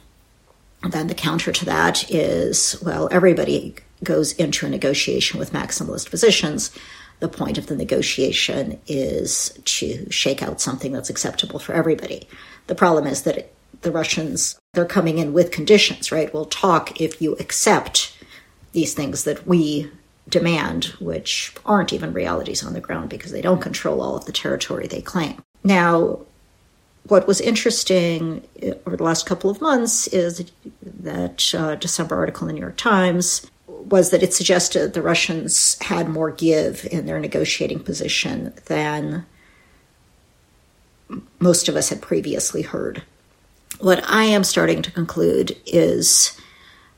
then 0.89 1.09
the 1.09 1.15
counter 1.15 1.51
to 1.51 1.65
that 1.65 2.09
is 2.11 2.81
well, 2.83 3.09
everybody 3.11 3.75
goes 4.05 4.33
into 4.35 4.67
a 4.67 4.71
negotiation 4.71 5.41
with 5.41 5.53
maximalist 5.53 6.11
positions. 6.11 6.71
The 7.21 7.29
point 7.29 7.59
of 7.59 7.67
the 7.67 7.77
negotiation 7.77 8.79
is 8.87 9.59
to 9.65 10.11
shake 10.11 10.43
out 10.43 10.61
something 10.61 10.93
that's 10.93 11.11
acceptable 11.11 11.59
for 11.59 11.73
everybody. 11.73 12.29
The 12.67 12.75
problem 12.75 13.07
is 13.07 13.23
that 13.23 13.53
the 13.85 13.93
Russians 13.93 14.59
they're 14.73 14.85
coming 14.85 15.19
in 15.19 15.33
with 15.33 15.53
conditions, 15.53 16.11
right? 16.11 16.33
We'll 16.35 16.47
talk 16.47 17.01
if 17.01 17.23
you 17.23 17.35
accept 17.35 18.17
these 18.73 18.93
things 18.93 19.25
that 19.25 19.47
we 19.47 19.91
demand, 20.29 20.87
which 20.99 21.55
aren't 21.65 21.93
even 21.93 22.13
realities 22.13 22.65
on 22.65 22.73
the 22.73 22.81
ground 22.81 23.09
because 23.09 23.31
they 23.31 23.43
don't 23.43 23.61
control 23.61 24.01
all 24.01 24.17
of 24.17 24.25
the 24.25 24.33
territory 24.33 24.87
they 24.87 25.01
claim. 25.01 25.41
Now, 25.63 26.21
what 27.07 27.27
was 27.27 27.41
interesting 27.41 28.43
over 28.87 28.97
the 28.97 29.05
last 29.05 29.27
couple 29.27 29.51
of 29.51 29.61
months 29.61 30.07
is 30.09 30.51
that 30.83 31.55
uh, 31.55 31.75
December 31.77 32.17
article 32.17 32.49
in 32.49 32.55
the 32.55 32.55
New 32.55 32.65
York 32.65 32.77
Times 32.77 33.49
was 33.67 34.11
that 34.11 34.23
it 34.23 34.33
suggested 34.33 34.95
the 34.95 35.03
Russians 35.03 35.79
had 35.83 36.09
more 36.09 36.31
give 36.31 36.87
in 36.91 37.07
their 37.07 37.21
negotiating 37.21 37.81
position 37.81 38.55
than 38.67 39.27
most 41.39 41.69
of 41.69 41.77
us 41.77 41.91
had 41.91 42.01
previously 42.01 42.63
heard. 42.63 43.03
What 43.81 44.09
I 44.09 44.25
am 44.25 44.45
starting 44.45 44.83
to 44.83 44.91
conclude 44.91 45.57
is 45.67 46.39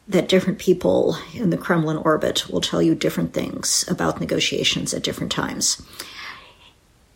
that 0.08 0.28
different 0.28 0.58
people 0.58 1.16
in 1.34 1.50
the 1.50 1.56
Kremlin 1.56 1.96
orbit 1.96 2.48
will 2.48 2.60
tell 2.60 2.80
you 2.80 2.94
different 2.94 3.32
things 3.32 3.84
about 3.88 4.20
negotiations 4.20 4.94
at 4.94 5.02
different 5.02 5.32
times. 5.32 5.82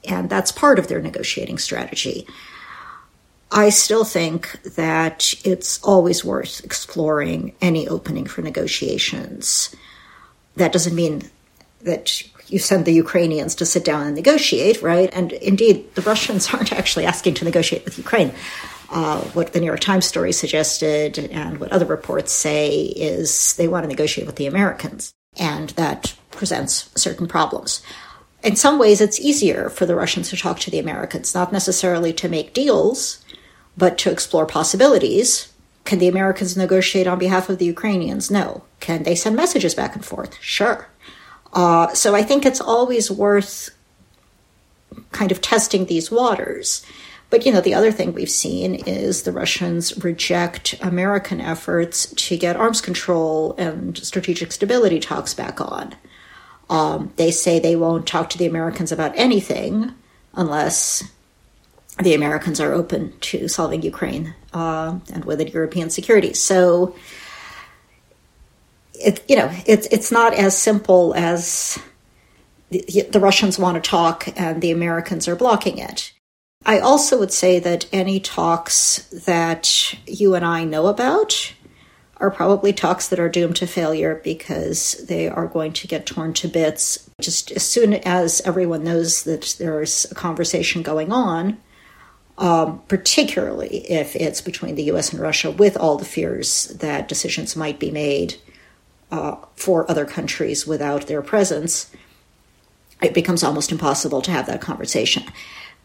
And 0.09 0.29
that's 0.29 0.51
part 0.51 0.79
of 0.79 0.89
their 0.89 1.01
negotiating 1.01 1.59
strategy. 1.59 2.27
I 3.53 3.71
still 3.71 4.05
think 4.05 4.61
that 4.63 5.35
it's 5.45 5.83
always 5.83 6.25
worth 6.25 6.65
exploring 6.65 7.55
any 7.61 7.87
opening 7.87 8.27
for 8.27 8.43
negotiations. 8.43 9.75
That 10.57 10.73
doesn't 10.73 10.95
mean 10.95 11.23
that 11.83 12.23
you 12.49 12.59
send 12.59 12.85
the 12.85 12.93
Ukrainians 12.93 13.55
to 13.57 13.67
sit 13.67 13.85
down 13.85 14.07
and 14.07 14.15
negotiate, 14.15 14.83
right? 14.83 15.11
And 15.13 15.33
indeed, 15.33 15.95
the 15.95 16.03
Russians 16.03 16.49
aren't 16.55 16.73
actually 16.73 17.07
asking 17.07 17.35
to 17.35 17.45
negotiate 17.45 17.85
with 17.85 17.99
Ukraine. 17.99 18.33
Uh, 18.91 19.21
what 19.35 19.53
the 19.53 19.61
New 19.61 19.67
York 19.67 19.81
Times 19.81 20.05
story 20.05 20.33
suggested 20.33 21.17
and 21.17 21.61
what 21.61 21.71
other 21.71 21.87
reports 21.87 22.33
say 22.33 22.87
is 22.87 23.55
they 23.55 23.69
want 23.69 23.85
to 23.85 23.89
negotiate 23.89 24.27
with 24.27 24.35
the 24.35 24.47
Americans, 24.47 25.13
and 25.37 25.71
that 25.71 26.15
presents 26.33 26.91
certain 27.01 27.29
problems. 27.29 27.83
In 28.43 28.57
some 28.57 28.79
ways, 28.79 29.01
it's 29.01 29.21
easier 29.21 29.69
for 29.69 29.87
the 29.87 29.95
Russians 29.95 30.31
to 30.31 30.37
talk 30.37 30.59
to 30.61 30.71
the 30.71 30.81
Americans, 30.81 31.35
not 31.35 31.53
necessarily 31.53 32.13
to 32.15 32.29
make 32.29 32.53
deals, 32.53 33.25
but 33.77 33.97
to 33.99 34.11
explore 34.11 34.47
possibilities. 34.47 35.53
Can 35.85 35.99
the 35.99 36.09
Americans 36.09 36.57
negotiate 36.57 37.07
on 37.07 37.19
behalf 37.19 37.49
of 37.49 37.59
the 37.59 37.67
Ukrainians? 37.67 38.31
No. 38.31 38.65
Can 38.81 39.03
they 39.05 39.15
send 39.15 39.37
messages 39.37 39.75
back 39.75 39.95
and 39.95 40.05
forth? 40.05 40.37
Sure. 40.41 40.89
Uh, 41.53 41.93
so 41.95 42.15
I 42.15 42.23
think 42.23 42.45
it's 42.45 42.61
always 42.61 43.11
worth 43.11 43.71
kind 45.13 45.31
of 45.31 45.41
testing 45.41 45.87
these 45.87 46.11
waters. 46.11 46.85
But 47.31 47.47
you 47.47 47.53
know, 47.53 47.61
the 47.61 47.75
other 47.75 47.93
thing 47.93 48.13
we've 48.13 48.29
seen 48.29 48.75
is 48.75 49.23
the 49.23 49.33
Russians 49.33 49.97
reject 50.05 50.75
American 50.83 51.41
efforts 51.41 52.13
to 52.15 52.37
get 52.37 52.57
arms 52.57 52.81
control 52.81 53.55
and 53.57 53.97
strategic 53.97 54.51
stability 54.51 54.99
talks 54.99 55.33
back 55.33 55.61
on. 55.61 55.95
Um, 56.69 57.13
they 57.17 57.31
say 57.31 57.59
they 57.59 57.77
won't 57.77 58.07
talk 58.07 58.31
to 58.31 58.39
the 58.39 58.47
Americans 58.47 58.93
about 58.93 59.13
anything 59.17 59.95
unless 60.35 61.05
the 62.03 62.15
Americans 62.15 62.61
are 62.61 62.73
open 62.73 63.13
to 63.21 63.49
solving 63.49 63.83
Ukraine 63.83 64.35
uh, 64.53 64.99
and 65.13 65.25
with 65.25 65.41
it 65.41 65.53
European 65.53 65.91
security. 65.91 66.33
So, 66.33 66.97
it, 68.95 69.23
you 69.29 69.37
know, 69.37 69.51
it's 69.67 69.87
it's 69.91 70.13
not 70.13 70.35
as 70.35 70.57
simple 70.57 71.15
as 71.15 71.79
the, 72.71 73.07
the 73.11 73.21
Russians 73.21 73.59
want 73.59 73.83
to 73.83 73.91
talk 73.91 74.29
and 74.37 74.63
the 74.63 74.71
Americans 74.71 75.27
are 75.29 75.37
blocking 75.37 75.79
it. 75.79 76.13
I 76.65 76.79
also 76.79 77.19
would 77.19 77.33
say 77.33 77.59
that 77.59 77.87
any 77.93 78.21
talks 78.21 79.05
that 79.25 79.95
you 80.07 80.35
and 80.35 80.45
I 80.45 80.65
know 80.65 80.89
about 80.89 81.55
are 82.19 82.31
probably 82.31 82.73
talks 82.73 83.09
that 83.09 83.19
are 83.19 83.31
doomed 83.31 83.57
to 83.57 83.67
failure 83.67 84.21
because 84.23 85.07
they 85.07 85.27
are 85.27 85.47
going 85.47 85.73
to 85.73 85.89
get 85.89 86.05
torn 86.05 86.35
to 86.35 86.49
bits. 86.49 87.09
Just 87.19 87.51
as 87.53 87.63
soon 87.63 87.95
as 87.95 88.43
everyone 88.43 88.85
knows 88.85 89.25
that 89.25 89.57
there's 89.59 90.07
a 90.11 90.15
conversation 90.15 90.83
going 90.83 91.13
on, 91.13 91.59
um, 92.37 92.83
particularly 92.89 93.91
if 93.91 94.15
it's 94.15 94.43
between 94.43 94.75
the 94.75 94.85
US 94.85 95.13
and 95.13 95.21
Russia, 95.21 95.51
with 95.51 95.79
all 95.79 95.97
the 95.97 96.05
fears 96.05 96.67
that 96.67 97.09
decisions 97.09 97.57
might 97.57 97.79
be 97.79 97.91
made 97.91 98.35
uh, 99.11 99.37
for 99.57 99.91
other 99.91 100.05
countries 100.05 100.67
without 100.67 101.07
their 101.07 101.23
presence, 101.23 101.91
it 103.03 103.15
becomes 103.15 103.43
almost 103.43 103.73
impossible 103.73 104.21
to 104.21 104.31
have 104.31 104.47
that 104.47 104.61
conversation. 104.61 105.23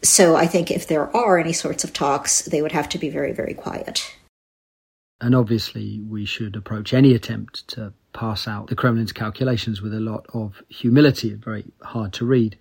So 0.05 0.35
I 0.35 0.45
think 0.45 0.69
if 0.69 0.87
there 0.87 1.15
are 1.15 1.39
any 1.39 1.53
sorts 1.53 1.83
of 1.83 1.91
talks, 1.91 2.43
they 2.43 2.61
would 2.61 2.71
have 2.71 2.87
to 2.89 2.99
be 2.99 3.09
very, 3.09 3.33
very 3.33 3.53
quiet. 3.53 4.15
And 5.19 5.33
obviously, 5.33 5.99
we 5.99 6.25
should 6.25 6.55
approach 6.55 6.93
any 6.93 7.15
attempt 7.15 7.67
to 7.69 7.93
pass 8.13 8.47
out 8.47 8.67
the 8.67 8.75
Kremlin's 8.75 9.11
calculations 9.11 9.81
with 9.81 9.93
a 9.93 9.99
lot 9.99 10.25
of 10.33 10.61
humility. 10.69 11.33
Very 11.33 11.65
hard 11.81 12.13
to 12.13 12.25
read. 12.25 12.57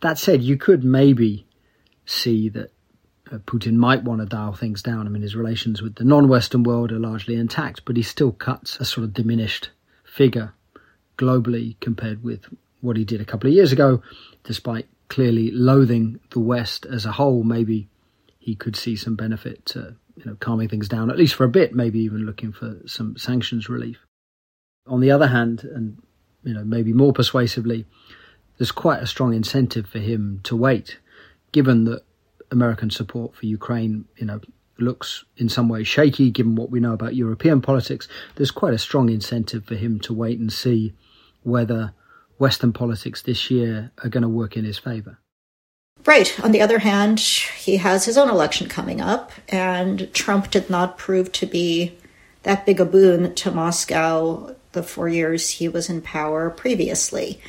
That 0.00 0.18
said, 0.18 0.42
you 0.42 0.58
could 0.58 0.84
maybe 0.84 1.46
see 2.04 2.50
that 2.50 2.72
uh, 3.32 3.38
Putin 3.38 3.74
might 3.74 4.04
want 4.04 4.20
to 4.20 4.26
dial 4.26 4.52
things 4.52 4.82
down. 4.82 5.06
I 5.06 5.10
mean, 5.10 5.22
his 5.22 5.34
relations 5.34 5.80
with 5.80 5.94
the 5.94 6.04
non 6.04 6.28
Western 6.28 6.62
world 6.62 6.92
are 6.92 6.98
largely 6.98 7.36
intact, 7.36 7.84
but 7.84 7.96
he 7.96 8.02
still 8.02 8.32
cuts 8.32 8.78
a 8.78 8.84
sort 8.84 9.04
of 9.04 9.14
diminished 9.14 9.70
figure 10.04 10.52
globally 11.16 11.76
compared 11.80 12.22
with 12.22 12.44
what 12.80 12.96
he 12.96 13.04
did 13.04 13.20
a 13.20 13.24
couple 13.24 13.48
of 13.48 13.54
years 13.54 13.72
ago, 13.72 14.02
despite 14.44 14.86
clearly 15.08 15.50
loathing 15.50 16.20
the 16.30 16.40
West 16.40 16.86
as 16.86 17.04
a 17.04 17.12
whole, 17.12 17.42
maybe 17.42 17.88
he 18.38 18.54
could 18.54 18.76
see 18.76 18.96
some 18.96 19.16
benefit 19.16 19.64
to 19.66 19.96
you 20.16 20.24
know 20.24 20.36
calming 20.36 20.68
things 20.68 20.88
down 20.88 21.10
at 21.10 21.18
least 21.18 21.34
for 21.34 21.44
a 21.44 21.48
bit, 21.48 21.74
maybe 21.74 22.00
even 22.00 22.26
looking 22.26 22.52
for 22.52 22.76
some 22.86 23.16
sanctions 23.16 23.68
relief. 23.68 23.98
On 24.86 25.00
the 25.00 25.10
other 25.10 25.28
hand, 25.28 25.64
and 25.64 26.00
you 26.44 26.54
know 26.54 26.64
maybe 26.64 26.92
more 26.92 27.12
persuasively, 27.12 27.86
there's 28.58 28.72
quite 28.72 29.02
a 29.02 29.06
strong 29.06 29.34
incentive 29.34 29.88
for 29.88 29.98
him 29.98 30.40
to 30.44 30.56
wait, 30.56 30.98
given 31.52 31.84
that 31.84 32.02
American 32.50 32.90
support 32.90 33.34
for 33.34 33.46
Ukraine, 33.46 34.04
you 34.16 34.26
know, 34.26 34.40
looks 34.78 35.24
in 35.36 35.48
some 35.48 35.68
ways 35.68 35.88
shaky 35.88 36.30
given 36.30 36.54
what 36.54 36.70
we 36.70 36.80
know 36.80 36.92
about 36.92 37.14
European 37.14 37.60
politics. 37.60 38.08
There's 38.36 38.50
quite 38.50 38.74
a 38.74 38.78
strong 38.78 39.08
incentive 39.08 39.64
for 39.64 39.74
him 39.74 40.00
to 40.00 40.14
wait 40.14 40.38
and 40.38 40.52
see 40.52 40.92
whether 41.42 41.92
Western 42.38 42.72
politics 42.72 43.22
this 43.22 43.50
year 43.50 43.90
are 44.02 44.08
going 44.08 44.22
to 44.22 44.28
work 44.28 44.56
in 44.56 44.64
his 44.64 44.78
favor. 44.78 45.18
Right. 46.04 46.38
On 46.44 46.52
the 46.52 46.60
other 46.60 46.78
hand, 46.78 47.18
he 47.18 47.78
has 47.78 48.04
his 48.04 48.16
own 48.16 48.28
election 48.28 48.68
coming 48.68 49.00
up, 49.00 49.32
and 49.48 50.12
Trump 50.12 50.50
did 50.50 50.70
not 50.70 50.98
prove 50.98 51.32
to 51.32 51.46
be 51.46 51.96
that 52.44 52.64
big 52.64 52.80
a 52.80 52.84
boon 52.84 53.34
to 53.34 53.50
Moscow 53.50 54.54
the 54.72 54.82
four 54.82 55.08
years 55.08 55.50
he 55.50 55.68
was 55.68 55.90
in 55.90 56.02
power 56.02 56.50
previously. 56.50 57.40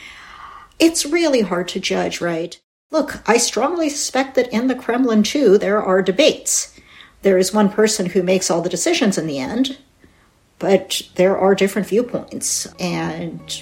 It's 0.79 1.05
really 1.05 1.41
hard 1.41 1.67
to 1.69 1.79
judge, 1.79 2.19
right? 2.21 2.59
Look, 2.89 3.21
I 3.29 3.37
strongly 3.37 3.89
suspect 3.89 4.35
that 4.35 4.51
in 4.51 4.67
the 4.67 4.75
Kremlin, 4.75 5.21
too, 5.21 5.57
there 5.57 5.83
are 5.83 6.01
debates. 6.01 6.73
There 7.21 7.37
is 7.37 7.53
one 7.53 7.69
person 7.69 8.07
who 8.07 8.23
makes 8.23 8.49
all 8.49 8.61
the 8.61 8.69
decisions 8.69 9.17
in 9.17 9.27
the 9.27 9.39
end, 9.39 9.77
but 10.57 11.01
there 11.15 11.37
are 11.37 11.53
different 11.53 11.87
viewpoints. 11.87 12.65
And 12.79 13.61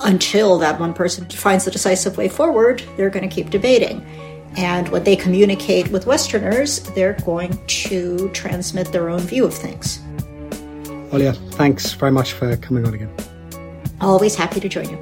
until 0.00 0.58
that 0.58 0.78
one 0.78 0.94
person 0.94 1.24
finds 1.26 1.64
the 1.64 1.70
decisive 1.70 2.16
way 2.16 2.28
forward, 2.28 2.82
they're 2.96 3.10
going 3.10 3.28
to 3.28 3.34
keep 3.34 3.50
debating. 3.50 4.04
And 4.56 4.88
when 4.88 5.04
they 5.04 5.16
communicate 5.16 5.90
with 5.90 6.06
Westerners, 6.06 6.80
they're 6.94 7.18
going 7.24 7.58
to 7.66 8.30
transmit 8.30 8.90
their 8.92 9.10
own 9.10 9.20
view 9.20 9.44
of 9.44 9.54
things. 9.54 9.98
Olia, 11.10 11.36
thanks 11.54 11.92
very 11.92 12.12
much 12.12 12.32
for 12.32 12.56
coming 12.56 12.86
on 12.86 12.94
again. 12.94 13.14
Always 14.00 14.34
happy 14.34 14.60
to 14.60 14.68
join 14.68 14.88
you. 14.90 14.96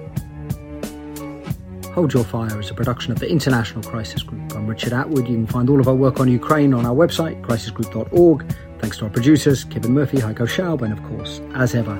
Hold 1.95 2.13
Your 2.13 2.25
Fire 2.25 2.59
is 2.59 2.71
a 2.71 2.75
production 2.75 3.13
of 3.13 3.21
the 3.21 3.29
International 3.31 3.83
Crisis 3.83 4.25
Group. 4.25 4.53
I'm 4.57 4.67
Richard 4.67 4.93
Atwood. 4.93 5.29
You 5.29 5.37
can 5.37 5.47
find 5.47 5.71
all 5.71 5.79
of 5.79 5.87
our 5.87 5.95
work 5.95 6.19
on 6.19 6.29
Ukraine 6.29 6.75
on 6.75 6.85
our 6.85 6.95
website, 6.95 7.41
crisisgroup.org. 7.43 8.53
Thanks 8.81 8.99
to 8.99 9.05
our 9.05 9.11
producers, 9.11 9.63
Kevin 9.63 9.93
Murphy, 9.93 10.19
Heiko 10.19 10.47
Schaub, 10.49 10.83
and 10.83 10.93
of 10.93 11.03
course, 11.05 11.41
as 11.55 11.77
ever, 11.77 11.97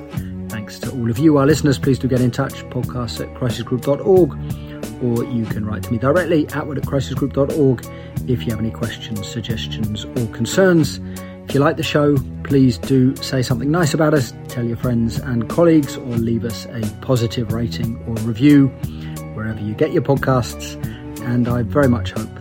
thanks 0.55 0.79
to 0.79 0.89
all 0.93 1.11
of 1.11 1.19
you, 1.19 1.37
our 1.37 1.47
listeners. 1.47 1.81
Please 1.81 1.99
do 1.99 2.07
get 2.07 2.21
in 2.21 2.31
touch, 2.31 2.63
podcasts 2.67 3.21
at 3.21 3.29
crisisgroup.org, 3.35 5.03
or 5.03 5.25
you 5.33 5.45
can 5.47 5.67
write 5.67 5.83
to 5.83 5.91
me 5.91 5.99
directly, 5.99 6.47
atwood 6.51 6.79
at 6.79 6.85
crisisgroup.org, 6.85 7.85
if 8.29 8.45
you 8.45 8.51
have 8.51 8.61
any 8.61 8.71
questions, 8.71 9.27
suggestions, 9.27 10.05
or 10.05 10.27
concerns. 10.29 11.01
If 11.49 11.55
you 11.55 11.61
like 11.61 11.77
the 11.77 11.83
show, 11.83 12.17
please 12.45 12.79
do 12.79 13.17
say 13.17 13.43
something 13.43 13.69
nice 13.69 13.95
about 13.95 14.15
us, 14.15 14.33
tell 14.47 14.65
your 14.65 14.77
friends 14.77 15.19
and 15.19 15.49
colleagues, 15.49 15.97
or 15.97 16.07
leave 16.07 16.45
us 16.45 16.67
a 16.67 16.83
positive 17.01 17.53
rating 17.53 18.01
or 18.07 18.15
review 18.23 18.69
wherever 19.35 19.61
you 19.61 19.75
get 19.75 19.93
your 19.93 20.03
podcasts. 20.03 20.81
And 21.25 21.49
I 21.49 21.63
very 21.63 21.89
much 21.89 22.13
hope 22.13 22.34